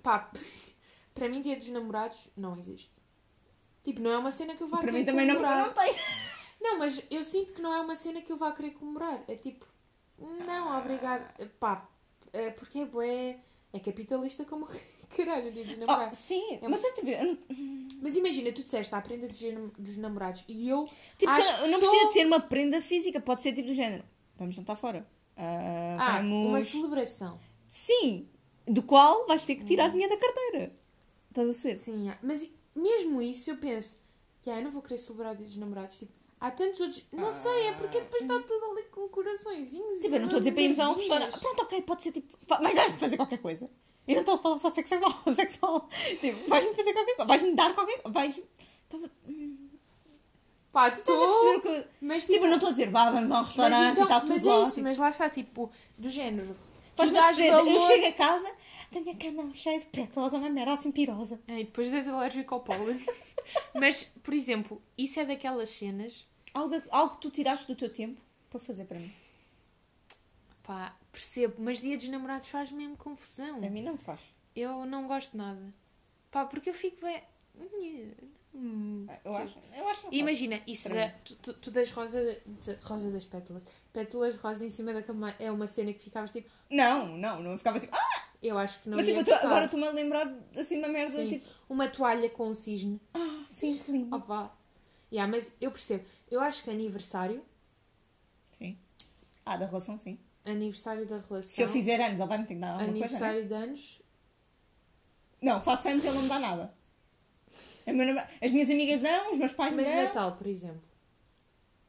pá, 0.00 0.30
para 1.18 1.28
mim, 1.28 1.40
dia 1.42 1.56
dos 1.56 1.68
namorados 1.68 2.28
não 2.36 2.56
existe. 2.58 2.92
Tipo, 3.82 4.00
não 4.00 4.10
é 4.10 4.18
uma 4.18 4.30
cena 4.30 4.54
que 4.54 4.62
eu 4.62 4.66
vá 4.68 4.78
Para 4.78 4.86
querer 4.86 4.98
mim 5.00 5.04
também 5.04 5.26
não, 5.26 5.36
comemorar. 5.36 5.66
não 5.66 5.72
tenho. 5.74 5.94
Não, 6.60 6.78
mas 6.78 7.02
eu 7.10 7.22
sinto 7.24 7.52
que 7.52 7.62
não 7.62 7.72
é 7.72 7.80
uma 7.80 7.94
cena 7.96 8.20
que 8.20 8.30
eu 8.32 8.36
vá 8.36 8.52
querer 8.52 8.72
comemorar. 8.72 9.22
É 9.28 9.34
tipo, 9.36 9.66
não, 10.18 10.78
obrigado. 10.78 11.24
Pá, 11.60 11.88
é 12.32 12.50
porque 12.50 12.80
é 12.80 12.84
bué, 12.84 13.38
é 13.72 13.78
capitalista 13.78 14.44
como 14.44 14.66
caralho, 15.16 15.50
dia 15.52 15.64
dos 15.64 15.74
Oh, 15.76 15.80
namorados. 15.80 16.18
sim, 16.18 16.58
É 16.60 16.68
mas 16.68 16.82
eu 16.84 16.94
tipo... 16.94 17.08
eu 17.08 17.24
não- 17.26 17.38
Mas 18.02 18.16
imagina, 18.16 18.52
tu 18.52 18.62
disseste 18.62 18.94
a 18.94 19.00
prenda 19.00 19.28
dos, 19.28 19.40
nam- 19.40 19.72
dos 19.78 19.96
namorados 19.96 20.44
e 20.48 20.68
eu 20.68 20.88
Tipo, 21.16 21.30
acho 21.32 21.50
não 21.52 21.58
que 21.64 21.70
não 21.70 21.80
sou- 21.80 21.88
precisa 21.90 22.06
de 22.08 22.12
ser 22.12 22.26
uma 22.26 22.40
prenda 22.40 22.80
física, 22.82 23.20
pode 23.20 23.42
ser 23.42 23.52
tipo 23.52 23.68
do 23.68 23.74
género. 23.74 24.04
Vamos 24.36 24.54
jantar 24.54 24.76
fora. 24.76 25.06
Ah, 25.36 25.96
Ah, 25.98 26.16
vamos... 26.18 26.48
uma 26.48 26.60
celebração. 26.60 27.38
Sim, 27.68 28.28
do 28.66 28.82
qual 28.82 29.26
vais 29.28 29.44
ter 29.44 29.54
que 29.54 29.64
tirar 29.64 29.90
dinheiro 29.90 30.12
da 30.12 30.20
carteira. 30.20 30.72
Estás 31.30 31.48
a 31.48 31.52
saber? 31.52 31.76
Sim, 31.76 32.08
ah, 32.08 32.18
mas 32.22 32.48
mesmo 32.74 33.20
isso 33.20 33.50
eu 33.50 33.56
penso, 33.56 33.96
já, 34.44 34.56
eu 34.56 34.62
não 34.62 34.70
vou 34.70 34.82
querer 34.82 34.98
celebrar 34.98 35.34
o 35.34 35.36
dia 35.36 35.46
dos 35.46 35.56
namorados. 35.56 35.98
Tipo, 35.98 36.12
há 36.40 36.50
tantos 36.50 36.80
outros. 36.80 37.04
Não 37.12 37.30
sei, 37.30 37.68
é 37.68 37.72
porque 37.72 38.00
depois 38.00 38.22
está 38.22 38.40
tudo 38.40 38.64
ali 38.72 38.82
com 38.84 39.08
coraçõezinhos. 39.08 40.00
Tipo, 40.00 40.14
eu 40.14 40.20
não 40.20 40.26
estou 40.26 40.36
a 40.36 40.40
dizer 40.40 40.52
para 40.52 40.62
irmos 40.62 40.80
a 40.80 40.90
um 40.90 40.94
restaurante. 40.94 41.40
Pronto, 41.40 41.62
ok, 41.62 41.82
pode 41.82 42.02
ser 42.02 42.12
tipo. 42.12 42.38
Mas 42.62 42.74
vais 42.74 42.92
fazer 42.94 43.16
qualquer 43.16 43.38
coisa. 43.38 43.70
Eu 44.06 44.14
não 44.14 44.20
estou 44.20 44.36
a 44.36 44.38
falar 44.38 44.58
só 44.58 44.70
sexual. 44.70 45.02
sexual. 45.34 45.88
Tipo, 46.20 46.48
vais-me 46.48 46.74
fazer 46.74 46.92
qualquer 46.94 47.16
coisa. 47.16 47.28
Vais-me 47.28 47.54
dar 47.54 47.74
qualquer 47.74 48.00
coisa. 48.00 48.14
Vais. 48.14 48.40
Estás 48.84 49.04
a, 49.04 49.10
Pá, 50.72 50.88
estás 50.88 51.18
a 51.18 51.26
perceber 51.26 51.60
que. 51.82 51.88
Mas 52.00 52.24
Tipo, 52.24 52.44
eu 52.44 52.48
não 52.48 52.54
estou 52.54 52.68
a 52.68 52.72
dizer, 52.72 52.90
vá, 52.90 53.10
vamos 53.10 53.30
a 53.30 53.34
um 53.34 53.38
mas, 53.38 53.46
restaurante 53.48 53.90
então, 53.92 54.02
e 54.02 54.04
está 54.04 54.20
tudo 54.20 54.32
mas 54.32 54.46
é 54.46 54.62
isso, 54.62 54.74
tipo, 54.74 54.82
mas 54.84 54.98
lá 54.98 55.08
está, 55.08 55.30
tipo, 55.30 55.72
do 55.98 56.10
género. 56.10 56.56
Uma 56.98 57.12
dás 57.12 57.36
surpresa. 57.36 57.60
Eu 57.60 57.86
chego 57.86 58.06
a 58.06 58.12
casa, 58.12 58.52
tenho 58.90 59.10
a 59.10 59.14
cama 59.14 59.54
cheia 59.54 59.78
de 59.78 59.86
pétalas, 59.86 60.32
uma 60.32 60.48
merda 60.48 60.74
assim 60.74 60.90
pirosa. 60.90 61.40
É, 61.46 61.60
e 61.60 61.64
depois 61.64 61.92
és 61.92 62.08
alérgico 62.08 62.54
ao 62.54 62.60
pólen. 62.60 63.00
mas, 63.74 64.04
por 64.22 64.34
exemplo, 64.34 64.82
isso 64.96 65.18
é 65.20 65.24
daquelas 65.24 65.70
cenas. 65.70 66.26
Algo, 66.54 66.82
algo 66.90 67.14
que 67.14 67.20
tu 67.20 67.30
tiraste 67.30 67.66
do 67.66 67.76
teu 67.76 67.92
tempo 67.92 68.20
para 68.50 68.60
fazer 68.60 68.84
para 68.86 68.98
mim. 68.98 69.12
Pá, 70.62 70.96
percebo, 71.12 71.54
mas 71.58 71.80
dia 71.80 71.96
dos 71.96 72.08
namorados 72.08 72.48
faz 72.48 72.70
mesmo 72.70 72.96
confusão. 72.96 73.56
A 73.56 73.70
mim 73.70 73.82
não 73.82 73.92
me 73.92 73.98
faz. 73.98 74.20
Eu 74.54 74.84
não 74.84 75.06
gosto 75.06 75.32
de 75.32 75.38
nada. 75.38 75.74
Pá, 76.30 76.44
porque 76.44 76.70
eu 76.70 76.74
fico 76.74 77.00
bem. 77.00 77.22
Hum. 78.54 79.06
Eu 79.24 79.36
acho, 79.36 79.54
eu 79.76 79.88
acho 79.88 80.00
faz. 80.02 80.14
Imagina, 80.14 80.60
isso 80.66 80.88
da, 80.88 81.10
tu, 81.24 81.36
tu, 81.36 81.52
tu 81.54 81.70
das 81.70 81.90
rosa, 81.90 82.18
de- 82.46 82.74
rosa 82.82 83.10
das 83.10 83.24
pétalas. 83.24 83.62
Pétalas 83.92 84.34
de 84.34 84.40
rosa 84.40 84.64
em 84.64 84.70
cima 84.70 84.92
da 84.92 85.02
cama 85.02 85.34
é 85.38 85.50
uma 85.52 85.66
cena 85.66 85.92
que 85.92 86.00
ficavas 86.02 86.30
tipo. 86.32 86.50
Não, 86.70 87.16
não, 87.16 87.42
não 87.42 87.56
ficava 87.58 87.78
tipo. 87.78 87.94
Ah, 87.94 88.24
Eu 88.42 88.58
acho 88.58 88.80
que 88.80 88.88
não 88.88 88.96
mas 88.96 89.06
tipo, 89.06 89.22
tu- 89.24 89.32
agora 89.32 89.66
estou-me 89.66 89.86
a 89.86 89.90
lembrar 89.90 90.32
assim 90.56 90.78
uma 90.78 90.88
merda 90.88 91.14
Sim. 91.14 91.28
tipo. 91.28 91.46
Uma 91.68 91.88
toalha 91.88 92.28
com 92.30 92.48
um 92.48 92.54
cisne. 92.54 93.00
Ah, 93.14 93.44
sim, 93.46 93.78
que 93.78 93.92
lindo. 93.92 94.16
Opa. 94.16 94.52
Yeah, 95.12 95.30
mas 95.30 95.50
eu 95.60 95.70
percebo. 95.70 96.04
Eu 96.30 96.40
acho 96.40 96.62
que 96.64 96.70
aniversário, 96.70 97.44
Sim. 98.58 98.76
Ah, 99.46 99.56
da 99.56 99.66
relação, 99.66 99.98
sim. 99.98 100.18
aniversário 100.44 101.06
da 101.06 101.18
relação, 101.18 101.42
Se 101.54 101.62
eu 101.62 101.68
fizer 101.68 102.00
anos, 102.00 102.18
ele 102.18 102.28
vai 102.28 102.38
me 102.38 102.46
ter 102.46 102.54
que 102.54 102.60
dar 102.60 102.72
alguma 102.72 102.90
coisa. 102.90 103.04
aniversário 103.04 103.46
de 103.46 103.54
anos, 103.54 104.02
Não, 105.40 105.60
faço 105.62 105.88
anos, 105.88 106.04
ele 106.04 106.14
não 106.14 106.22
me 106.22 106.28
dá 106.28 106.38
nada. 106.38 106.74
As 108.42 108.50
minhas 108.50 108.70
amigas 108.70 109.02
não, 109.02 109.32
os 109.32 109.38
meus 109.38 109.52
pais 109.52 109.74
mas 109.74 109.88
não. 109.88 110.04
Natal, 110.04 110.36
por 110.36 110.46
exemplo. 110.46 110.82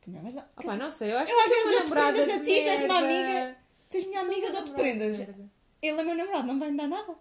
Também, 0.01 0.22
mas 0.22 0.34
não. 0.34 0.44
Opa, 0.44 0.62
dizer, 0.62 0.77
não 0.77 0.91
sei, 0.91 1.12
eu 1.12 1.18
acho 1.18 1.32
eu 1.32 1.36
que 1.36 1.44
às 1.44 1.50
vezes 1.50 1.63
dou-te 1.63 1.84
namorada 1.84 2.13
prendas 2.13 2.36
a 2.36 2.39
ti, 2.39 2.62
tu 2.62 2.70
és 2.70 2.82
uma 2.82 2.98
amiga. 2.98 3.58
Tu 3.89 3.98
és 3.98 4.06
minha 4.06 4.22
amiga, 4.22 4.51
dou-te 4.51 4.72
prendas. 4.72 5.18
merda. 5.18 5.50
Ele 5.82 6.00
é 6.00 6.03
meu 6.03 6.15
namorado, 6.15 6.48
não 6.48 6.60
vai 6.60 6.72
me 6.72 6.77
dar 6.77 6.88
nada. 6.88 7.15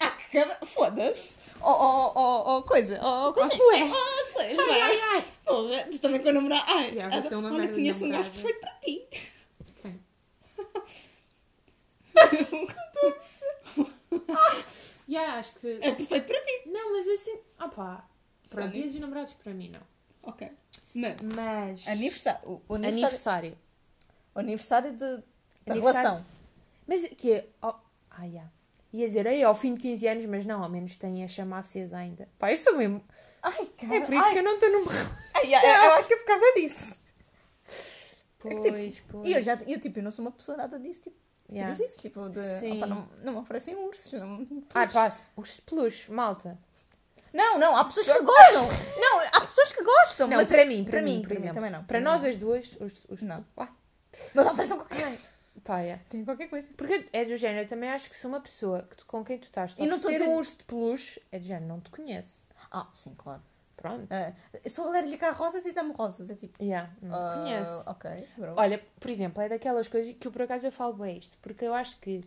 Ah, 0.00 0.10
que 0.10 0.38
cabra. 0.38 0.58
Foda-se. 0.64 1.36
Oh, 1.60 1.70
oh, 1.70 2.12
oh, 2.14 2.56
oh, 2.56 2.62
coisa. 2.62 3.00
Oh, 3.02 3.32
coisa. 3.32 3.54
Celeste. 3.54 3.96
Oh, 3.96 4.32
Celeste. 4.32 4.60
Ai, 4.60 4.80
ai, 4.80 5.00
ai. 5.00 5.24
Porra, 5.44 5.88
tu 5.90 5.98
também 5.98 6.22
com 6.22 6.28
a 6.28 6.32
namorada. 6.32 6.64
Ai, 6.68 6.92
vai 6.92 7.22
ser 7.22 7.34
uma 7.34 7.52
olha, 7.52 7.68
conheço 7.68 8.06
um 8.06 8.10
gajo 8.10 8.30
perfeito 8.30 8.60
para 8.60 8.72
ti. 8.80 9.08
Quem? 9.82 10.00
Yeah, 15.10 15.38
acho 15.40 15.54
que. 15.56 15.66
É 15.82 15.92
perfeito 15.92 16.26
para 16.26 16.40
ti. 16.40 16.68
Não, 16.68 16.92
mas 16.92 17.06
eu 17.06 17.16
sinto. 17.16 17.42
Opa, 17.60 18.08
pronto, 18.48 18.68
Funny. 18.70 18.82
dia 18.82 18.90
dos 18.92 19.00
namorados 19.00 19.32
para 19.34 19.52
mim 19.52 19.70
não. 19.70 19.80
Ok. 20.22 20.48
Mas, 20.94 21.16
Mas. 21.34 21.88
aniversário. 21.88 22.40
O, 22.48 22.60
o 22.68 22.74
Aniversário. 22.74 23.58
O 24.34 24.38
aniversário 24.38 24.92
de, 24.92 24.98
da 24.98 25.72
Aniversário- 25.74 26.08
relação. 26.10 26.26
Mas 26.86 27.06
que 27.08 27.32
é. 27.32 27.48
Oh, 27.62 27.74
ah, 28.10 28.24
yeah. 28.24 28.50
Ia 28.92 29.06
dizer, 29.06 29.26
aí 29.26 29.42
ao 29.42 29.54
fim 29.54 29.74
de 29.74 29.80
15 29.80 30.06
anos, 30.08 30.26
mas 30.26 30.44
não, 30.44 30.62
ao 30.62 30.68
menos 30.68 30.96
tem 30.96 31.22
a 31.24 31.28
chama 31.28 31.58
acesa 31.58 31.96
ainda. 31.98 32.28
Pá, 32.38 32.50
eu 32.52 32.58
sou 32.58 32.76
mesmo. 32.76 33.02
Ai, 33.42 33.66
cara. 33.66 33.96
É 33.96 34.00
por 34.00 34.14
isso 34.14 34.24
ai, 34.24 34.32
que 34.32 34.38
eu 34.38 34.42
não 34.42 34.54
estou 34.54 34.70
numa 34.70 34.90
ai, 35.34 35.54
eu 35.86 35.92
acho 35.94 36.08
que 36.08 36.14
é 36.14 36.16
por 36.18 36.26
causa 36.26 36.44
disso. 36.56 37.00
Pois, 38.38 38.54
É 38.66 38.70
que, 38.72 38.90
tipo, 38.90 39.08
pois. 39.12 39.28
E 39.28 39.32
eu 39.32 39.42
já, 39.42 39.54
eu, 39.66 39.80
tipo, 39.80 39.98
eu 39.98 40.02
não 40.02 40.10
sou 40.10 40.24
uma 40.24 40.32
pessoa 40.32 40.56
nada 40.56 40.78
disso, 40.78 41.02
tipo, 41.02 41.16
Yeah. 41.52 41.72
yeah. 41.72 41.84
isso, 41.84 41.98
tipo, 41.98 42.28
de, 42.28 42.38
Sim. 42.40 42.76
opa, 42.78 42.86
não, 42.86 43.06
não 43.22 43.32
me 43.34 43.38
oferecem 43.40 43.74
ursos. 43.76 44.12
Não, 44.12 44.46
Ai, 44.74 44.88
passa. 44.88 45.24
Os 45.36 45.58
peluches, 45.60 46.08
malta. 46.08 46.56
não, 47.32 47.58
não, 47.58 47.76
há 47.76 47.84
pessoas 47.84 48.06
que 48.08 48.22
gostam. 48.22 48.68
Não, 49.00 49.20
há 49.20 49.40
pessoas 49.40 49.72
que 49.72 49.82
gostam. 49.82 50.28
Não, 50.28 50.36
mas 50.36 50.48
para 50.48 50.62
é- 50.62 50.64
mim, 50.64 50.84
para, 50.84 51.02
mim, 51.02 51.20
por 51.22 51.28
para 51.28 51.36
exemplo. 51.36 51.54
também 51.54 51.70
não. 51.70 51.84
Para 51.84 51.98
mim 51.98 52.04
nós 52.04 52.24
as 52.24 52.36
duas, 52.36 52.76
os, 52.80 53.04
os 53.08 53.22
Não. 53.22 53.44
Ah, 53.56 53.68
Mas 54.34 54.46
ofereçam 54.46 54.78
qualquer 54.78 55.02
coisa. 55.08 55.28
pá, 55.64 55.80
é. 55.80 56.00
Tem 56.08 56.24
qualquer 56.24 56.48
coisa. 56.48 56.70
Porque 56.76 57.06
é 57.12 57.24
do 57.24 57.36
género, 57.36 57.64
eu 57.64 57.68
também 57.68 57.90
acho 57.90 58.08
que 58.10 58.16
se 58.16 58.26
uma 58.26 58.40
pessoa 58.40 58.82
que 58.88 58.96
tu- 58.96 59.06
com 59.06 59.24
quem 59.24 59.38
tu 59.38 59.44
estás 59.44 59.74
E 59.78 59.86
não 59.86 59.98
ser 59.98 60.12
dizer- 60.12 60.28
um 60.28 60.34
urso 60.36 60.58
de 60.58 60.64
peluche, 60.64 61.20
é 61.32 61.38
do 61.38 61.44
género, 61.44 61.66
não 61.66 61.80
te 61.80 61.90
conhece. 61.90 62.44
Ah, 62.70 62.86
sim, 62.92 63.14
claro. 63.16 63.42
Pronto. 63.80 64.06
Ah, 64.10 64.34
eu 64.62 64.68
sou 64.68 64.88
alérgica 64.88 65.28
a 65.28 65.32
rosas 65.32 65.64
e 65.64 65.72
dá-me 65.72 65.92
rosas. 65.92 66.28
É 66.28 66.34
tipo. 66.34 66.62
Yeah, 66.62 66.92
não 67.00 67.14
ah, 67.14 67.32
te 67.32 67.40
conhece. 67.40 67.88
Ok, 67.88 68.28
bro. 68.36 68.54
Olha, 68.58 68.78
por 69.00 69.10
exemplo, 69.10 69.42
é 69.42 69.48
daquelas 69.48 69.88
coisas 69.88 70.14
que 70.14 70.26
eu 70.26 70.30
por 70.30 70.42
acaso 70.42 70.66
eu 70.66 70.72
falo 70.72 70.92
bem 70.92 71.16
isto, 71.16 71.38
porque 71.40 71.64
eu 71.64 71.72
acho 71.72 71.98
que 71.98 72.22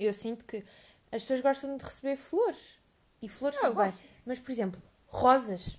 eu 0.00 0.12
sinto 0.12 0.44
que 0.44 0.64
as 1.12 1.22
pessoas 1.22 1.40
gostam 1.42 1.76
de 1.76 1.84
receber 1.84 2.16
flores. 2.16 2.76
E 3.22 3.28
flores 3.28 3.56
Ah, 3.62 3.66
eu 3.66 3.70
tudo 3.72 3.82
bem. 3.84 3.94
Mas, 4.26 4.40
por 4.40 4.50
exemplo, 4.50 4.82
rosas. 5.06 5.78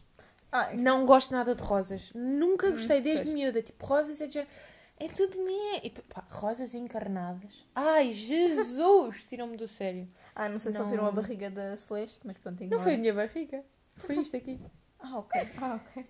Ah, 0.49 0.71
Não 0.73 1.05
gosto 1.05 1.31
nada 1.31 1.53
de 1.53 1.61
rosas. 1.61 2.11
Nunca 2.15 2.71
gostei 2.71 3.01
desde 3.01 3.25
pois. 3.25 3.35
miúda. 3.35 3.61
Tipo, 3.61 3.85
rosas 3.85 4.21
é 4.21 4.27
de. 4.27 4.39
É 4.39 5.07
tudo 5.09 5.37
minha. 5.37 5.81
E, 5.83 5.89
pá, 5.89 6.25
rosas 6.29 6.73
encarnadas. 6.73 7.65
Ai, 7.75 8.13
Jesus! 8.13 9.23
Tiram-me 9.27 9.57
do 9.57 9.67
sério. 9.67 10.07
Ah, 10.33 10.47
não 10.47 10.57
sei 10.57 10.71
se 10.71 10.77
Não. 10.77 10.85
ouviram 10.85 11.05
a 11.05 11.11
barriga 11.11 11.49
da 11.49 11.75
Celeste, 11.75 12.21
mas 12.23 12.37
pronto, 12.37 12.63
Não 12.65 12.79
foi 12.79 12.95
a 12.95 12.97
minha 12.97 13.13
barriga. 13.13 13.63
Foi 13.99 14.15
isto 14.17 14.35
aqui. 14.37 14.59
Ah, 14.99 15.17
ok. 15.19 15.41
Ah, 15.61 15.79
ok. 15.79 16.05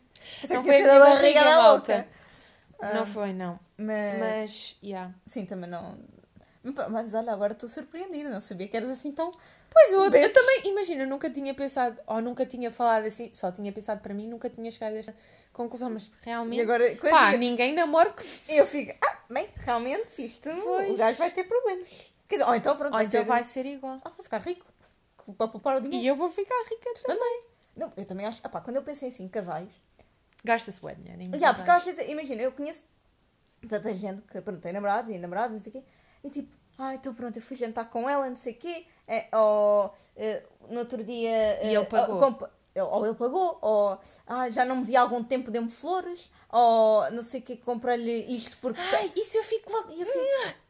Não 0.50 0.64
que 0.64 0.72
foi 0.72 0.84
da 0.84 1.00
barriga, 1.00 1.44
da 1.44 1.58
malta. 1.58 2.08
Ah, 2.82 2.94
Não 2.94 3.06
foi, 3.06 3.34
não. 3.34 3.60
Mas, 3.78 4.20
Mas, 4.20 4.78
yeah. 4.84 5.14
sim, 5.26 5.46
também 5.46 5.70
não. 5.70 6.00
Mas 6.92 7.14
olha, 7.14 7.32
agora 7.32 7.54
estou 7.54 7.70
surpreendida. 7.70 8.30
Não 8.30 8.42
sabia 8.42 8.68
que 8.68 8.76
eras 8.78 8.90
assim 8.90 9.12
tão. 9.12 9.32
Pois, 9.72 9.92
eu, 9.92 10.02
eu 10.04 10.34
também, 10.34 10.62
imagina, 10.66 11.04
eu 11.04 11.08
nunca 11.08 11.30
tinha 11.30 11.54
pensado, 11.54 12.02
ou 12.08 12.22
nunca 12.22 12.46
tinha 12.46 12.72
falado 12.72 13.06
assim, 13.06 13.30
só 13.34 13.52
tinha 13.52 13.72
pensado 13.72 14.02
para 14.02 14.14
mim, 14.14 14.28
nunca 14.28 14.50
tinha 14.50 14.70
chegado 14.72 14.96
a 14.96 14.98
esta 14.98 15.16
conclusão, 15.54 15.92
mas 15.92 16.06
E 16.06 16.12
realmente, 16.26 16.62
agora, 16.62 16.96
coisa, 16.96 17.16
pá, 17.16 17.32
ninguém 17.38 17.74
namora 17.74 18.14
eu 18.48 18.66
fico. 18.66 18.94
Ah, 19.06 19.18
bem, 19.30 19.48
realmente, 19.58 20.26
isto. 20.26 20.50
Pois. 20.64 20.90
O 20.90 20.96
gajo 20.98 21.18
vai 21.20 21.32
ter 21.32 21.44
problemas. 21.44 21.88
Quer 22.28 22.38
dizer, 22.38 22.48
ou 22.50 22.56
então 22.56 22.76
pronto, 22.76 22.94
Ou 22.94 22.98
vai 22.98 23.06
então 23.06 23.22
ser. 23.22 23.28
vai 23.28 23.44
ser 23.44 23.66
igual. 23.66 23.98
Ah, 24.04 24.10
vai 24.10 24.24
ficar 24.24 24.40
rico. 24.42 24.66
Para 25.38 25.48
poupar 25.48 25.78
o 25.78 25.82
dinheiro. 25.82 26.04
E 26.04 26.08
eu 26.08 26.16
vou 26.16 26.30
ficar 26.30 26.56
rica 26.70 26.92
também. 26.96 27.18
Também. 27.18 27.49
Não, 27.80 27.92
eu 27.96 28.06
também 28.06 28.26
acho. 28.26 28.42
Ah, 28.44 28.50
pá, 28.50 28.60
quando 28.62 28.76
eu 28.76 28.84
pensei 28.84 29.10
assim, 29.10 29.28
casais. 29.28 29.70
Gasta-se 30.44 30.80
bué 30.82 30.96
dinheiro 30.96 31.22
em 31.22 31.40
Já, 31.40 31.54
porque 31.54 31.70
às 31.72 31.84
vezes, 31.84 32.08
imagina, 32.10 32.42
eu 32.42 32.52
conheço 32.52 32.84
tanta 33.68 33.94
gente 33.94 34.22
que 34.22 34.40
pronto, 34.42 34.60
tem 34.62 34.72
namorados 34.74 35.10
e 35.12 35.18
namoradas, 35.18 35.58
não 35.58 35.62
sei 35.64 35.70
o 35.72 35.74
quê, 35.84 35.90
e 36.24 36.30
tipo, 36.30 36.56
ah, 36.78 36.96
então 36.96 37.14
pronto, 37.14 37.36
eu 37.38 37.42
fui 37.42 37.58
jantar 37.58 37.90
com 37.90 38.10
ela, 38.10 38.30
não 38.30 38.38
sei 38.38 38.54
o 38.54 38.56
quê, 38.58 38.86
é, 39.08 39.28
ou 39.36 39.94
eh, 40.16 40.44
no 40.70 40.80
outro 40.80 41.04
dia. 41.04 41.30
eh, 41.30 41.72
E 41.72 41.76
ele 41.76 41.86
pagou. 41.86 42.16
ou 42.16 42.22
compa- 42.22 42.46
ele- 42.46 42.54
Ou 42.88 43.06
ele 43.06 43.16
pagou, 43.16 43.58
ou 43.62 44.00
ah, 44.28 44.50
já 44.50 44.64
não 44.66 44.78
me 44.78 44.84
vi 44.84 44.96
há 44.96 45.02
algum 45.02 45.24
tempo, 45.24 45.52
deu-me 45.52 45.70
flores, 45.70 46.30
ou 46.50 47.10
não 47.12 47.22
sei 47.22 47.40
o 47.40 47.44
quê, 47.44 47.58
comprei-lhe 47.58 48.26
isto 48.36 48.58
porque. 48.60 48.80
Ai, 48.80 49.12
isso 49.16 49.38
eu 49.38 49.44
fico 49.44 49.72
logo... 49.72 49.92
Eu 49.92 50.06
fico, 50.06 50.20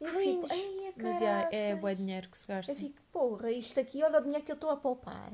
eu 0.00 0.14
fico, 0.14 0.46
ai, 0.50 0.92
Mas 0.96 1.20
já, 1.20 1.26
é 1.40 1.42
caraças." 1.50 1.80
bué 1.80 1.94
dinheiro 1.94 2.28
que 2.28 2.36
se 2.38 2.46
gasta. 2.46 2.72
Eu 2.72 2.76
fico, 2.76 3.00
porra, 3.12 3.50
isto 3.50 3.78
aqui, 3.80 4.02
olha 4.02 4.18
o 4.18 4.22
dinheiro 4.22 4.44
que 4.44 4.52
eu 4.52 4.54
estou 4.54 4.70
a 4.70 4.76
poupar. 4.76 5.30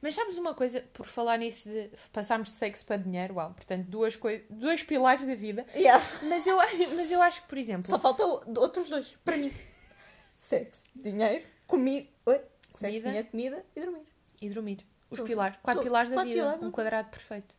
Mas 0.00 0.14
sabes 0.14 0.38
uma 0.38 0.54
coisa, 0.54 0.80
por 0.92 1.06
falar 1.06 1.36
nisso 1.38 1.68
de 1.68 1.90
passarmos 2.12 2.48
de 2.48 2.54
sexo 2.54 2.84
para 2.86 2.96
dinheiro, 2.96 3.34
uau, 3.34 3.52
portanto, 3.54 3.86
duas, 3.86 4.16
coi... 4.16 4.44
dois 4.50 4.82
pilares 4.82 5.24
da 5.26 5.34
vida, 5.34 5.66
Yeah. 5.74 6.02
mas 6.22 6.46
eu, 6.46 6.56
mas 6.96 7.10
eu 7.10 7.20
acho 7.22 7.42
que, 7.42 7.48
por 7.48 7.58
exemplo... 7.58 7.88
Só 7.90 7.98
falta 7.98 8.24
o- 8.26 8.58
outros 8.58 8.88
dois, 8.88 9.16
para 9.24 9.36
mim. 9.36 9.52
Sexo, 10.36 10.84
dinheiro, 10.94 11.44
comida. 11.66 12.08
Oi? 12.26 12.40
Sexo, 12.70 12.78
Comida. 13.02 13.08
dinheiro, 13.08 13.28
comida 13.30 13.66
e 13.76 13.80
dormir. 13.80 14.06
E 14.40 14.48
dormir. 14.48 14.86
Os 15.10 15.20
pilares. 15.20 15.58
Quatro 15.62 15.82
pilares 15.82 16.10
da 16.10 16.22
vida. 16.24 16.56
um 16.56 16.60
não? 16.62 16.70
quadrado 16.70 17.08
perfeito. 17.10 17.54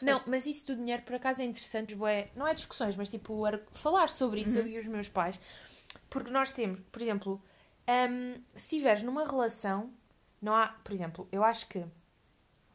Não, 0.00 0.22
mas 0.26 0.46
isso 0.46 0.66
do 0.66 0.76
dinheiro, 0.76 1.02
por 1.02 1.14
acaso, 1.16 1.42
é 1.42 1.44
interessante. 1.44 1.94
Bué, 1.94 2.30
não 2.34 2.46
é 2.46 2.54
discussões, 2.54 2.96
mas 2.96 3.08
tipo, 3.10 3.44
ar- 3.44 3.60
falar 3.72 4.08
sobre 4.08 4.40
isso, 4.40 4.58
eu 4.58 4.62
Uhum. 4.64 4.68
e 4.70 4.78
os 4.78 4.86
meus 4.86 5.08
pais. 5.08 5.38
Porque 6.08 6.30
nós 6.30 6.50
temos, 6.52 6.80
por 6.90 7.02
exemplo, 7.02 7.42
hum, 7.86 8.34
se 8.56 8.76
estiveres 8.76 9.02
numa 9.02 9.24
relação, 9.26 9.92
não 10.40 10.54
há, 10.54 10.68
por 10.68 10.92
exemplo, 10.92 11.28
eu 11.30 11.44
acho 11.44 11.68
que 11.68 11.84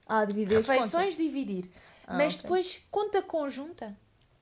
Ah, 0.05 0.23
dividir 0.25 0.57
refeições 0.57 1.17
dividir, 1.17 1.69
Ah, 2.05 2.17
mas 2.17 2.33
ok. 2.35 2.41
depois 2.43 2.83
conta 2.91 3.21
conjunta, 3.21 3.97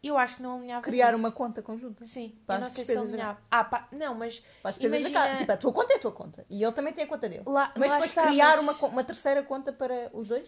eu 0.07 0.17
acho 0.17 0.37
que 0.37 0.41
não 0.41 0.57
alinhava 0.57 0.81
Criar 0.81 1.09
isso. 1.09 1.19
uma 1.19 1.31
conta 1.31 1.61
conjunta. 1.61 2.03
Sim, 2.05 2.35
para 2.47 2.55
eu 2.55 2.59
não 2.61 2.67
as 2.67 2.73
sei 2.73 2.85
se 2.85 2.97
alinhava. 2.97 3.39
Ah, 3.51 3.63
pá, 3.63 3.87
não, 3.91 4.15
mas 4.15 4.39
Para 4.61 4.69
as 4.69 4.75
despesas 4.75 4.99
Imagina- 4.99 5.19
da 5.19 5.25
casa. 5.27 5.37
Tipo, 5.39 5.51
a 5.51 5.57
tua 5.57 5.73
conta 5.73 5.93
é 5.93 5.95
a 5.97 5.99
tua 5.99 6.11
conta. 6.11 6.45
E 6.49 6.63
ele 6.63 6.71
também 6.73 6.93
tem 6.93 7.03
a 7.03 7.07
conta 7.07 7.29
dele. 7.29 7.43
lá, 7.45 7.71
Mas 7.77 7.89
lá 7.91 7.95
depois 7.97 8.11
está, 8.11 8.23
criar 8.27 8.61
mas 8.61 8.79
uma, 8.81 8.87
uma 8.89 9.03
terceira 9.03 9.43
conta 9.43 9.71
para 9.71 10.09
os 10.13 10.27
dois? 10.27 10.47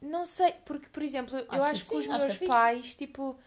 Não 0.00 0.24
sei, 0.24 0.52
porque, 0.64 0.88
por 0.88 1.02
exemplo, 1.02 1.36
eu 1.36 1.44
Acho 1.48 1.50
que 1.50 1.60
acho 1.70 1.82
que, 1.82 1.88
sim, 1.88 1.98
os 1.98 2.08
acho 2.08 2.08
que 2.08 2.14
é 2.14 2.26
meus 2.26 2.38
pais, 2.38 2.94
tipo, 2.94 3.38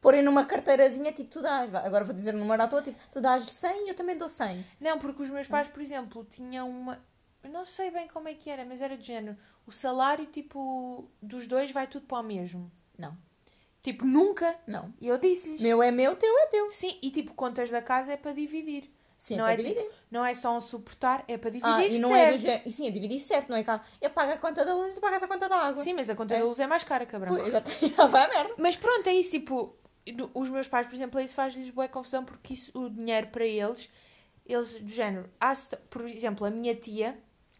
Porem 0.00 0.22
numa 0.22 0.44
carteirazinha, 0.44 1.12
tipo, 1.12 1.28
tu 1.28 1.42
dás. 1.42 1.74
Agora 1.74 2.04
vou 2.04 2.14
dizer 2.14 2.32
no 2.32 2.38
número 2.38 2.62
à 2.62 2.68
toa, 2.68 2.80
tipo, 2.80 2.96
tu 3.10 3.20
dás 3.20 3.44
100 3.44 3.86
e 3.86 3.88
eu 3.90 3.94
também 3.96 4.16
dou 4.16 4.28
100. 4.28 4.64
Não, 4.80 4.98
porque 4.98 5.22
os 5.22 5.28
meus 5.30 5.48
pais, 5.48 5.66
por 5.68 5.82
exemplo, 5.82 6.24
tinham 6.30 6.70
uma. 6.70 7.04
Eu 7.42 7.50
não 7.50 7.64
sei 7.64 7.90
bem 7.90 8.06
como 8.08 8.28
é 8.28 8.34
que 8.34 8.48
era, 8.48 8.64
mas 8.64 8.80
era 8.80 8.96
de 8.96 9.04
género. 9.04 9.36
O 9.66 9.72
salário, 9.72 10.24
tipo, 10.26 11.10
dos 11.20 11.46
dois 11.48 11.70
vai 11.72 11.86
tudo 11.86 12.06
para 12.06 12.20
o 12.20 12.22
mesmo. 12.22 12.70
Não. 12.96 13.16
Tipo, 13.92 14.04
nunca. 14.04 14.54
Não. 14.66 14.92
E 15.00 15.08
eu 15.08 15.16
disse-lhes. 15.16 15.62
Meu 15.62 15.82
é 15.82 15.90
meu, 15.90 16.14
teu 16.14 16.38
é 16.40 16.46
teu. 16.48 16.70
Sim, 16.70 16.98
e 17.00 17.10
tipo, 17.10 17.32
contas 17.32 17.70
da 17.70 17.80
casa 17.80 18.12
é 18.12 18.16
para 18.18 18.32
dividir. 18.32 18.92
Sim, 19.16 19.38
não 19.38 19.46
é 19.46 19.52
é, 19.52 19.54
para 19.54 19.62
dividir. 19.62 19.82
tipo, 19.84 19.94
não 20.10 20.24
é 20.26 20.34
só 20.34 20.54
um 20.54 20.60
suportar, 20.60 21.24
é 21.26 21.38
para 21.38 21.48
dividir. 21.48 21.74
Ah, 21.74 21.84
e 21.86 21.98
não 21.98 22.14
é 22.14 22.36
do 22.36 22.70
Sim, 22.70 22.86
é 22.86 22.90
dividir 22.90 23.18
certo, 23.18 23.48
não 23.48 23.56
é 23.56 23.64
cá. 23.64 23.82
Eu 24.00 24.10
pago 24.10 24.30
a 24.32 24.36
conta 24.36 24.62
da 24.62 24.74
luz 24.74 24.92
e 24.92 24.94
tu 24.96 25.00
pagas 25.00 25.22
a 25.22 25.26
conta 25.26 25.48
da 25.48 25.56
água. 25.56 25.82
Sim, 25.82 25.94
mas 25.94 26.10
a 26.10 26.14
conta 26.14 26.34
É. 26.34 26.38
da 26.38 26.44
luz 26.44 26.60
é 26.60 26.66
mais 26.66 26.84
cara, 26.84 27.06
cabrão. 27.06 27.34
Ah, 27.96 28.06
vai 28.08 28.24
a 28.26 28.28
merda. 28.28 28.54
Mas 28.58 28.76
pronto, 28.76 29.06
é 29.08 29.14
isso, 29.14 29.30
tipo, 29.30 29.74
os 30.34 30.50
meus 30.50 30.68
pais, 30.68 30.86
por 30.86 30.94
exemplo, 30.94 31.18
isso 31.20 31.34
faz-lhes 31.34 31.70
boa 31.70 31.88
confusão 31.88 32.24
porque 32.24 32.52
isso, 32.52 32.70
o 32.78 32.90
dinheiro 32.90 33.28
para 33.28 33.46
eles, 33.46 33.90
eles, 34.46 34.74
do 34.80 34.90
género, 34.90 35.30
por 35.88 36.06
exemplo, 36.06 36.46
a 36.46 36.50
minha 36.50 36.74
tia 36.74 37.18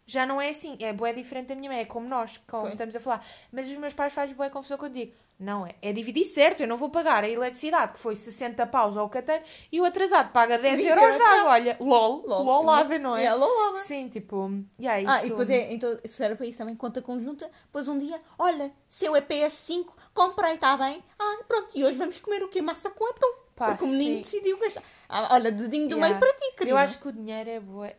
já 0.09 0.25
não 0.25 0.41
é 0.41 0.49
assim, 0.49 0.75
é 0.79 0.91
boé 0.91 1.13
diferente 1.13 1.47
da 1.47 1.55
minha 1.55 1.69
mãe, 1.69 1.79
é 1.81 1.85
como 1.85 2.07
nós, 2.07 2.37
como 2.47 2.63
Pois. 2.63 2.73
estamos 2.73 2.95
a 2.95 2.99
falar. 2.99 3.25
Mas 3.51 3.67
os 3.67 3.77
meus 3.77 3.93
pais 3.93 4.11
fazem 4.11 4.35
boa 4.35 4.49
confusão 4.49 4.77
quando 4.77 4.93
digo, 4.93 5.13
não 5.39 5.65
é, 5.65 5.75
é 5.81 5.93
dividir 5.93 6.25
certo, 6.25 6.61
eu 6.61 6.67
não 6.67 6.75
vou 6.75 6.89
pagar 6.89 7.23
a 7.23 7.29
eletricidade, 7.29 7.93
que 7.93 7.99
foi 7.99 8.15
60 8.15 8.65
paus 8.67 8.97
ao 8.97 9.07
cateiro, 9.07 9.43
e 9.71 9.79
o 9.79 9.85
atrasado 9.85 10.31
paga 10.31 10.57
10 10.57 10.77
20 10.77 10.87
euros 10.87 11.15
de 11.15 11.21
água, 11.21 11.51
olha, 11.51 11.77
lol, 11.79 12.23
lol, 12.27 12.65
lava, 12.65 12.97
não 12.99 13.15
é? 13.15 13.25
É, 13.25 13.33
lolava. 13.33 13.77
Sim, 13.77 14.09
tipo, 14.09 14.51
e 14.77 14.87
é 14.87 15.01
isso. 15.01 15.11
Ah, 15.11 15.25
e 15.25 15.29
depois 15.29 15.49
é, 15.49 15.71
então, 15.71 15.97
isso 16.03 16.23
era 16.23 16.35
para 16.35 16.45
isso 16.45 16.57
também, 16.57 16.75
conta 16.75 17.01
conjunta. 17.01 17.49
Depois 17.65 17.87
um 17.87 17.97
dia, 17.97 18.19
olha, 18.37 18.73
seu 18.87 19.15
é 19.15 19.21
PS5, 19.21 19.85
comprei, 20.13 20.55
está 20.55 20.75
bem? 20.75 21.03
Ah, 21.17 21.43
pronto, 21.47 21.69
e 21.77 21.85
hoje 21.85 21.97
vamos 21.97 22.19
comer 22.19 22.43
o 22.43 22.49
quê? 22.49 22.61
Massa 22.61 22.89
com 22.89 23.05
atum. 23.05 23.49
Pá, 23.55 23.67
porque 23.67 23.83
o 23.83 23.87
menino 23.87 24.15
sim. 24.15 24.21
decidiu 24.21 24.57
gastar. 24.57 24.81
Ah, 25.09 25.33
olha, 25.35 25.51
dedinho 25.51 25.89
do 25.89 25.95
Yeah. 25.95 26.07
meio 26.07 26.19
para 26.19 26.33
ti, 26.33 26.51
querido. 26.57 26.69
Eu 26.69 26.77
acho 26.77 26.97
que 26.97 27.09
o 27.09 27.11
dinheiro 27.11 27.49
é 27.49 27.59
boa. 27.59 27.91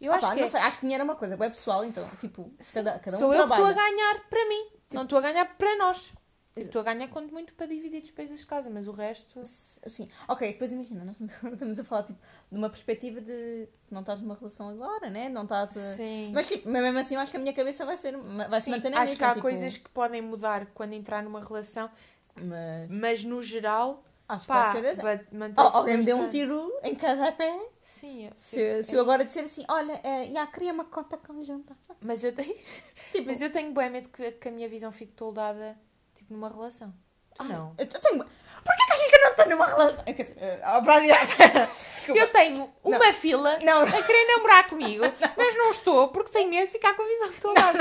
Eu 0.00 0.12
Ah, 0.12 0.16
acho 0.16 0.28
pá, 0.28 0.34
que 0.34 0.40
é- 0.40 0.46
sei, 0.46 0.60
acho 0.60 0.76
que 0.78 0.82
dinheiro 0.82 1.02
é 1.02 1.04
uma 1.04 1.14
coisa, 1.16 1.34
é 1.34 1.48
pessoal, 1.50 1.84
então, 1.84 2.08
tipo, 2.18 2.50
cada, 2.72 2.98
cada 2.98 3.16
um 3.16 3.20
Sou 3.20 3.28
eu 3.28 3.42
que 3.42 3.48
trabalha. 3.48 3.70
estou 3.72 3.82
a 3.84 3.90
ganhar 3.90 4.20
para 4.28 4.48
mim. 4.48 4.66
Não 4.92 5.02
estou 5.02 5.18
a 5.18 5.20
ganhar 5.22 5.44
para 5.56 5.76
nós. 5.76 6.12
Tipo, 6.52 6.66
Estou 6.66 6.80
a 6.80 6.84
ganhar 6.84 7.06
quando 7.08 7.30
muito 7.30 7.54
para 7.54 7.66
dividir 7.66 8.00
despesas 8.00 8.40
de 8.40 8.46
casa, 8.46 8.68
mas 8.68 8.88
o 8.88 8.90
resto. 8.90 9.40
Sim, 9.44 10.08
ok, 10.26 10.52
depois 10.52 10.72
imagina, 10.72 11.04
nós 11.04 11.16
estamos 11.52 11.78
a 11.78 11.84
falar 11.84 12.02
tipo, 12.02 12.18
de 12.50 12.56
uma 12.58 12.68
perspectiva 12.68 13.20
de 13.20 13.68
não 13.88 14.00
estás 14.00 14.20
numa 14.20 14.34
relação 14.34 14.68
agora, 14.68 15.08
né? 15.08 15.28
Não 15.28 15.44
estás 15.44 15.76
a... 15.76 15.94
Sim. 15.94 16.32
Mas 16.34 16.48
tipo, 16.48 16.68
mesmo 16.68 16.98
assim 16.98 17.14
eu 17.14 17.20
acho 17.20 17.30
que 17.30 17.36
a 17.36 17.40
minha 17.40 17.52
cabeça 17.52 17.86
vai 17.86 17.96
ser 17.96 18.16
vai 18.16 18.60
se 18.60 18.64
Sim, 18.64 18.70
manter 18.72 18.90
na 18.90 18.96
acho 18.96 19.10
mesma, 19.12 19.18
que 19.18 19.24
há 19.24 19.28
tipo, 19.34 19.42
coisas 19.42 19.76
que 19.76 19.88
podem 19.90 20.22
mudar 20.22 20.66
quando 20.74 20.92
entrar 20.92 21.22
numa 21.22 21.40
relação, 21.40 21.88
Mas 22.34 22.88
mas 22.90 23.24
no 23.24 23.40
geral, 23.40 24.02
acho 24.32 24.42
que 24.42 24.48
pá, 24.48 24.62
vai 24.62 24.82
ser 24.82 24.86
assim. 24.88 25.36
manter-se 25.36 25.60
Oh, 25.74 25.76
alguém 25.78 25.96
me 25.98 26.04
deu 26.04 26.16
um 26.16 26.28
tiro 26.28 26.72
em 26.82 26.94
cada 26.94 27.32
pé. 27.32 27.58
Sim, 27.82 28.26
eu- 28.26 28.32
Se, 28.34 28.82
se 28.82 28.94
eu 28.94 29.00
agora 29.00 29.24
disser 29.24 29.44
assim, 29.44 29.64
olha, 29.68 30.00
eh, 30.04 30.28
já 30.32 30.46
queria 30.46 30.72
uma 30.72 30.84
conta 30.84 31.16
conjunta. 31.16 31.76
Mas 32.00 32.22
eu 32.24 32.34
tenho, 32.34 32.54
Tipo, 33.12 33.26
mas 33.28 33.40
eu 33.40 33.50
tenho 33.52 33.72
bem 33.72 33.90
medo 33.90 34.08
que, 34.08 34.32
que 34.32 34.48
a 34.48 34.52
minha 34.52 34.68
visão 34.68 34.90
fique 34.92 35.12
toldada 35.12 35.76
tipo, 36.16 36.32
numa 36.32 36.48
relação. 36.48 36.92
Tu 37.34 37.42
ai, 37.42 37.48
não. 37.48 37.74
Eu, 37.78 37.84
eu 37.84 38.00
tenho. 38.00 38.18
Porquê 38.64 38.84
que 38.86 38.92
achas 38.92 39.08
que 39.10 39.16
eu 39.16 39.20
não 39.22 39.30
estou 39.30 39.48
numa 39.48 39.66
relação? 39.66 40.04
Quer 40.04 40.12
dizer, 40.22 40.36
eh, 40.38 40.60
ah. 40.62 40.80
Eu 42.08 42.32
tenho 42.32 42.72
uma 42.82 43.12
fila 43.12 43.58
Não. 43.62 43.82
a 43.82 44.02
querer 44.02 44.26
namorar 44.36 44.68
comigo, 44.68 45.04
mas 45.36 45.56
não 45.56 45.70
estou 45.70 46.08
porque 46.08 46.30
tenho 46.32 46.50
medo 46.50 46.66
de 46.66 46.72
ficar 46.72 46.94
com 46.94 47.02
a 47.02 47.06
visão 47.06 47.32
toldada. 47.40 47.78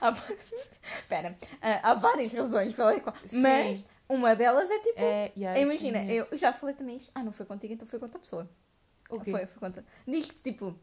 Há- 0.00 0.14
Espera, 0.98 1.36
ah, 1.62 1.80
há 1.90 1.94
várias 1.94 2.32
razões 2.32 2.72
pelas 2.74 3.02
quais. 3.02 3.18
Sim. 3.26 3.42
Mas 3.42 3.84
Uma 4.12 4.34
delas 4.36 4.70
é 4.70 4.78
tipo. 4.80 4.98
É, 5.00 5.32
yeah, 5.36 5.58
eu 5.58 5.62
imagina, 5.64 5.98
tenho 6.00 6.08
medo. 6.24 6.28
eu 6.32 6.36
já 6.38 6.52
falei 6.52 6.74
também 6.74 6.96
isto. 6.96 7.10
Ah, 7.14 7.22
não 7.22 7.32
foi 7.32 7.46
contigo, 7.46 7.72
então 7.72 7.86
foi 7.86 7.98
com 7.98 8.04
outra 8.06 8.18
pessoa. 8.20 8.48
O 9.08 9.20
quê? 9.20 9.30
Foi, 9.30 9.46
foi 9.46 9.58
com 9.58 9.66
outra. 9.66 9.84
Diz 10.06 10.30
que 10.30 10.42
tipo, 10.52 10.74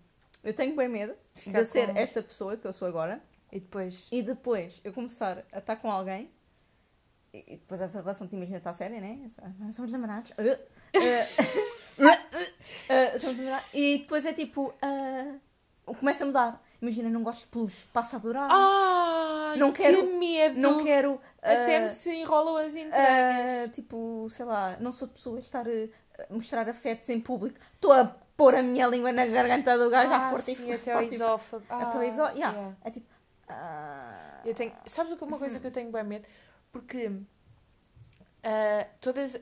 eu 0.44 0.54
tenho 0.54 0.76
bem 0.76 0.88
medo 0.88 1.14
Ficar 1.36 1.62
de 1.62 1.68
ser 1.68 1.88
com- 1.94 1.98
esta 2.00 2.22
pessoa 2.24 2.56
que 2.58 2.66
eu 2.66 2.74
sou 2.74 2.88
agora 2.88 3.22
E 3.52 3.60
depois. 3.60 4.04
e 4.12 4.22
depois 4.22 4.80
eu 4.84 4.94
começar 4.94 5.44
a 5.52 5.60
estar 5.60 5.76
com 5.78 5.92
alguém 5.92 6.30
e 7.34 7.58
depois 7.58 7.80
essa 7.82 8.00
relação, 8.02 8.28
te 8.28 8.36
imagina, 8.36 8.58
está 8.58 8.74
séria, 8.74 9.00
né? 9.02 9.20
Somos 9.72 9.92
namorados. 9.92 10.32
Uh, 11.98 12.06
uh, 12.06 13.20
somos 13.20 13.38
namorados. 13.38 13.68
E 13.74 13.98
depois 14.00 14.26
é 14.26 14.34
tipo, 14.34 14.74
uh, 14.84 15.96
começa 15.96 16.24
a 16.24 16.28
mudar. 16.28 16.64
Imagina, 16.82 17.10
não 17.10 17.24
gosto 17.24 17.42
de 17.42 17.48
peluche, 17.48 17.88
passa 17.92 18.18
a 18.18 18.20
adorar. 18.20 18.50
Ah, 18.52 19.56
Não 19.58 19.72
quero- 19.72 19.98
Que 20.06 20.14
medo! 20.14 20.60
não 20.60 20.84
quero. 20.84 21.20
Uh, 21.38 21.46
Até 21.46 21.80
me 21.82 21.90
se 21.90 22.12
enrolam 22.16 22.58
as 22.58 22.76
entranhas. 22.76 23.68
uh, 23.70 23.72
tipo, 23.72 24.28
sei 24.30 24.46
lá, 24.46 24.78
não 24.80 24.92
sou 24.92 25.08
de 25.08 25.14
pessoa 25.16 25.38
a 25.38 25.40
estar 25.40 25.68
uh, 25.68 25.90
a 26.30 26.34
mostrar 26.34 26.68
afetos 26.70 27.08
em 27.10 27.20
público. 27.22 27.60
Estou 27.76 27.94
a 27.94 28.06
pôr 28.06 28.56
a 28.56 28.62
minha 28.64 28.88
língua 28.88 29.12
na 29.12 29.26
garganta 29.26 29.78
do 29.78 29.90
gajo 29.90 30.14
à 30.14 30.28
Ah, 30.28 30.30
forte 30.30 30.52
e 30.52 30.56
sim, 30.56 30.66
forte. 30.68 30.82
até 30.82 30.92
ao 30.92 31.00
forte 31.00 31.12
e 31.12 31.16
esófago. 31.16 31.66
Até 31.70 31.98
ao 31.98 32.02
Ah, 32.04 32.06
isó- 32.06 32.30
yeah. 32.30 32.52
yeah. 32.58 32.78
É 32.84 32.92
tipo. 32.92 33.08
ah, 33.50 34.42
Eu 34.46 34.54
tenho, 34.54 34.72
sabes 34.86 35.12
o 35.12 35.18
que- 35.18 35.24
uma 35.24 35.38
coisa 35.40 35.60
que 35.60 35.68
eu 35.68 35.72
tenho 35.72 35.92
bem 35.92 36.04
medo? 36.04 36.28
Porque 36.72 37.12
ah, 38.44 38.88
todas, 39.02 39.34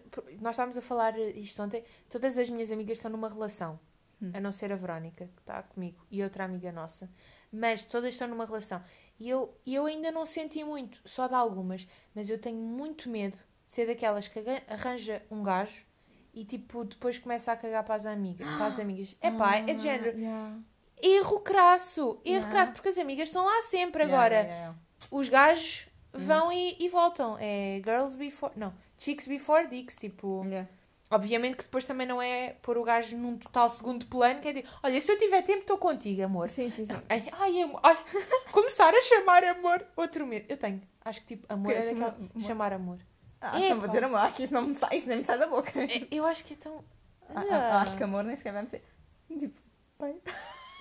nós 0.42 0.52
estávamos 0.56 0.78
a 0.78 0.82
falar 0.82 1.18
isto 1.20 1.62
ontem, 1.62 1.84
todas 2.10 2.38
as 2.38 2.50
minhas 2.50 2.72
amigas 2.72 2.98
estão 2.98 3.12
numa 3.12 3.30
relação, 3.30 3.80
Hum. 4.22 4.32
a 4.34 4.40
não 4.40 4.52
ser 4.52 4.72
a 4.72 4.76
Verónica, 4.78 5.26
que 5.26 5.42
está 5.42 5.62
comigo, 5.64 6.02
e 6.10 6.24
outra 6.24 6.46
amiga 6.46 6.72
nossa, 6.72 7.10
mas 7.52 7.84
todas 7.86 8.14
estão 8.14 8.28
numa 8.30 8.46
relação. 8.46 8.82
E 9.20 9.30
eu, 9.30 9.54
eu 9.66 9.86
ainda 9.86 10.12
não 10.12 10.26
senti 10.26 10.64
muito, 10.64 11.00
só 11.06 11.28
de 11.28 11.34
algumas, 11.36 11.88
mas 12.14 12.30
eu 12.30 12.38
tenho 12.40 12.58
muito 12.58 13.10
medo 13.10 13.38
de 13.66 13.72
ser 13.74 13.88
daquelas 13.88 14.28
que 14.28 14.40
arranja 14.68 15.22
um 15.32 15.42
gajo 15.42 15.86
e 16.34 16.44
tipo 16.44 16.84
depois 16.84 17.18
começa 17.18 17.52
a 17.52 17.56
cagar 17.58 17.84
para 17.86 17.96
as 17.96 18.06
amigas. 18.06 18.46
Para 18.46 18.66
as 18.66 18.80
amigas. 18.80 19.16
É 19.22 19.32
pá, 19.32 19.56
é 19.56 19.74
de 19.74 19.82
género. 19.82 20.12
Ah, 20.18 20.20
yeah. 20.20 20.60
Erro 21.02 21.40
crasso, 21.40 22.20
erro 22.26 22.36
Yeah. 22.40 22.50
crasso, 22.50 22.72
porque 22.74 22.90
as 22.90 22.98
amigas 22.98 23.30
estão 23.30 23.46
lá 23.46 23.62
sempre 23.62 24.04
agora 24.04 24.36
yeah, 24.36 24.76
os 25.12 25.30
gajos 25.30 25.88
Hum. 26.14 26.20
vão 26.20 26.52
e, 26.52 26.78
e 26.80 26.88
voltam. 26.90 27.38
É 27.40 27.82
girls 27.84 28.16
before. 28.18 28.54
Não, 28.58 28.74
chicks 28.98 29.28
before 29.28 29.68
dicks. 29.68 29.96
Tipo, 29.98 30.44
Yeah. 30.46 30.70
Obviamente 31.10 31.58
que 31.58 31.64
depois 31.64 31.86
também 31.86 32.06
não 32.08 32.22
é 32.22 32.56
pôr 32.62 32.78
o 32.78 32.84
gajo 32.84 33.16
num 33.18 33.38
total 33.38 33.70
segundo 33.70 34.06
plano. 34.08 34.40
Que 34.42 34.48
é 34.50 34.54
tipo, 34.54 34.70
olha, 34.84 35.00
se 35.02 35.12
eu 35.12 35.18
tiver 35.18 35.42
tempo, 35.44 35.60
estou 35.62 35.78
contigo, 35.78 36.24
amor. 36.24 36.48
Sim, 36.50 36.70
sim, 36.70 36.86
sim. 36.86 36.94
Ai, 37.10 37.26
ai, 37.40 37.62
amor. 37.62 37.80
Ai, 37.84 37.98
começar 38.52 38.94
a 38.94 39.02
chamar 39.02 39.44
amor. 39.44 39.86
Outro 39.96 40.26
medo. 40.26 40.46
Eu 40.50 40.58
tenho. 40.58 40.82
Acho 41.04 41.22
que 41.22 41.28
tipo, 41.36 41.46
amor 41.54 41.72
Que 41.72 41.78
é 41.80 41.82
daquela. 41.94 42.12
chamar- 42.12 42.42
Chamar 42.42 42.74
amor. 42.74 43.00
Ah, 43.42 43.62
É, 43.62 43.70
não 43.70 43.80
vou 43.80 43.88
dizer 43.88 44.04
amor, 44.04 44.18
acho 44.22 44.38
que 44.38 44.44
isso, 44.44 44.54
não 44.54 44.64
me 44.64 44.74
sai, 44.74 44.98
isso 44.98 45.08
nem 45.08 45.18
me 45.20 45.24
sai 45.24 45.38
da 45.38 45.46
boca. 45.48 45.72
É, 45.80 46.08
Eu 46.10 46.26
acho 46.26 46.44
que 46.44 46.54
é 46.54 46.58
tão. 46.58 46.84
Ah, 47.36 47.44
ah, 47.52 47.82
acho 47.82 47.96
que 47.98 48.04
amor 48.04 48.24
nem 48.24 48.36
sequer 48.36 48.54
vai 48.54 48.68
ser. 48.68 48.84
Tipo, 49.38 49.60
pai. 49.98 50.16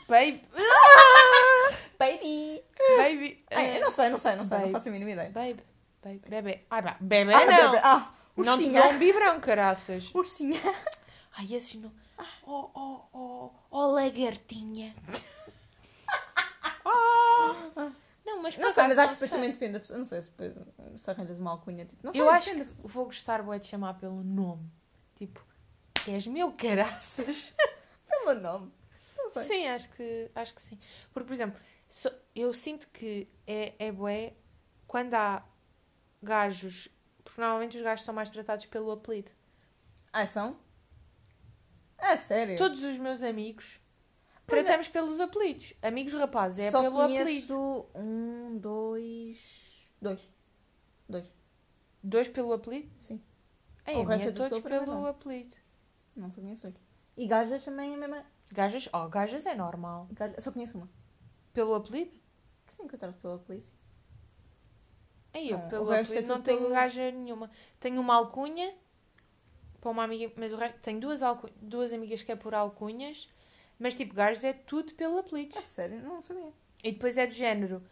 Baby. 0.08 0.42
Baby! 1.98 2.62
Baby. 2.96 3.44
Ai, 3.50 3.76
eu 3.76 3.80
não 3.80 3.90
sei, 3.90 4.08
não 4.08 4.18
sei, 4.18 4.34
não 4.36 4.44
sei, 4.44 4.58
babe. 4.58 4.70
não 4.70 4.78
faço 4.78 4.88
a 4.88 4.92
mínima 4.92 5.10
ideia. 5.12 5.30
Baby. 5.30 5.62
Baby. 6.02 6.22
Bebê. 6.28 6.60
Ai, 6.70 6.82
pá, 6.82 6.96
bebê 7.00 7.32
Ah, 7.32 7.46
não. 7.46 7.70
bebê. 7.70 7.80
Ah, 7.82 8.13
Não 8.36 8.54
ursinha. 8.54 8.82
dou 8.82 8.92
um 8.92 8.98
biberão, 8.98 9.40
caraças. 9.40 10.10
Ursinha. 10.14 10.60
Ai, 11.36 11.54
esses 11.54 11.80
não. 11.80 11.92
Oh, 12.46 12.70
oh, 12.74 13.00
oh, 13.12 13.50
oh, 13.70 13.86
lagartinha. 13.88 14.94
Ah. 16.84 17.90
Não, 18.24 18.42
mas 18.42 18.56
Não 18.56 18.72
sei, 18.72 18.84
mas 18.84 18.98
acho 18.98 19.08
que 19.08 19.12
não 19.12 19.14
depois 19.14 19.30
também 19.30 19.50
depende 19.50 19.72
da 19.74 19.80
pessoa. 19.80 19.98
Não 19.98 20.04
sei 20.04 20.22
se, 20.22 20.30
depois, 20.30 20.52
se 21.00 21.10
arranjas 21.10 21.38
uma 21.38 21.50
alcunha. 21.52 21.84
Tipo, 21.84 22.04
não 22.04 22.12
sei, 22.12 22.20
Eu 22.20 22.30
acho 22.30 22.50
que 22.54 22.64
vou 22.88 23.04
gostar 23.06 23.42
bué 23.42 23.58
de 23.58 23.66
chamar 23.66 23.94
pelo 23.94 24.22
nome. 24.22 24.70
Tipo, 25.16 25.44
és 26.06 26.26
meu 26.26 26.52
caraças. 26.52 27.52
Pelo 28.06 28.40
nome. 28.40 28.72
Não 29.16 29.30
sei. 29.30 29.42
Sim, 29.44 29.66
acho 29.66 29.88
que, 29.90 30.30
acho 30.34 30.54
que 30.54 30.62
sim. 30.62 30.78
Porque, 31.12 31.26
por 31.26 31.34
exemplo, 31.34 31.60
eu 32.34 32.52
sinto 32.54 32.88
que 32.88 33.28
é, 33.46 33.74
é 33.78 33.92
bué 33.92 34.34
quando 34.86 35.14
há 35.14 35.42
gajos. 36.22 36.88
Porque 37.34 37.40
normalmente 37.40 37.76
os 37.76 37.82
gajos 37.82 38.04
são 38.04 38.14
mais 38.14 38.30
tratados 38.30 38.64
pelo 38.66 38.92
apelido. 38.92 39.32
Ah, 40.12 40.24
são? 40.24 40.56
É 41.98 42.16
sério? 42.16 42.56
Todos 42.56 42.80
os 42.84 42.96
meus 42.96 43.24
amigos 43.24 43.80
é. 44.36 44.40
tratamos 44.46 44.86
pelos 44.86 45.18
apelidos. 45.18 45.74
Amigos 45.82 46.12
rapazes, 46.14 46.60
é 46.60 46.70
Só 46.70 46.80
pelo 46.80 46.94
conheço 46.94 47.22
apelido. 47.24 47.86
um, 47.96 48.56
dois... 48.58 49.92
Dois. 50.00 50.30
Dois. 51.08 51.32
Dois 52.00 52.28
pelo 52.28 52.52
apelido? 52.52 52.88
Sim. 52.98 53.20
Ei, 53.84 53.96
O 53.96 54.02
a 54.02 54.10
resto 54.10 54.26
minha 54.26 54.28
é 54.28 54.48
todos 54.48 54.60
pelo 54.60 54.86
nome. 54.86 55.08
apelido. 55.08 55.56
Não 56.14 56.30
só 56.30 56.40
conheço 56.40 56.70
dois. 56.70 56.80
E 57.16 57.26
gajas 57.26 57.64
também 57.64 57.90
é 57.90 57.94
a 57.96 57.98
mesma... 57.98 58.24
Gajas, 58.52 58.88
oh, 58.92 59.08
gajas 59.08 59.44
é 59.44 59.56
normal. 59.56 60.06
Gajas... 60.12 60.44
Só 60.44 60.52
conheço 60.52 60.78
uma. 60.78 60.88
Pelo 61.52 61.74
apelido? 61.74 62.12
Que 62.64 62.74
sim, 62.74 62.86
coitadas 62.86 63.16
pelo 63.16 63.34
apelido. 63.34 63.72
Ei, 65.34 65.52
eu 65.52 65.58
Não, 65.58 65.68
pelo 65.68 65.84
o 65.84 65.88
resto 65.90 66.12
é 66.12 66.16
apelido 66.16 66.32
não 66.34 66.42
tenho 66.42 66.58
pelo- 66.60 66.70
gaja 66.70 67.10
nenhuma. 67.10 67.50
Tenho 67.80 68.00
uma 68.00 68.14
alcunha 68.14 68.72
para 69.80 69.90
uma 69.90 70.04
amiga, 70.04 70.32
mas 70.36 70.52
o 70.52 70.56
resto, 70.56 70.78
tenho 70.80 71.00
duas, 71.00 71.22
alcu... 71.22 71.50
duas 71.60 71.92
amigas 71.92 72.22
que 72.22 72.32
é 72.32 72.36
por 72.36 72.54
alcunhas, 72.54 73.28
mas 73.78 73.94
tipo, 73.94 74.14
gajos 74.14 74.44
é 74.44 74.52
tudo 74.52 74.94
pelo 74.94 75.18
apelido. 75.18 75.58
É 75.58 75.62
sério? 75.62 76.00
Não 76.02 76.22
sabia. 76.22 76.52
E 76.82 76.92
depois 76.92 77.18
é 77.18 77.26
do 77.26 77.34
género. 77.34 77.82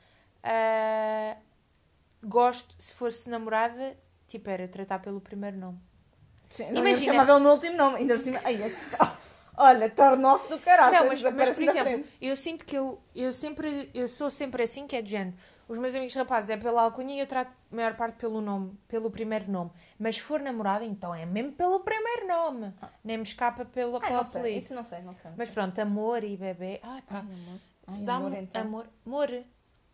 ah, 0.42 1.36
gosto, 2.22 2.74
se 2.78 2.94
fosse 2.94 3.28
namorada, 3.28 3.96
tipo, 4.28 4.48
era 4.48 4.68
tratar 4.68 5.00
pelo 5.00 5.20
primeiro 5.20 5.56
nome. 5.58 5.78
Sim, 6.48 6.64
Imagina- 6.68 6.88
Imagina. 6.90 7.12
chamava 7.14 7.36
o 7.36 7.40
meu 7.40 7.52
último 7.52 7.76
nome. 7.76 7.96
Ainda 7.98 8.14
por 8.14 8.20
cima... 8.20 8.40
Ai, 8.44 8.62
é... 8.62 9.21
Olha, 9.56 9.90
torno-off 9.90 10.48
do 10.48 10.58
caralho. 10.58 10.92
não, 10.96 11.06
mas, 11.08 11.22
mas 11.22 11.50
por 11.54 11.62
exemplo, 11.62 12.04
eu 12.20 12.34
sinto 12.36 12.64
que 12.64 12.76
eu, 12.76 13.00
eu 13.14 13.32
sempre, 13.32 13.90
eu 13.94 14.08
sou 14.08 14.30
sempre 14.30 14.62
assim, 14.62 14.86
que 14.86 14.96
é 14.96 15.02
do 15.02 15.08
género. 15.08 15.36
Os 15.68 15.78
meus 15.78 15.94
amigos 15.94 16.14
rapazes 16.14 16.50
é 16.50 16.56
pela 16.56 16.82
alcunha 16.82 17.14
e 17.14 17.20
eu 17.20 17.26
trato 17.26 17.50
a 17.70 17.74
maior 17.76 17.94
parte 17.94 18.16
pelo 18.16 18.40
nome, 18.40 18.76
pelo 18.88 19.10
primeiro 19.10 19.50
nome. 19.50 19.70
Mas 19.98 20.16
se 20.16 20.22
for 20.22 20.40
namorada, 20.40 20.84
então 20.84 21.14
é 21.14 21.24
mesmo 21.24 21.52
pelo 21.52 21.80
primeiro 21.80 22.26
nome. 22.26 22.74
Nem 23.04 23.16
me 23.18 23.22
escapa 23.22 23.64
pelo, 23.64 23.98
pelo 24.00 24.12
não 24.14 24.24
sei. 24.26 24.58
Isso 24.58 24.74
não 24.74 24.84
sei, 24.84 25.00
não 25.02 25.14
sei. 25.14 25.30
Mas 25.36 25.48
pronto, 25.48 25.78
amor 25.78 26.24
e 26.24 26.36
bebê. 26.36 26.80
Ai, 26.82 26.90
Ai, 26.96 27.02
pá. 27.02 27.18
amor. 27.20 27.60
Ai, 27.86 27.98
Dá-me 28.02 28.26
amor, 28.26 28.38
então. 28.38 28.60
amor. 28.60 28.86
Amor. 29.06 29.44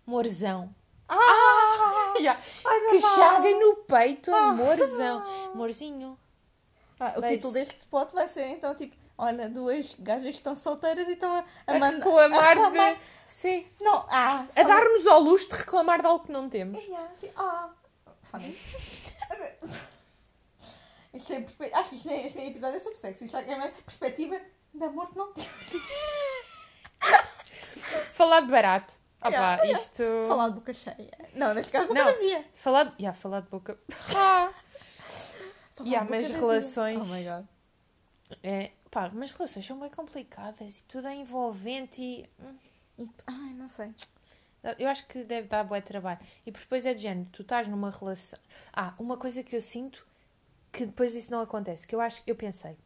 Morzão. 0.06 0.74
Ah! 1.08 1.14
Yeah. 2.18 2.40
Ai, 2.64 2.80
Que 2.90 2.98
chaga 3.00 3.48
no 3.50 3.76
peito, 3.86 4.34
amorzão. 4.34 5.22
Amorzinho. 5.52 6.18
Ah, 6.98 7.14
o 7.16 7.22
título 7.22 7.52
deste 7.52 7.78
spot 7.78 8.12
vai 8.12 8.28
ser 8.28 8.46
então 8.48 8.74
tipo: 8.74 8.96
Olha, 9.20 9.48
duas 9.48 9.96
gajas 9.98 10.22
que 10.30 10.36
estão 10.36 10.54
solteiras 10.54 11.08
e 11.08 11.12
estão 11.14 11.34
a, 11.34 11.44
a, 11.66 11.72
A 11.74 11.78
mandar- 11.78 11.96
reclamar 11.96 12.40
a 12.44 12.48
reclamar. 12.54 12.94
de. 12.94 13.00
Sim. 13.26 13.66
Não, 13.80 14.06
ah, 14.08 14.46
A 14.56 14.62
dar-nos 14.62 15.06
ao 15.08 15.20
luxo 15.20 15.48
de 15.48 15.56
reclamar 15.56 16.00
de 16.00 16.06
algo 16.06 16.24
que 16.24 16.30
não 16.32 16.48
temos. 16.48 16.78
Yeah, 16.78 17.10
ah. 17.36 17.70
Isto 21.14 21.32
é 21.32 21.40
perspe- 21.40 21.70
Acho 21.74 21.90
que 21.90 21.96
isto 21.96 22.08
nem, 22.08 22.26
isto 22.26 22.36
nem 22.36 22.48
episódio 22.50 22.76
é 22.76 22.80
sobre 22.80 22.98
sexo. 22.98 23.24
Isto 23.24 23.36
é 23.38 23.54
uma 23.56 23.68
perspectiva 23.68 24.38
de 24.74 24.84
amor 24.84 25.08
que 25.10 25.16
não 25.18 25.32
tive. 25.32 25.48
Falar 28.12 28.40
de 28.42 28.50
barato. 28.50 28.94
Ah 29.20 29.28
Yeah, 29.30 29.62
yeah. 29.64 29.80
isto. 29.82 30.02
Falar 30.28 30.48
de 30.50 30.54
boca 30.56 30.72
cheia. 30.74 31.10
Não, 31.34 31.54
neste 31.54 31.72
caso, 31.72 31.88
boca 31.88 31.98
Não. 31.98 32.10
vazia. 32.12 32.44
Falar 32.52 32.84
de. 32.84 32.94
Yeah, 33.02 33.18
falar 33.18 33.40
de 33.40 33.48
boca. 33.48 33.78
Ah. 34.14 34.50
Falar 35.74 35.88
Yeah, 35.88 36.00
de 36.00 36.04
boca 36.04 36.10
mas 36.10 36.28
vazia. 36.28 36.36
relações- 36.36 37.10
Oh 37.10 37.14
my 37.14 37.24
god. 37.24 37.44
É, 38.42 38.70
pá, 38.90 39.10
mas 39.12 39.30
relações 39.32 39.66
são 39.66 39.78
bem 39.78 39.90
complicadas 39.90 40.80
e 40.80 40.84
tudo 40.84 41.08
é 41.08 41.14
envolvente 41.14 42.00
e. 42.02 42.28
hum, 42.40 42.56
E- 42.98 43.10
Ai, 43.26 43.52
não 43.54 43.68
sei. 43.68 43.92
Eu 44.78 44.88
acho 44.88 45.06
que 45.06 45.22
deve 45.22 45.46
dar 45.46 45.62
bué 45.64 45.80
trabalho. 45.80 46.18
E 46.44 46.50
depois 46.50 46.84
é 46.84 46.92
de 46.92 47.00
género, 47.02 47.28
tu 47.32 47.42
estás 47.42 47.68
numa 47.68 47.90
relação. 47.90 48.38
Ah, 48.72 48.92
uma 48.98 49.16
coisa 49.16 49.42
que 49.42 49.54
eu 49.54 49.62
sinto 49.62 50.04
que 50.72 50.84
depois 50.84 51.14
isso 51.14 51.30
não 51.30 51.40
acontece, 51.40 51.86
que 51.86 51.94
eu 51.94 52.00
acho 52.00 52.22
eu 52.26 52.34
pensei. 52.34 52.76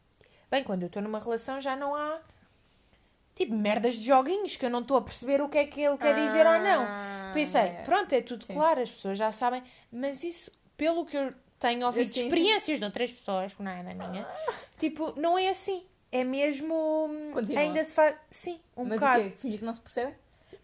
Bem, 0.50 0.62
quando 0.62 0.82
eu 0.82 0.86
estou 0.88 1.00
numa 1.02 1.18
relação 1.18 1.60
já 1.60 1.74
não 1.74 1.94
há 1.94 2.20
tipo 3.34 3.54
merdas 3.54 3.94
de 3.96 4.04
joguinhos 4.06 4.54
que 4.56 4.66
eu 4.66 4.70
não 4.70 4.80
estou 4.80 4.98
a 4.98 5.02
perceber 5.02 5.40
o 5.40 5.48
que 5.48 5.58
é 5.58 5.64
que 5.66 5.80
ele 5.80 5.96
quer 5.96 6.14
dizer 6.14 6.46
ou 6.46 6.60
não. 6.62 7.32
Pensei, 7.32 7.70
Ah, 7.70 7.82
pronto, 7.84 8.12
é 8.12 8.20
tudo 8.20 8.44
Sim. 8.44 8.52
claro, 8.54 8.82
as 8.82 8.90
pessoas 8.90 9.16
já 9.16 9.32
sabem, 9.32 9.62
mas 9.90 10.22
isso, 10.22 10.50
pelo 10.76 11.06
que 11.06 11.16
eu 11.16 11.32
tenho 11.58 11.86
ouvido 11.86 12.08
de 12.08 12.12
Sim, 12.12 12.20
sim. 12.20 12.26
experiências 12.26 12.78
de 12.78 12.84
outras 12.84 13.10
pessoas, 13.10 13.54
que 13.54 13.62
não 13.62 13.70
é 13.70 13.82
da 13.82 13.94
minha, 13.94 14.26
tipo, 14.78 15.18
não 15.18 15.38
é 15.38 15.48
assim. 15.48 15.86
É 16.12 16.22
mesmo. 16.22 16.74
hum, 17.06 17.32
Continua. 17.32 17.60
Ainda 17.62 17.82
se 17.82 17.94
faz. 17.94 18.14
Sim, 18.30 18.60
um 18.76 18.84
Mas 18.84 19.00
bocado. 19.00 19.20
o 19.20 19.24
quê? 19.24 19.30
Fingir 19.30 19.58
que 19.58 19.64
não 19.64 19.74
se 19.74 19.80
percebe? 19.80 20.14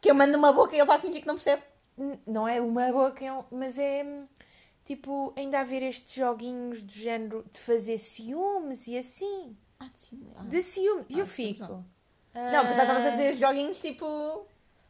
Que 0.01 0.11
eu 0.11 0.15
mando 0.15 0.37
uma 0.39 0.53
boca 0.53 0.75
e 0.77 0.79
ele 0.79 0.87
vai 0.87 0.99
fingir 1.01 1.23
que 1.23 1.27
não 1.27 1.35
percebe? 1.35 1.63
N- 1.97 2.21
Não 2.27 2.47
é 2.47 2.61
uma 2.61 2.93
boca, 2.93 3.25
é 3.25 3.45
mas 3.51 3.79
é 3.79 4.05
hum, 4.05 4.27
tipo, 4.85 5.33
ainda 5.37 5.59
haver 5.61 5.83
estes 5.83 6.15
joguinhos 6.15 6.83
do 6.83 6.93
género 6.93 7.45
de 7.53 7.59
fazer 7.61 7.99
ciúmes 7.99 8.87
e 8.87 8.97
assim. 8.99 9.57
Ah, 9.81 9.87
de 9.89 9.99
ciúme. 9.99 10.33
Ah. 10.37 10.43
De 10.45 10.63
ciúme. 10.63 11.07
E 11.09 11.15
Ah, 11.15 11.19
eu 11.21 11.27
ciúmes 11.27 11.57
fico. 11.57 11.85
Não, 12.35 12.67
pensava 12.67 12.67
que 12.67 12.71
estavas 12.83 13.05
a 13.05 13.09
Ah, 13.09 13.11
dizer 13.11 13.37
joguinhos 13.37 13.81
tipo. 13.81 14.47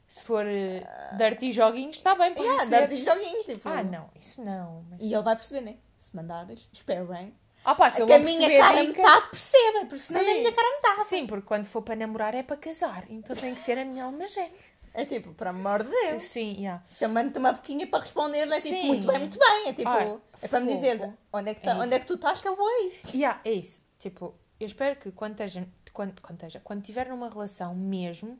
Se 0.08 0.22
for 0.24 0.44
uh, 0.46 1.16
dirty 1.18 1.52
joguinhos, 1.52 1.96
está 1.96 2.14
bem, 2.14 2.32
pode 2.34 2.46
Yeah, 2.46 2.66
ser. 2.66 2.88
dirty 2.88 3.04
joguinhos, 3.04 3.44
tipo. 3.46 3.68
Ah, 3.68 3.82
não, 3.82 4.08
isso 4.18 4.42
não. 4.42 4.82
Mas... 4.90 5.00
E 5.02 5.12
ele 5.12 5.22
vai 5.22 5.36
perceber, 5.36 5.60
né? 5.60 5.76
Se 5.98 6.16
mandares, 6.16 6.66
espero 6.72 7.06
bem. 7.06 7.34
Ah, 7.64 7.74
pá, 7.74 7.90
se 7.90 7.98
É 8.00 8.02
eu 8.02 8.06
que 8.06 8.12
a 8.14 8.18
minha 8.18 8.58
cara 8.62 8.82
metade 8.82 9.28
perceba, 9.30 9.80
porque 9.80 9.98
senão 9.98 10.24
Sim. 10.24 10.30
a 10.30 10.34
minha 10.34 10.52
cara 10.52 10.70
metade. 10.76 11.04
Sim, 11.08 11.26
porque 11.26 11.46
quando 11.46 11.64
for 11.64 11.82
para 11.82 11.96
namorar 11.96 12.34
é 12.34 12.42
para 12.42 12.56
casar. 12.56 13.04
Então 13.10 13.36
tem 13.36 13.54
que 13.54 13.60
ser 13.60 13.78
a 13.78 13.84
minha 13.84 14.04
alma 14.04 14.26
gêmea. 14.26 14.50
É 14.94 15.04
tipo, 15.04 15.32
por 15.34 15.46
amor 15.46 15.84
de 15.84 15.90
Deus. 15.90 16.22
Sim, 16.22 16.54
yeah. 16.58 16.82
Se 16.90 17.04
eu 17.04 17.08
mando-te 17.10 17.38
uma 17.38 17.52
boquinha 17.52 17.86
para 17.86 18.00
responder, 18.00 18.38
é 18.50 18.60
tipo, 18.60 18.60
Sim. 18.76 18.86
muito 18.86 19.06
bem, 19.06 19.18
muito 19.18 19.38
bem. 19.38 19.68
É 19.68 19.72
tipo, 19.74 19.88
Ah, 19.88 20.16
é 20.40 20.48
para 20.48 20.60
me 20.60 20.72
dizeres 20.72 21.02
onde 21.32 21.50
é, 21.50 21.54
que 21.54 21.60
tá- 21.60 21.72
É 21.72 21.74
onde 21.74 21.94
é 21.94 21.98
que 22.00 22.06
tu 22.06 22.14
estás 22.14 22.40
que 22.40 22.48
eu 22.48 22.56
vou 22.56 22.66
aí. 22.66 22.98
Yeah, 23.14 23.40
é 23.44 23.52
isso. 23.52 23.82
Tipo, 23.98 24.34
eu 24.58 24.66
espero 24.66 24.96
que 24.96 25.12
quando 25.12 25.32
esteja, 25.32 25.66
quando, 25.92 26.20
quando 26.22 26.36
esteja, 26.38 26.60
quando 26.64 26.80
estiver 26.80 27.06
numa 27.08 27.28
relação 27.28 27.74
mesmo, 27.74 28.38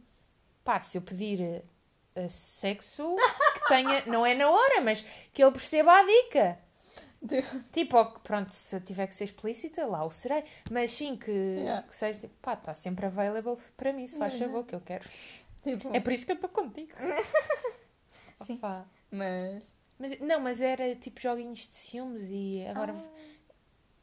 pá, 0.64 0.80
se 0.80 0.96
eu 0.96 1.02
pedir 1.02 1.62
eh, 2.16 2.28
sexo, 2.28 3.14
que 3.54 3.68
tenha, 3.68 4.02
não 4.06 4.24
é 4.24 4.34
na 4.34 4.48
hora, 4.50 4.80
mas 4.80 5.04
que 5.32 5.42
ele 5.42 5.52
perceba 5.52 5.92
a 5.92 6.02
dica. 6.02 6.58
Tipo, 7.72 8.04
pronto, 8.20 8.52
se 8.52 8.76
eu 8.76 8.80
tiver 8.80 9.06
que 9.06 9.14
ser 9.14 9.24
explícita, 9.24 9.86
lá 9.86 10.04
o 10.04 10.10
serei. 10.10 10.44
Mas 10.70 10.92
sim, 10.92 11.16
que, 11.16 11.30
Yeah. 11.30 11.86
que 11.86 11.96
seja, 11.96 12.20
tipo, 12.20 12.34
pá, 12.40 12.54
está 12.54 12.74
sempre 12.74 13.06
available 13.06 13.56
para 13.76 13.92
mim, 13.92 14.06
se 14.06 14.16
faz 14.18 14.34
Yeah. 14.34 14.52
favor, 14.52 14.66
que 14.66 14.74
eu 14.74 14.80
quero. 14.80 15.08
Tipo, 15.62 15.90
É 15.94 16.00
por 16.00 16.12
isso 16.12 16.24
que 16.24 16.32
eu 16.32 16.36
estou 16.36 16.50
contigo. 16.50 16.92
Sim. 18.42 18.54
Opa. 18.54 18.86
mas. 19.10 19.62
Mas, 19.98 20.18
não, 20.20 20.38
mas 20.38 20.60
era 20.60 20.94
tipo 20.94 21.20
joguinhos 21.20 21.58
de 21.68 21.74
ciúmes 21.74 22.22
e 22.30 22.64
agora... 22.68 22.94
Ah. 22.96 23.18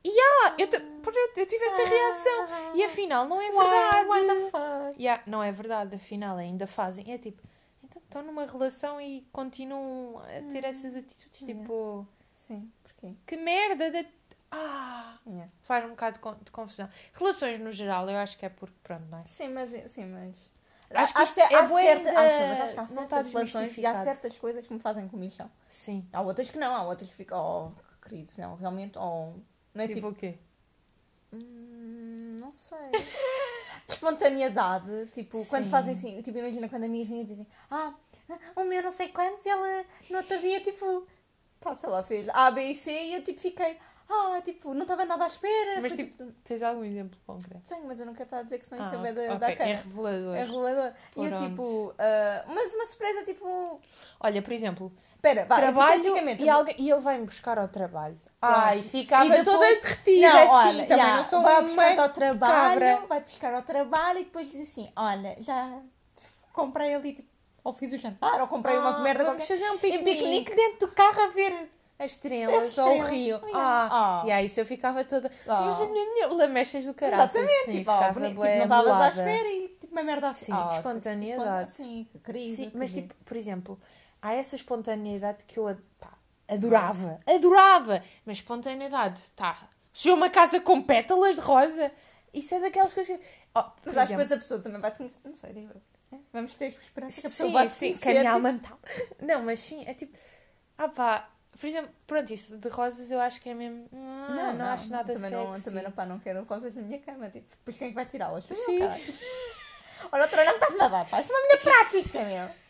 Ah, 0.08 0.56
eu, 0.60 0.68
eu, 0.68 1.48
tive 1.48 1.66
essa 1.66 1.84
reação. 1.84 2.76
E 2.76 2.84
afinal, 2.84 3.28
não 3.28 3.42
é 3.42 3.50
verdade. 3.50 4.08
Why, 4.08 4.22
why 4.22 4.28
the 4.28 4.50
fuck? 4.52 5.02
Yeah, 5.02 5.24
não 5.26 5.42
é 5.42 5.52
verdade, 5.52 5.96
afinal 5.96 6.38
ainda 6.38 6.68
fazem. 6.68 7.12
É 7.12 7.18
tipo, 7.18 7.42
então 7.84 8.02
estão 8.04 8.22
numa 8.22 8.46
relação 8.46 9.02
e 9.02 9.26
continuam 9.32 10.20
a 10.20 10.52
ter 10.52 10.64
essas 10.64 10.96
atitudes, 10.96 11.42
Yeah. 11.42 12.06
Sim, 12.48 12.72
porquê? 12.84 13.14
que 13.26 13.38
merda 13.38 13.90
de... 13.92 14.08
Ah, 14.52 15.18
Yeah. 15.28 15.52
faz 15.64 15.84
um 15.86 15.90
bocado 15.90 16.14
de 16.16 16.20
con- 16.20 16.38
de 16.40 16.52
confusão. 16.52 16.88
Relações 17.14 17.60
no 17.60 17.72
geral, 17.72 18.08
eu 18.10 18.18
acho 18.18 18.38
que 18.38 18.46
é 18.46 18.50
porque, 18.50 18.76
pronto, 18.84 19.04
não 19.10 19.18
é? 19.20 19.26
Sim, 19.26 19.48
mas. 19.50 19.72
Sim, 19.92 20.06
mas... 20.06 20.36
Acho 20.92 21.14
que 21.16 21.22
há, 21.22 21.26
cer- 21.26 21.52
é 21.52 21.56
há 21.56 21.68
certa- 21.68 22.10
ainda- 22.10 22.22
acho, 22.22 22.48
mas 22.50 22.60
acho 22.62 22.74
que 22.76 22.80
há 22.80 22.88
certas 22.88 23.34
relações 23.34 23.78
e 23.80 23.86
há 23.88 23.96
certas 24.04 24.38
coisas 24.38 24.68
que 24.68 24.74
me 24.74 24.80
fazem 24.80 25.08
comichão. 25.08 25.50
Sim. 25.68 26.08
Há 26.14 26.22
outras 26.22 26.52
que 26.52 26.60
não, 26.60 26.76
há 26.76 26.84
outras 26.84 27.10
que 27.10 27.16
ficam, 27.16 27.74
oh, 27.76 28.02
querido, 28.08 28.30
não, 28.38 28.56
realmente, 28.56 29.00
oh, 29.00 29.34
não 29.74 29.84
é 29.84 29.88
Tipo, 29.88 29.94
tipo, 29.96 30.08
o 30.10 30.16
quê? 30.16 30.38
hum, 31.34 32.38
não 32.40 32.52
sei. 32.52 32.78
Espontaneidade, 33.90 35.08
tipo, 35.08 35.44
quando 35.48 35.66
Sim. 35.66 35.72
fazem 35.72 35.94
assim, 35.94 36.22
tipo, 36.22 36.38
imagina 36.38 36.70
quando 36.70 36.84
amigas 36.84 37.10
minhas 37.10 37.28
dizem, 37.28 37.48
ah, 37.72 37.94
o 38.56 38.64
meu 38.64 38.82
não 38.84 38.92
sei 38.92 39.10
quantos, 39.10 39.46
e 39.46 39.50
ela 39.50 39.86
no 40.10 40.18
outro 40.18 40.40
dia, 40.40 40.62
tipo, 40.62 41.08
pá, 41.60 41.76
sei 41.76 41.90
lá, 41.90 42.04
fez 42.04 42.28
A, 42.30 42.52
B 42.52 42.62
e 42.64 42.76
C 42.76 42.92
e 42.92 43.14
eu, 43.16 43.24
tipo, 43.24 43.40
fiquei, 43.42 43.78
ah, 44.10 44.40
tipo, 44.44 44.74
não 44.74 44.84
estava 44.84 45.04
nada 45.06 45.24
à 45.24 45.28
espera. 45.28 45.82
Mas, 45.82 45.94
foi, 45.94 46.06
tipo, 46.06 46.32
Tens 46.44 46.62
algum 46.62 46.84
exemplo 46.84 47.18
concreto? 47.26 47.62
Sim, 47.68 47.82
mas 47.88 48.00
eu 48.00 48.06
não 48.06 48.14
quero 48.14 48.26
estar 48.26 48.40
a 48.40 48.44
dizer 48.44 48.60
que 48.60 48.68
são 48.68 48.78
Ah, 48.80 48.86
isso 48.86 48.96
é 48.96 49.14
da, 49.14 49.22
ok, 49.22 49.38
da 49.40 49.50
é 49.52 49.56
cara. 49.56 49.70
revelador. 49.70 50.36
É 50.36 50.40
revelador. 50.46 50.94
E 51.16 51.26
eu, 51.26 51.38
tipo, 51.38 51.94
ah, 51.98 52.46
mas 52.48 52.74
uma 52.76 52.86
surpresa, 52.86 53.24
tipo, 53.24 53.82
Olha, 54.20 54.42
por 54.42 54.54
exemplo, 54.54 54.92
espera, 55.16 55.46
vá, 55.46 55.56
trabalho 55.56 56.04
e, 56.40 56.50
alguém, 56.50 56.76
e 56.78 56.92
ele 56.92 57.02
vai-me 57.02 57.26
buscar 57.26 57.58
ao 57.58 57.68
trabalho. 57.68 58.18
Ai, 58.42 58.80
ficava 58.80 59.26
E 59.26 59.44
toda 59.44 59.58
depois- 59.58 59.82
derretida 59.82 60.28
Não, 60.28 60.38
assim, 60.58 60.68
olha, 60.68 60.86
também 60.88 61.06
já, 61.06 61.18
não 61.18 61.24
sou 61.24 61.42
vai 61.42 61.54
uma 61.62 61.64
buscar 61.68 62.00
ao 62.00 62.10
trabalho, 62.10 62.80
cabra. 62.80 63.06
vai 63.08 63.22
buscar 63.22 63.54
ao 63.56 63.62
trabalho 63.64 64.20
e 64.20 64.24
depois 64.26 64.52
diz 64.52 64.62
assim, 64.62 64.92
olha, 64.96 65.36
já 65.42 65.82
comprei 66.54 66.94
ali, 66.94 67.14
tipo, 67.14 67.30
ou 67.66 67.74
fiz 67.74 67.92
o 67.92 67.98
jantar, 67.98 68.40
ou 68.40 68.48
comprei 68.48 68.78
uma 68.78 69.00
Ah, 69.00 69.02
merda 69.02 69.26
vamos 69.26 69.42
qualquer. 69.44 69.58
fazer 69.58 69.70
um 69.72 69.78
piquenique. 69.78 70.06
piquenique 70.14 70.56
dentro 70.56 70.88
do 70.88 70.94
carro 70.94 71.22
a 71.24 71.28
ver. 71.28 71.70
As 71.98 72.12
estrelas 72.12 72.66
As 72.66 72.78
ou 72.78 72.86
o 72.86 72.96
estrelas. 72.96 73.10
rio. 73.10 73.40
Oh, 73.42 73.46
Ah, 73.48 73.50
yeah. 73.50 73.90
Ah. 73.92 74.24
e 74.26 74.32
aí 74.32 74.46
isso 74.48 74.60
eu 74.60 74.66
ficava 74.66 75.04
toda. 75.06 75.32
Ah. 75.48 75.78
Lamechas 76.32 76.86
do 76.86 76.94
caralho. 76.94 77.24
Exatamente, 77.24 77.54
sim, 77.66 77.72
tipo, 77.72 77.92
ficava 77.92 78.14
bonito, 78.14 78.32
tipo, 78.34 78.44
não 78.46 78.64
estavas 78.64 78.92
à 79.02 79.08
espera 79.10 79.48
e 79.50 79.68
tipo 79.80 79.92
uma 79.94 80.04
merda 80.04 80.30
assim. 80.30 80.46
Sim, 80.46 80.52
Ah, 80.54 80.70
espontaneidade. 80.76 81.70
Sim, 81.72 82.08
que 82.12 82.20
querido. 82.20 82.56
Sim, 82.56 82.70
que 82.70 82.78
mas 82.78 82.92
giro. 82.92 83.08
tipo, 83.08 83.16
por 83.24 83.38
exemplo, 83.38 83.80
há 84.22 84.34
essa 84.34 84.56
espontaneidade 84.56 85.44
que 85.46 85.58
eu 85.58 85.76
pá, 86.00 86.14
adorava. 86.50 87.20
Adorava! 87.26 88.04
Mas 88.26 88.38
espontaneidade, 88.38 89.24
tá. 89.36 89.58
Chegou 89.94 90.18
uma 90.18 90.30
casa 90.30 90.60
com 90.60 90.82
pétalas 90.82 91.36
de 91.36 91.42
rosa. 91.42 91.92
Isso 92.34 92.54
é 92.56 92.60
daquelas 92.60 92.94
coisas 92.94 93.18
que. 93.18 93.26
Oh, 93.56 93.64
Mas 93.86 93.96
acho 93.96 94.08
que 94.08 94.14
depois 94.14 94.32
a 94.34 94.38
pessoa 94.38 94.60
também 94.60 94.82
vai 94.82 94.92
te 94.92 94.98
conhecer. 94.98 95.20
Não 95.24 95.36
sei, 95.38 95.54
digo. 95.54 95.72
É, 96.12 96.18
Vamos 96.32 96.56
ter 96.56 96.70
esperança 96.70 97.22
que 97.22 97.28
a 97.28 97.30
pessoa 97.30 97.66
te 97.66 97.72
sim, 97.72 97.94
que 97.94 98.18
alma 98.28 98.52
mental. 98.52 98.80
Não, 99.22 99.44
mas 99.44 99.60
sim, 99.60 99.84
é 99.88 99.94
tipo. 99.94 100.18
Ah 100.78 100.90
pá, 100.90 101.30
por 101.60 101.68
exemplo, 101.68 101.92
pronto, 102.06 102.34
isso 102.34 102.58
de 102.58 102.68
rosas 102.68 103.10
eu 103.10 103.20
acho 103.20 103.42
que 103.42 103.50
é 103.50 103.54
mesmo. 103.54 103.88
ah, 103.94 104.54
não, 104.58 104.66
acho 104.66 104.90
nada 104.90 105.14
também 105.14 105.32
sexy. 105.32 105.46
Não, 105.46 105.62
também 105.62 105.84
não, 105.84 105.92
pá, 105.92 106.06
não 106.06 106.20
quero 106.20 106.44
rosas 106.44 106.76
na 106.76 106.82
minha 106.82 107.00
cama. 107.00 107.30
Tipo, 107.30 107.48
depois 107.50 107.78
quem 107.78 107.88
é 107.88 107.90
que 107.92 107.96
vai 107.96 108.06
tirá-las? 108.06 108.44
Sim. 108.44 108.80
Olha, 110.12 110.24
outra 110.24 110.44
não 110.44 110.56
estás 110.56 110.80
a 110.80 110.88
dar, 110.88 111.10
pá. 111.10 111.22
Isso 111.22 111.32
é 111.32 111.36
uma 111.36 111.48
minha 111.48 111.58
prática, 111.62 112.24
meu. 112.26 112.66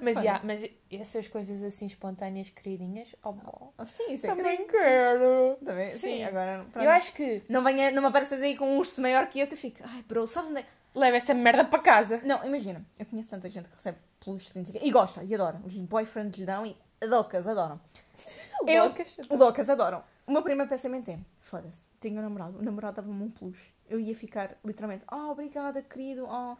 Mas, 0.00 0.18
yeah, 0.18 0.40
mas 0.44 0.68
essas 0.90 1.28
coisas 1.28 1.62
assim 1.62 1.86
espontâneas, 1.86 2.50
queridinhas, 2.50 3.14
oh, 3.24 3.32
bom. 3.32 3.72
Oh, 3.76 3.86
sim, 3.86 4.12
isso 4.12 4.26
é 4.26 4.34
Também 4.34 4.66
quero. 4.66 5.56
Também, 5.64 5.90
sim, 5.90 5.98
Sim. 5.98 6.24
agora. 6.24 6.64
pronto. 6.70 6.84
Eu 6.84 6.90
acho 6.90 7.14
que 7.14 7.42
Não, 7.48 7.64
venha, 7.64 7.90
não 7.90 8.02
me 8.02 8.08
apareças 8.08 8.40
aí 8.40 8.56
com 8.56 8.66
um 8.66 8.76
urso 8.76 9.00
maior 9.00 9.28
que 9.28 9.40
eu 9.40 9.46
que 9.46 9.54
eu 9.54 9.58
fico. 9.58 9.78
Ai, 9.82 10.02
bro, 10.02 10.26
sabes 10.26 10.50
onde 10.50 10.60
é? 10.60 10.66
Leva 10.94 11.16
essa 11.16 11.34
merda 11.34 11.64
para 11.64 11.78
casa. 11.80 12.20
Não, 12.24 12.44
imagina, 12.44 12.84
eu 12.98 13.06
conheço 13.06 13.30
tanta 13.30 13.48
gente 13.48 13.68
que 13.68 13.74
recebe 13.74 13.98
peluches 14.22 14.54
e 14.56 14.90
gosta, 14.90 15.22
e 15.24 15.34
adora. 15.34 15.60
Os 15.64 15.76
boyfriends 15.76 16.38
lhe 16.38 16.46
dão 16.46 16.64
e 16.66 16.76
adocas, 17.00 17.46
adoram. 17.46 17.80
Eu- 18.66 18.84
Loucas. 18.84 19.16
Loucas, 19.30 19.70
adoram. 19.70 20.04
O 20.26 20.32
meu 20.32 20.42
primeiro 20.42 20.68
pensamento 20.68 21.10
é: 21.10 21.18
foda-se, 21.40 21.86
tenho 21.98 22.18
um 22.18 22.22
namorado, 22.22 22.58
o 22.58 22.62
namorado 22.62 22.96
dava-me 22.96 23.24
um 23.24 23.30
peluche. 23.30 23.72
Eu 23.88 23.98
ia 23.98 24.14
ficar 24.14 24.56
literalmente, 24.64 25.04
oh, 25.10 25.30
obrigada, 25.32 25.82
querido, 25.82 26.26
oh. 26.28 26.56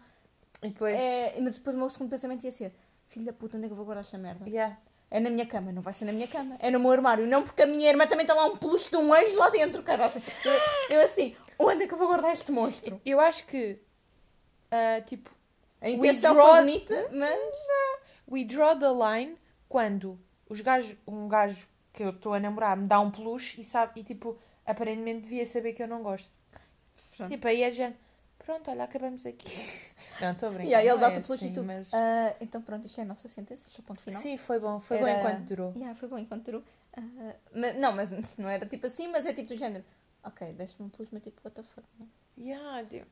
E 0.62 0.68
depois. 0.68 0.98
É, 0.98 1.38
mas 1.40 1.58
depois 1.58 1.76
o 1.76 1.78
meu 1.78 1.88
segundo 1.88 2.10
pensamento 2.10 2.42
ia 2.44 2.50
ser: 2.50 2.74
filho 3.08 3.24
da 3.26 3.32
puta, 3.32 3.56
onde 3.56 3.66
é 3.66 3.68
que 3.68 3.72
eu 3.72 3.76
vou 3.76 3.84
guardar 3.84 4.02
esta 4.04 4.18
merda? 4.18 4.48
Yeah. 4.48 4.76
É 5.10 5.20
na 5.20 5.28
minha 5.28 5.44
cama, 5.44 5.70
não 5.70 5.82
vai 5.82 5.92
ser 5.92 6.06
na 6.06 6.12
minha 6.12 6.26
cama, 6.26 6.56
é 6.58 6.70
no 6.70 6.80
meu 6.80 6.90
armário. 6.90 7.26
Não 7.26 7.42
porque 7.42 7.62
a 7.62 7.66
minha 7.66 7.88
irmã 7.90 8.06
também 8.06 8.24
está 8.24 8.32
lá 8.34 8.46
um 8.46 8.56
peluche 8.56 8.90
de 8.90 8.96
um 8.96 9.12
anjo 9.12 9.36
lá 9.36 9.50
dentro, 9.50 9.82
cara. 9.82 10.10
Eu, 10.88 10.96
eu 10.96 11.04
assim, 11.04 11.36
onde 11.58 11.84
é 11.84 11.86
que 11.86 11.92
eu 11.92 11.98
vou 11.98 12.08
guardar 12.08 12.32
este 12.32 12.50
monstro? 12.50 13.00
Eu 13.04 13.20
acho 13.20 13.46
que. 13.46 13.78
Ah, 14.72 15.00
tipo, 15.02 15.30
A 15.80 15.88
intenção 15.88 16.34
draw- 16.34 16.50
foi 16.50 16.60
bonita, 16.60 17.08
mas. 17.12 17.38
we 18.28 18.44
draw 18.44 18.76
the 18.76 18.88
line 18.90 19.36
quando 19.68 20.18
os 20.48 20.60
gajos, 20.60 20.96
um 21.06 21.28
gajo 21.28 21.66
que 21.92 22.02
eu 22.02 22.10
estou 22.10 22.32
a 22.34 22.40
namorar 22.40 22.76
me 22.76 22.86
dá 22.86 22.98
um 23.00 23.10
peluche 23.10 23.60
e 23.60 23.64
sabe, 23.64 24.00
e 24.00 24.04
tipo, 24.04 24.38
aparentemente 24.66 25.22
devia 25.22 25.46
saber 25.46 25.72
que 25.74 25.82
eu 25.82 25.88
não 25.88 26.02
gosto. 26.02 26.28
Pronto. 27.16 27.30
Tipo, 27.30 27.46
aí 27.48 27.62
é 27.62 27.70
de 27.70 27.76
género, 27.76 27.96
pronto, 28.38 28.70
olha, 28.70 28.84
acabamos 28.84 29.24
aqui. 29.26 29.46
Não, 30.20 30.32
estou 30.32 30.48
a 30.48 30.52
brincar. 30.52 30.70
E 30.70 30.74
aí 30.74 30.86
ele 30.88 30.98
dá-te 30.98 31.16
é 31.16 31.20
o 31.20 31.22
peluche 31.22 31.44
assim, 31.44 31.50
e 31.50 31.54
tu. 31.54 31.62
mas- 31.64 31.92
"Ah, 31.94 32.34
então 32.40 32.60
pronto, 32.62 32.86
isto 32.86 32.98
é 33.00 33.02
a 33.02 33.06
nossa 33.06 33.26
sentença, 33.28 33.66
isto 33.66 33.78
é 33.78 33.82
o 33.82 33.84
ponto 33.84 34.00
final. 34.00 34.20
Sim, 34.20 34.36
foi 34.36 34.58
bom, 34.60 34.78
foi 34.80 34.98
bom 34.98 35.06
Era- 35.06 35.20
enquanto 35.20 35.46
durou. 35.48 35.72
Yeah, 35.74 35.94
foi 35.94 36.08
bom 36.08 36.18
enquanto 36.18 36.44
durou. 36.44 36.62
Ah, 36.96 37.00
mas, 37.54 37.76
não, 37.80 37.92
mas 37.92 38.10
não 38.38 38.48
era 38.48 38.64
tipo 38.66 38.86
assim, 38.86 39.08
mas 39.08 39.26
é 39.26 39.32
tipo 39.32 39.48
do 39.48 39.56
género. 39.56 39.84
Ok, 40.24 40.52
deste-me 40.52 40.86
um 40.86 40.90
peluche, 40.90 41.10
mas 41.12 41.22
tipo, 41.22 41.40
what 41.44 41.54
the 41.56 41.62
fuck. 41.62 41.86
né? 41.98 42.06
Yeah, 42.38 42.82
deu. 42.82 43.04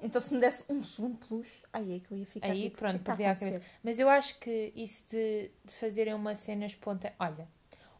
Então 0.00 0.20
se 0.20 0.34
me 0.34 0.40
desse 0.40 0.64
um 0.68 0.82
segundo 0.82 1.18
peluche, 1.18 1.62
aí 1.72 1.96
é 1.96 2.00
que 2.00 2.12
eu 2.12 2.18
ia 2.18 2.26
ficar 2.26 2.52
Aí, 2.52 2.64
tipo, 2.64 2.78
pronto, 2.78 2.94
é 2.94 2.96
está 2.98 3.12
a 3.12 3.16
perdi 3.16 3.30
a 3.30 3.34
cabeça. 3.34 3.62
Mas 3.82 3.98
eu 3.98 4.08
acho 4.08 4.38
que 4.38 4.72
isso 4.76 5.06
de, 5.10 5.50
de 5.64 5.74
fazerem 5.74 6.14
uma 6.14 6.34
cena 6.34 6.64
espontânea. 6.66 7.14
Olha, 7.18 7.48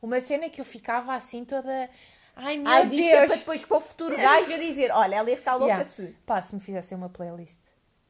uma 0.00 0.20
cena 0.20 0.48
que 0.48 0.60
eu 0.60 0.64
ficava 0.64 1.14
assim 1.14 1.44
toda. 1.44 1.90
Ai 2.36 2.58
meu 2.58 2.70
Ai, 2.70 2.82
é 2.82 2.86
para 2.86 3.26
Deus! 3.26 3.38
depois 3.40 3.64
para 3.64 3.76
o 3.76 3.80
futuro 3.80 4.16
gajo 4.16 4.52
a 4.52 4.58
dizer, 4.58 4.90
olha, 4.92 5.16
ela 5.16 5.30
ia 5.30 5.36
ficar 5.36 5.54
louca 5.56 5.66
Yeah. 5.72 5.88
se. 5.90 6.16
Pá, 6.24 6.40
se 6.40 6.54
me 6.54 6.60
fizessem 6.60 6.96
uma 6.96 7.08
playlist. 7.08 7.60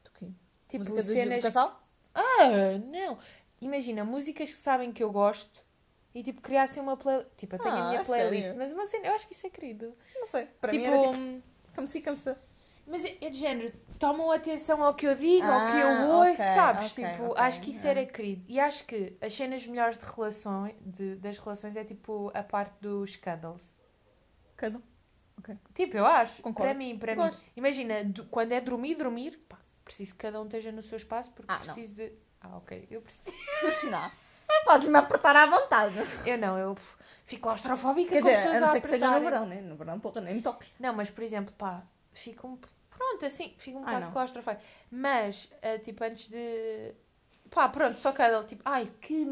Do 0.03 0.11
quê? 0.11 0.31
Tipo, 0.67 0.79
Música 0.83 1.01
cenas. 1.03 1.39
do 1.39 1.43
casal? 1.43 1.81
Ah, 2.13 2.77
não! 2.91 3.17
Imagina, 3.61 4.03
músicas 4.03 4.49
que 4.51 4.57
sabem 4.57 4.91
que 4.91 5.01
eu 5.03 5.11
gosto 5.11 5.65
e 6.13 6.21
tipo 6.21 6.41
criassem 6.41 6.83
uma 6.83 6.95
playlist. 6.97 7.29
Tipo, 7.37 7.55
eu 7.55 7.59
tenho 7.59 7.73
Ah, 7.73 7.85
a 7.85 7.89
minha 7.89 8.03
playlist, 8.05 8.43
sério? 8.43 8.59
mas 8.59 8.71
uma 8.73 8.85
cena, 8.85 9.07
eu 9.07 9.13
acho 9.15 9.27
que 9.27 9.33
isso 9.33 9.47
é 9.47 9.49
querido. 9.49 9.95
Não 10.13 10.27
sei. 10.27 10.45
Para 10.59 10.71
tipo, 10.73 10.83
mim 10.83 10.91
era 10.91 10.99
tipo, 11.11 11.43
como 11.77 11.87
se, 11.87 12.01
como 12.01 12.17
se. 12.17 12.35
Mas 12.87 13.05
é, 13.05 13.17
é 13.21 13.29
de 13.29 13.37
género, 13.37 13.71
tomam 13.99 14.31
atenção 14.31 14.81
ao 14.83 14.95
que 14.95 15.05
eu 15.05 15.13
digo, 15.13 15.45
ao 15.45 15.67
que 15.67 15.77
eu 15.77 15.87
Ah, 15.87 16.17
ouço, 16.17 16.31
ok, 16.41 16.45
sabes? 16.55 16.91
ok, 16.91 17.05
tipo, 17.05 17.23
ok, 17.25 17.43
acho 17.43 17.61
que 17.61 17.69
isso 17.71 17.85
ah. 17.85 17.89
era 17.91 18.05
querido. 18.05 18.45
E 18.47 18.59
acho 18.59 18.85
que 18.87 19.15
as 19.21 19.33
cenas 19.33 19.67
melhores 19.67 19.97
de 19.99 20.05
relações, 20.05 20.73
de- 20.81 21.15
das 21.17 21.37
relações 21.37 21.75
é 21.75 21.83
tipo 21.83 22.31
a 22.33 22.41
parte 22.41 22.73
dos 22.81 23.15
cuddles. 23.17 23.73
Cada 24.55 24.77
um. 24.77 24.81
Tipo, 25.75 25.97
eu 25.97 26.05
acho. 26.05 26.41
Concordo. 26.41 26.69
Para 26.71 26.77
mim, 26.77 26.97
para 26.97 27.13
Gosto. 27.13 27.41
mim. 27.43 27.51
Imagina, 27.57 28.03
do- 28.03 28.25
quando 28.25 28.51
é 28.53 28.59
dormir, 28.59 28.95
dormir, 28.95 29.37
pá, 29.47 29.57
preciso 29.85 30.13
que 30.13 30.19
cada 30.19 30.41
um 30.41 30.45
esteja 30.45 30.71
no 30.71 30.81
seu 30.81 30.97
espaço 30.97 31.31
porque 31.33 31.51
Ah, 31.51 31.59
não. 31.59 31.65
preciso 31.73 31.93
de. 31.93 32.11
Ah, 32.41 32.57
ok. 32.57 32.87
Eu 32.89 33.01
preciso. 33.01 33.31
Não. 33.91 34.11
Podes-me 34.65 34.97
apertar 34.97 35.35
à 35.35 35.45
vontade. 35.45 35.95
Eu 36.25 36.37
não, 36.37 36.57
eu 36.57 36.77
fico 37.25 37.43
claustrofóbica 37.43 38.11
Quer 38.11 38.19
dizer, 38.21 38.47
a 38.55 38.59
não 38.59 38.67
ser 38.67 38.81
que 38.81 38.87
seja 38.89 39.09
no 39.11 39.19
verão, 39.21 39.45
né? 39.45 39.61
No 39.61 39.75
verão, 39.75 39.99
porra, 39.99 40.21
nem 40.21 40.35
me 40.35 40.41
toques. 40.41 40.73
Não, 40.79 40.93
mas 40.93 41.09
por 41.09 41.23
exemplo, 41.23 41.53
pá, 41.57 41.81
fico 42.13 42.47
um. 42.47 42.57
Pronto, 42.89 43.25
assim, 43.25 43.53
fico 43.57 43.77
um 43.77 43.83
Ah, 43.83 43.85
bocado 43.93 44.11
claustrofóbica. 44.11 44.63
Mas, 44.91 45.49
ah, 45.61 45.77
tipo, 45.79 46.03
antes 46.03 46.27
de. 46.29 46.93
Pá, 47.49 47.69
pronto, 47.69 47.97
só 47.99 48.13
ela, 48.17 48.43
tipo, 48.43 48.61
ai, 48.65 48.91
que. 49.01 49.25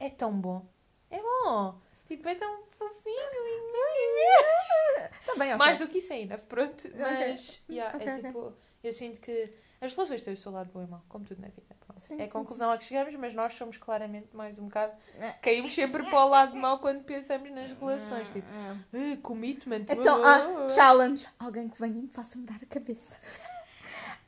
É 0.00 0.08
tão 0.08 0.32
bom. 0.32 0.64
É 1.10 1.18
bom. 1.18 1.78
Tipo, 2.06 2.28
é 2.28 2.34
tão 2.34 2.62
fofinho. 2.78 3.67
Tá 5.26 5.34
bem, 5.36 5.48
ok. 5.48 5.56
Mais 5.58 5.78
do 5.78 5.88
que 5.88 5.98
isso 5.98 6.12
ainda, 6.12 6.38
pronto. 6.38 6.88
Mas, 6.96 7.62
yeah, 7.68 7.98
é 8.02 8.14
ok. 8.14 8.22
tipo, 8.22 8.52
eu 8.82 8.92
sinto 8.92 9.20
que 9.20 9.52
as 9.80 9.94
relações 9.94 10.22
têm 10.22 10.34
o 10.34 10.36
seu 10.36 10.50
lado 10.50 10.70
bom 10.72 10.82
e 10.82 10.86
mau, 10.86 11.04
como 11.08 11.24
tudo 11.24 11.40
na 11.40 11.48
vida. 11.48 11.78
Sim, 11.98 12.18
é 12.18 12.24
a 12.24 12.26
sim, 12.26 12.32
conclusão 12.32 12.70
a 12.70 12.78
que 12.78 12.84
chegamos, 12.84 13.14
mas 13.16 13.34
nós 13.34 13.54
somos 13.54 13.76
claramente 13.76 14.28
mais 14.32 14.58
um 14.58 14.66
bocado. 14.66 14.92
É. 15.18 15.32
Caímos 15.32 15.74
sempre 15.74 16.04
para 16.04 16.24
o 16.24 16.28
lado 16.28 16.56
mau 16.56 16.78
quando 16.78 17.02
pensamos 17.02 17.50
nas 17.50 17.72
relações. 17.72 18.30
Tipo, 18.30 18.46
É. 18.48 19.12
ah, 19.12 19.18
commitment. 19.22 19.84
Então, 19.88 20.22
ah, 20.24 20.64
ah, 20.64 20.68
challenge. 20.68 21.26
Alguém 21.38 21.68
que 21.68 21.78
venha 21.80 21.98
e 21.98 22.02
me 22.02 22.08
faça 22.08 22.38
mudar 22.38 22.58
a 22.62 22.66
cabeça. 22.66 23.16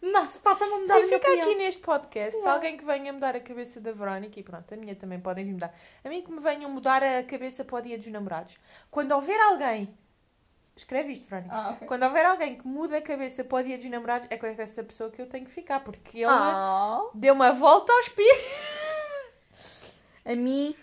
Nossa, 0.03 0.41
mudar 0.41 0.95
a 0.95 1.01
Se 1.01 1.07
minha 1.07 1.19
fica 1.19 1.29
opinião. 1.29 1.47
aqui 1.49 1.55
neste 1.57 1.83
podcast, 1.83 2.31
se 2.33 2.39
Yeah. 2.39 2.55
alguém 2.55 2.77
que 2.77 2.85
venha 2.85 3.13
mudar 3.13 3.37
a 3.37 3.41
cabeça 3.41 3.81
da 3.81 3.93
Verónica, 3.93 4.41
e 4.41 4.43
pronto, 4.43 4.73
a 4.73 4.77
minha 4.77 4.95
também 4.97 5.21
podem 5.21 5.45
vir 5.45 5.53
mudar. 5.53 5.75
A 6.03 6.09
mim 6.09 6.23
que 6.23 6.31
me 6.33 6.41
venham 6.41 6.71
mudar 6.71 7.03
a 7.05 7.23
cabeça 7.23 7.65
para 7.65 7.79
o 7.79 7.83
dia 7.83 7.99
dos 7.99 8.07
namorados. 8.07 8.57
Quando 8.91 9.13
houver 9.13 9.39
alguém. 9.41 9.95
Escreve 10.75 11.13
isto, 11.13 11.27
Verónica. 11.29 11.55
Ah, 11.55 11.71
ok. 11.73 11.87
Quando 11.87 12.05
houver 12.05 12.25
alguém 12.25 12.57
que 12.57 12.67
muda 12.67 12.97
a 12.97 13.03
cabeça 13.03 13.45
para 13.45 13.59
o 13.59 13.63
dia 13.67 13.77
dos 13.77 13.91
namorados, 13.91 14.27
é 14.31 14.39
com 14.39 14.47
essa 14.47 14.83
pessoa 14.83 15.11
que 15.11 15.21
eu 15.21 15.27
tenho 15.27 15.45
que 15.45 15.51
ficar, 15.53 15.81
porque 15.81 16.19
ele 16.19 16.27
Ah, 16.31 17.03
deu 17.13 17.35
uma 17.35 17.53
volta 17.53 17.93
aos 17.93 18.09
pies. 18.09 19.93
a 20.25 20.35
mim, 20.35 20.75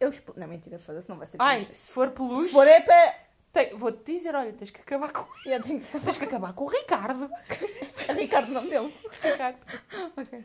eu 0.00 0.08
expo... 0.08 0.32
Não, 0.36 0.46
mentira, 0.46 0.78
foda-se, 0.78 1.08
não 1.10 1.18
vai 1.18 1.26
ser 1.26 1.36
Ai, 1.40 1.60
peluche. 1.60 1.74
se 1.74 1.92
for 1.92 2.10
peluche, 2.12 2.42
Se 2.44 2.48
for 2.50 2.66
é 2.66 2.80
para... 2.80 3.25
vou-te 3.74 4.12
dizer, 4.12 4.34
olha, 4.34 4.52
tens 4.52 4.70
que 4.70 4.80
acabar 4.80 5.12
com 5.12 5.24
que- 5.24 5.50
Tens 6.00 6.18
que 6.18 6.24
acabar 6.24 6.52
com 6.52 6.64
o 6.64 6.68
Ricardo. 6.68 7.30
Ricardo 8.16 8.52
não 8.52 8.66
deu. 8.66 8.92
Ricardo. 9.22 9.58
Ok. 10.16 10.44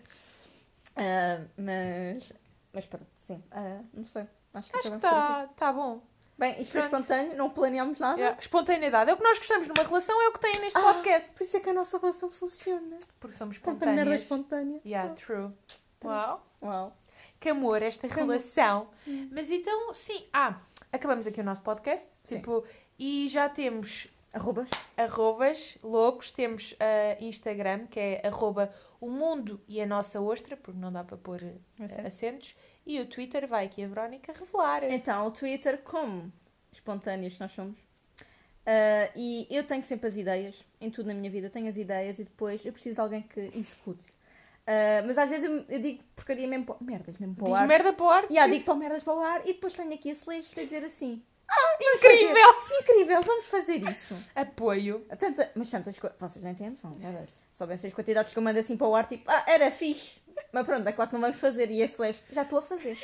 Ah, 0.96 1.42
mas... 1.58 2.34
Mas 2.74 2.86
pronto, 2.86 3.08
sim. 3.18 3.44
Ah, 3.52 3.82
não 3.94 4.04
sei. 4.06 4.26
Acho 4.54 4.72
que, 4.72 4.78
está 4.88 5.48
tá 5.56 5.72
bom. 5.74 6.02
Bem, 6.38 6.60
isto 6.62 6.72
foi 6.72 6.82
espontâneo, 6.82 7.36
não 7.38 7.50
planeámos 7.50 8.00
nada. 8.00 8.18
Yeah. 8.18 8.40
Espontaneidade. 8.40 9.10
É 9.12 9.14
o 9.14 9.18
que 9.18 9.24
nós 9.24 9.38
gostamos 9.38 9.68
numa 9.68 9.84
relação, 9.88 10.20
é 10.22 10.28
o 10.30 10.34
que 10.34 10.40
tem 10.40 10.60
neste 10.60 10.78
Ah. 10.78 10.82
podcast. 10.82 11.32
Por 11.34 11.44
isso 11.44 11.58
é 11.58 11.60
que 11.60 11.70
a 11.70 11.74
nossa 11.74 11.98
relação 12.00 12.30
funciona. 12.30 12.98
Porque 13.20 13.36
somos 13.36 13.60
Tanta 13.60 13.86
merda 13.86 14.16
espontâneas. 14.16 14.22
espontânea. 14.22 14.82
Yeah, 14.86 15.14
true. 15.16 15.52
Uau. 16.04 16.48
Uau. 16.64 16.98
Que 17.40 17.50
amor 17.50 17.82
esta 17.84 18.08
relação. 18.08 18.90
Mas 19.32 19.50
então, 19.52 19.94
sim. 19.94 20.28
Ah, 20.34 20.60
acabamos 20.92 21.28
aqui 21.28 21.40
o 21.42 21.44
nosso 21.44 21.62
podcast. 21.62 22.08
Sim. 22.24 22.38
Tipo, 22.38 22.64
e 23.04 23.28
já 23.30 23.50
temos 23.50 24.08
Arrobas. 24.32 24.70
arrobas 24.96 25.76
loucos. 25.84 26.32
Temos 26.32 26.76
ah, 26.80 27.18
Instagram, 27.20 27.88
que 27.88 28.00
é 28.00 28.28
arroba 28.28 28.72
o 29.00 29.10
mundo 29.10 29.60
e 29.68 29.82
a 29.82 29.88
nossa 29.88 30.22
ostra, 30.22 30.56
porque 30.56 30.80
não 30.80 30.92
dá 30.94 31.04
para 31.04 31.18
pôr 31.18 31.40
Certo. 31.78 32.06
acentos. 32.06 32.56
E 32.86 33.00
o 33.02 33.08
Twitter 33.08 33.48
vai 33.48 33.66
aqui 33.66 33.84
a 33.84 33.88
Verónica 33.88 34.32
revelar. 34.32 34.84
Então, 34.84 35.26
o 35.26 35.32
Twitter, 35.32 35.80
como 35.80 36.32
espontâneos 36.72 37.38
nós 37.40 37.52
somos, 37.52 37.80
ah, 38.68 39.10
e 39.16 39.48
eu 39.50 39.64
tenho 39.64 39.84
sempre 39.84 40.06
as 40.08 40.16
ideias, 40.16 40.64
em 40.80 40.92
tudo 40.92 41.08
na 41.08 41.16
minha 41.16 41.30
vida, 41.32 41.50
tenho 41.50 41.68
as 41.68 41.78
ideias 41.78 42.20
e 42.20 42.24
depois 42.24 42.64
eu 42.64 42.72
preciso 42.72 42.96
de 42.96 43.02
alguém 43.02 43.24
que 43.24 43.52
execute. 43.56 44.14
Ah, 44.68 45.02
mas 45.08 45.18
às 45.18 45.28
vezes 45.28 45.50
eu, 45.50 45.66
eu 45.68 45.80
digo 45.80 46.04
porcaria 46.16 46.48
mesmo 46.48 46.66
para, 46.66 46.76
merdas 46.80 47.18
mesmo 47.18 47.34
para 47.36 47.50
o 47.50 47.56
ar. 47.56 47.68
merda 47.68 47.94
para 47.94 48.06
o 48.06 48.10
ar. 48.10 48.24
Yeah, 48.26 48.52
digo 48.52 48.64
para 48.64 48.76
merdas 48.76 49.04
para 49.04 49.16
o 49.16 49.20
ar 49.20 49.42
e 49.42 49.54
depois 49.54 49.74
tenho 49.74 49.92
aqui 49.92 50.12
a 50.12 50.16
Celeste 50.16 50.60
a 50.60 50.64
dizer 50.64 50.84
assim: 50.86 51.24
Incrível! 51.96 52.36
fazer- 52.54 52.80
incrível, 52.82 53.22
vamos 53.24 53.48
fazer 53.48 53.90
isso. 53.90 54.16
Apoio. 54.36 55.06
Tanta, 55.18 55.52
mas 55.56 55.70
tantas 55.70 56.00
coisas. 56.00 56.18
Vocês 56.20 56.44
nem 56.44 56.54
têm 56.56 56.70
noção, 56.70 56.92
Só 57.52 57.66
bem 57.66 57.76
as 57.76 57.94
quantidades 57.94 58.32
que 58.32 58.38
eu 58.38 58.44
mando 58.44 58.60
assim 58.60 58.78
para 58.78 58.88
o 58.88 58.96
ar, 58.96 59.08
tipo, 59.08 59.30
ah, 59.30 59.44
era 59.48 59.70
fixe. 59.72 60.22
Mas 60.52 60.66
pronto, 60.66 60.88
é 60.88 60.92
claro 60.92 61.10
que 61.10 61.14
não 61.16 61.22
vamos 61.22 61.40
fazer. 61.40 61.70
E 61.70 61.84
a 61.84 61.88
Celeste, 61.88 62.24
já 62.32 62.44
estou 62.44 62.60
a 62.60 62.62
fazer. 62.62 62.98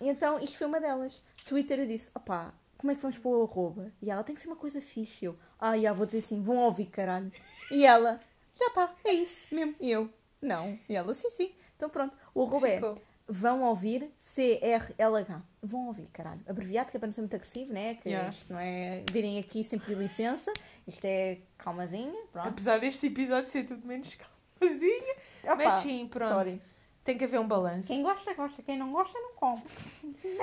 E 0.00 0.08
então, 0.08 0.38
isto 0.40 0.58
foi 0.58 0.66
uma 0.66 0.80
delas. 0.80 1.22
Twitter 1.46 1.78
eu 1.80 1.86
disse, 1.86 2.10
opá, 2.14 2.52
como 2.76 2.92
é 2.92 2.94
que 2.94 3.00
vamos 3.00 3.18
pôr 3.18 3.38
o 3.38 3.44
arroba? 3.44 3.92
E 4.02 4.10
ela, 4.10 4.22
tem 4.22 4.34
que 4.34 4.40
ser 4.40 4.48
uma 4.48 4.56
coisa 4.56 4.80
fixe. 4.80 5.24
Eu, 5.24 5.36
ah, 5.58 5.78
já, 5.78 5.92
vou 5.92 6.06
dizer 6.06 6.18
assim, 6.18 6.42
vão 6.42 6.58
ouvir, 6.58 6.86
caralho. 6.86 7.30
E 7.70 7.86
ela, 7.86 8.20
já 8.54 8.66
está, 8.66 8.94
é 9.04 9.12
isso 9.12 9.54
mesmo. 9.54 9.74
E 9.80 9.90
eu, 9.90 10.10
não. 10.40 10.78
E 10.88 10.96
ela, 10.96 11.14
sim, 11.14 11.30
sim. 11.30 11.54
Então 11.76 11.88
pronto, 11.88 12.16
o 12.34 12.42
arroba 12.44 12.68
é. 12.68 12.80
Vão 13.28 13.62
ouvir 13.64 14.10
C-R-L-H. 14.18 15.42
Vão 15.62 15.86
ouvir, 15.88 16.06
caralho. 16.12 16.40
Abreviado, 16.48 16.90
que 16.90 16.96
é 16.96 17.00
para 17.00 17.06
não 17.08 17.12
ser 17.12 17.22
muito 17.22 17.34
agressivo, 17.36 17.72
né? 17.72 17.94
Que 17.94 18.08
Yeah. 18.10 18.28
isto 18.30 18.52
não 18.52 18.60
é 18.60 19.04
virem 19.10 19.38
aqui 19.38 19.64
sem 19.64 19.78
pedir 19.78 19.96
licença. 19.98 20.52
Isto 20.86 21.04
é 21.04 21.38
calmazinha, 21.58 22.14
pronto. 22.32 22.48
Apesar 22.48 22.78
deste 22.78 23.06
episódio 23.06 23.50
ser 23.50 23.64
tudo 23.66 23.86
menos 23.86 24.14
calmazinho. 24.14 25.14
Opa, 25.44 25.56
Mas 25.56 25.82
sim, 25.82 26.06
pronto. 26.08 26.32
Sorry. 26.32 26.62
Tem 27.04 27.16
que 27.16 27.24
haver 27.24 27.38
um 27.38 27.46
balanço. 27.46 27.86
Quem 27.88 28.02
gosta, 28.02 28.34
gosta. 28.34 28.62
Quem 28.62 28.76
não 28.76 28.90
gosta, 28.90 29.16
não 29.18 29.32
come. 29.34 29.62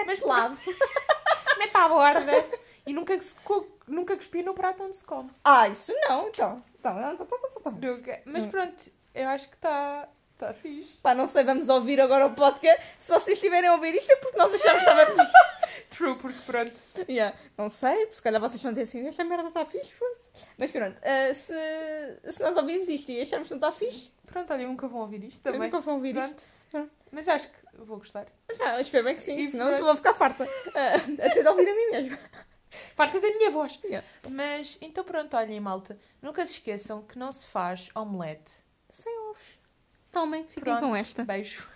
Mas 0.05 0.19
de 0.19 0.25
lado. 0.25 0.57
mete 1.59 1.75
à 1.75 1.87
borda. 1.89 2.31
E 2.85 2.91
nunca, 2.93 3.17
nunca 3.87 4.15
cuspir 4.15 4.43
no 4.45 4.53
prato 4.53 4.83
onde 4.83 4.95
se 4.97 5.05
come. 5.05 5.29
Ah, 5.43 5.67
isso 5.69 5.93
não, 6.07 6.27
então. 6.27 6.63
Então, 6.79 6.97
então, 6.99 7.13
então, 7.13 7.25
então, 7.39 7.49
então. 7.59 7.71
Nunca. 7.95 8.21
Mas 8.25 8.43
Hum. 8.43 8.49
pronto, 8.49 8.91
eu 9.15 9.27
acho 9.29 9.49
que 9.49 9.55
está 9.55 10.07
tá 10.47 10.53
fixe. 10.53 10.91
Pá, 11.01 11.13
não 11.15 11.25
sei, 11.25 11.43
vamos 11.43 11.69
ouvir 11.69 11.99
agora 12.01 12.25
o 12.27 12.33
podcast. 12.33 12.81
Se 12.97 13.11
vocês 13.11 13.37
estiverem 13.37 13.69
a 13.69 13.73
ouvir 13.73 13.93
isto 13.95 14.11
é 14.11 14.15
porque 14.17 14.37
nós 14.37 14.53
achamos 14.53 14.83
que 14.83 14.89
estava 14.89 15.05
fixe. 15.11 15.31
True, 15.89 16.15
porque 16.17 16.39
pronto. 16.45 16.73
Yeah. 17.09 17.37
Não 17.57 17.69
sei, 17.69 18.09
se 18.11 18.21
calhar 18.21 18.41
vocês 18.41 18.61
vão 18.61 18.71
dizer 18.71 18.83
assim, 18.83 19.07
esta 19.07 19.23
merda 19.23 19.47
está 19.49 19.65
fixe, 19.65 19.93
foda-se. 19.93 20.31
Mas 20.57 20.71
pronto, 20.71 20.99
ah, 21.03 21.33
se, 21.33 21.53
se 22.31 22.41
nós 22.41 22.57
ouvirmos 22.57 22.89
isto 22.89 23.11
e 23.11 23.21
acharmos 23.21 23.47
que 23.47 23.53
não 23.53 23.57
está 23.59 23.71
fixe, 23.71 24.11
Pronto, 24.25 24.51
olha, 24.51 24.65
nunca 24.67 24.87
vão 24.87 25.01
ouvir 25.01 25.23
isto 25.25 25.45
eu 25.47 25.53
também. 25.53 25.69
nunca 25.69 25.79
vou 25.79 25.93
ouvir 25.95 26.15
isto. 26.15 26.35
Pronto. 26.35 26.43
Pronto. 26.71 26.91
Mas 27.11 27.27
acho 27.27 27.47
que 27.49 27.57
vou 27.77 27.97
gostar. 27.97 28.25
Ah, 28.61 28.81
espero 28.81 29.03
bem 29.03 29.15
que 29.15 29.21
sim, 29.21 29.35
E 29.35 29.51
senão 29.51 29.67
pronto. 29.67 29.75
estou 29.75 29.91
a 29.91 29.95
ficar 29.95 30.13
farta. 30.15 30.49
Ah, 30.73 30.95
até 31.27 31.41
de 31.43 31.47
ouvir 31.47 31.69
a 31.69 31.75
mim 31.75 31.91
mesmo. 31.91 32.17
Parte 32.95 33.19
da 33.21 33.27
minha 33.27 33.51
voz. 33.51 33.79
Yeah. 33.83 34.07
Mas 34.31 34.75
então 34.81 35.03
pronto, 35.03 35.37
olhem, 35.37 35.59
malta. 35.59 35.99
Nunca 36.19 36.43
se 36.47 36.53
esqueçam 36.53 37.03
que 37.03 37.19
não 37.19 37.31
se 37.31 37.45
faz 37.45 37.91
omelete. 37.93 38.51
Sem 38.89 39.15
ovos. 39.29 39.59
Tomem, 40.13 40.45
fiquem 40.45 40.75
Pronto, 40.75 40.81
com 40.81 40.95
esta. 40.95 41.25
Beijo. 41.25 41.67